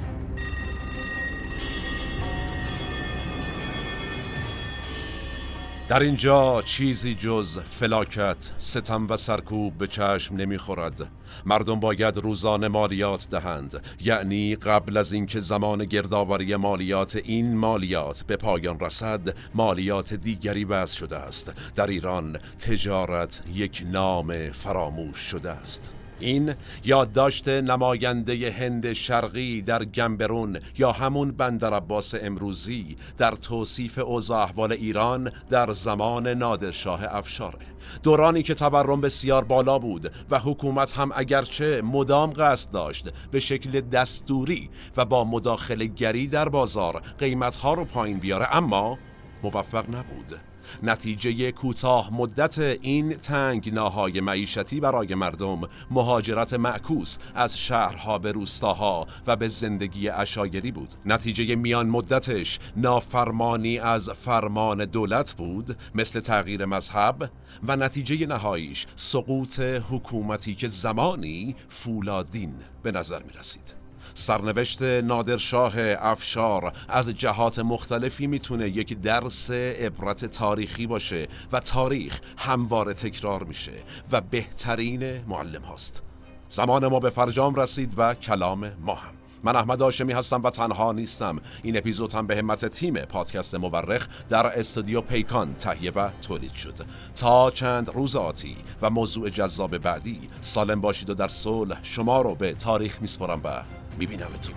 در 5.88 6.00
اینجا 6.00 6.62
چیزی 6.62 7.14
جز 7.14 7.58
فلاکت، 7.58 8.36
ستم 8.58 9.06
و 9.08 9.16
سرکوب 9.16 9.78
به 9.78 9.86
چشم 9.86 10.36
نمی‌خورد. 10.36 11.08
مردم 11.46 11.80
باید 11.80 12.16
روزانه 12.16 12.68
مالیات 12.68 13.28
دهند. 13.30 13.82
یعنی 14.00 14.54
قبل 14.54 14.96
از 14.96 15.12
اینکه 15.12 15.40
زمان 15.40 15.84
گردآوری 15.84 16.56
مالیات 16.56 17.16
این 17.16 17.56
مالیات 17.56 18.22
به 18.22 18.36
پایان 18.36 18.80
رسد 18.80 19.34
مالیات 19.54 20.14
دیگری 20.14 20.64
وضع 20.64 20.96
شده 20.96 21.16
است. 21.16 21.52
در 21.74 21.86
ایران 21.86 22.38
تجارت 22.58 23.42
یک 23.54 23.82
نام 23.92 24.50
فراموش 24.50 25.18
شده 25.18 25.50
است. 25.50 25.90
این 26.20 26.54
یادداشت 26.84 27.48
نماینده 27.48 28.50
هند 28.50 28.92
شرقی 28.92 29.62
در 29.62 29.84
گمبرون 29.84 30.58
یا 30.78 30.92
همون 30.92 31.30
بندر 31.30 31.74
عباس 31.74 32.14
امروزی 32.22 32.96
در 33.18 33.30
توصیف 33.30 33.98
اوضاع 33.98 34.42
احوال 34.42 34.72
ایران 34.72 35.32
در 35.48 35.72
زمان 35.72 36.28
نادرشاه 36.28 37.04
افشاره 37.04 37.58
دورانی 38.02 38.42
که 38.42 38.54
تورم 38.54 39.00
بسیار 39.00 39.44
بالا 39.44 39.78
بود 39.78 40.12
و 40.30 40.38
حکومت 40.38 40.98
هم 40.98 41.10
اگرچه 41.14 41.82
مدام 41.82 42.32
قصد 42.32 42.70
داشت 42.70 43.08
به 43.30 43.40
شکل 43.40 43.80
دستوری 43.80 44.70
و 44.96 45.04
با 45.04 45.24
مداخله 45.24 45.86
گری 45.86 46.26
در 46.26 46.48
بازار 46.48 47.02
قیمتها 47.18 47.74
رو 47.74 47.84
پایین 47.84 48.18
بیاره 48.18 48.56
اما 48.56 48.98
موفق 49.42 49.84
نبود. 49.88 50.47
نتیجه 50.82 51.52
کوتاه 51.52 52.14
مدت 52.14 52.58
این 52.58 53.14
تنگناهای 53.16 54.20
معیشتی 54.20 54.80
برای 54.80 55.14
مردم. 55.14 55.60
مهاجرت 55.90 56.54
معکوس 56.54 57.18
از 57.34 57.58
شهرها 57.58 58.18
به 58.18 58.32
روستاها 58.32 59.06
و 59.26 59.36
به 59.36 59.48
زندگی 59.48 60.08
اشایری 60.08 60.72
بود. 60.72 60.94
نتیجه 61.06 61.56
میان 61.56 61.86
مدتش 61.86 62.58
نافرمانی 62.76 63.78
از 63.78 64.10
فرمان 64.10 64.84
دولت 64.84 65.32
بود 65.32 65.76
مثل 65.94 66.20
تغییر 66.20 66.64
مذهب 66.64 67.30
و 67.68 67.76
نتیجه 67.76 68.26
نهاییش 68.26 68.86
سقوط 68.96 69.60
حکومتی 69.60 70.54
که 70.54 70.68
زمانی 70.68 71.56
فولادین 71.68 72.54
به 72.82 72.92
نظر 72.92 73.22
می 73.22 73.32
رسید 73.32 73.77
سرنوشت 74.18 74.82
نادرشاه 74.82 75.72
افشار 75.98 76.72
از 76.88 77.08
جهات 77.08 77.58
مختلفی 77.58 78.26
می‌تونه 78.26 78.68
یک 78.68 79.00
درس 79.00 79.50
عبرت 79.50 80.24
تاریخی 80.24 80.86
باشه 80.86 81.28
و 81.52 81.60
تاریخ 81.60 82.20
همواره 82.38 82.94
تکرار 82.94 83.44
میشه 83.44 83.72
و 84.12 84.20
بهترین 84.20 85.20
معلم 85.26 85.62
هاست. 85.62 86.02
زمان 86.48 86.86
ما 86.86 87.00
به 87.00 87.10
فرجام 87.10 87.54
رسید 87.54 87.92
و 87.96 88.14
کلام 88.14 88.72
ما 88.80 88.94
هم. 88.94 89.12
من 89.42 89.56
احمد 89.56 89.82
آشمی 89.82 90.12
هستم 90.12 90.42
و 90.42 90.50
تنها 90.50 90.92
نیستم. 90.92 91.40
این 91.62 91.78
اپیزود 91.78 92.12
هم 92.12 92.26
به 92.26 92.36
همت 92.36 92.64
تیم 92.64 92.94
پادکست 92.94 93.54
مورخ 93.54 94.08
در 94.28 94.46
استودیو 94.46 95.00
پیکان 95.00 95.54
تهیه 95.54 95.90
و 95.90 96.08
تولید 96.22 96.52
شد. 96.52 96.74
تا 97.14 97.50
چند 97.50 97.88
روز 97.88 98.16
آتی 98.16 98.56
و 98.82 98.90
موضوع 98.90 99.28
جذاب 99.28 99.78
بعدی 99.78 100.20
سالم 100.40 100.80
باشید 100.80 101.10
و 101.10 101.14
در 101.14 101.28
صلح 101.28 101.78
شما 101.82 102.22
رو 102.22 102.34
به 102.34 102.52
تاریخ 102.52 103.00
میسپارم 103.00 103.40
و 103.44 103.77
میبینمتون. 103.98 104.54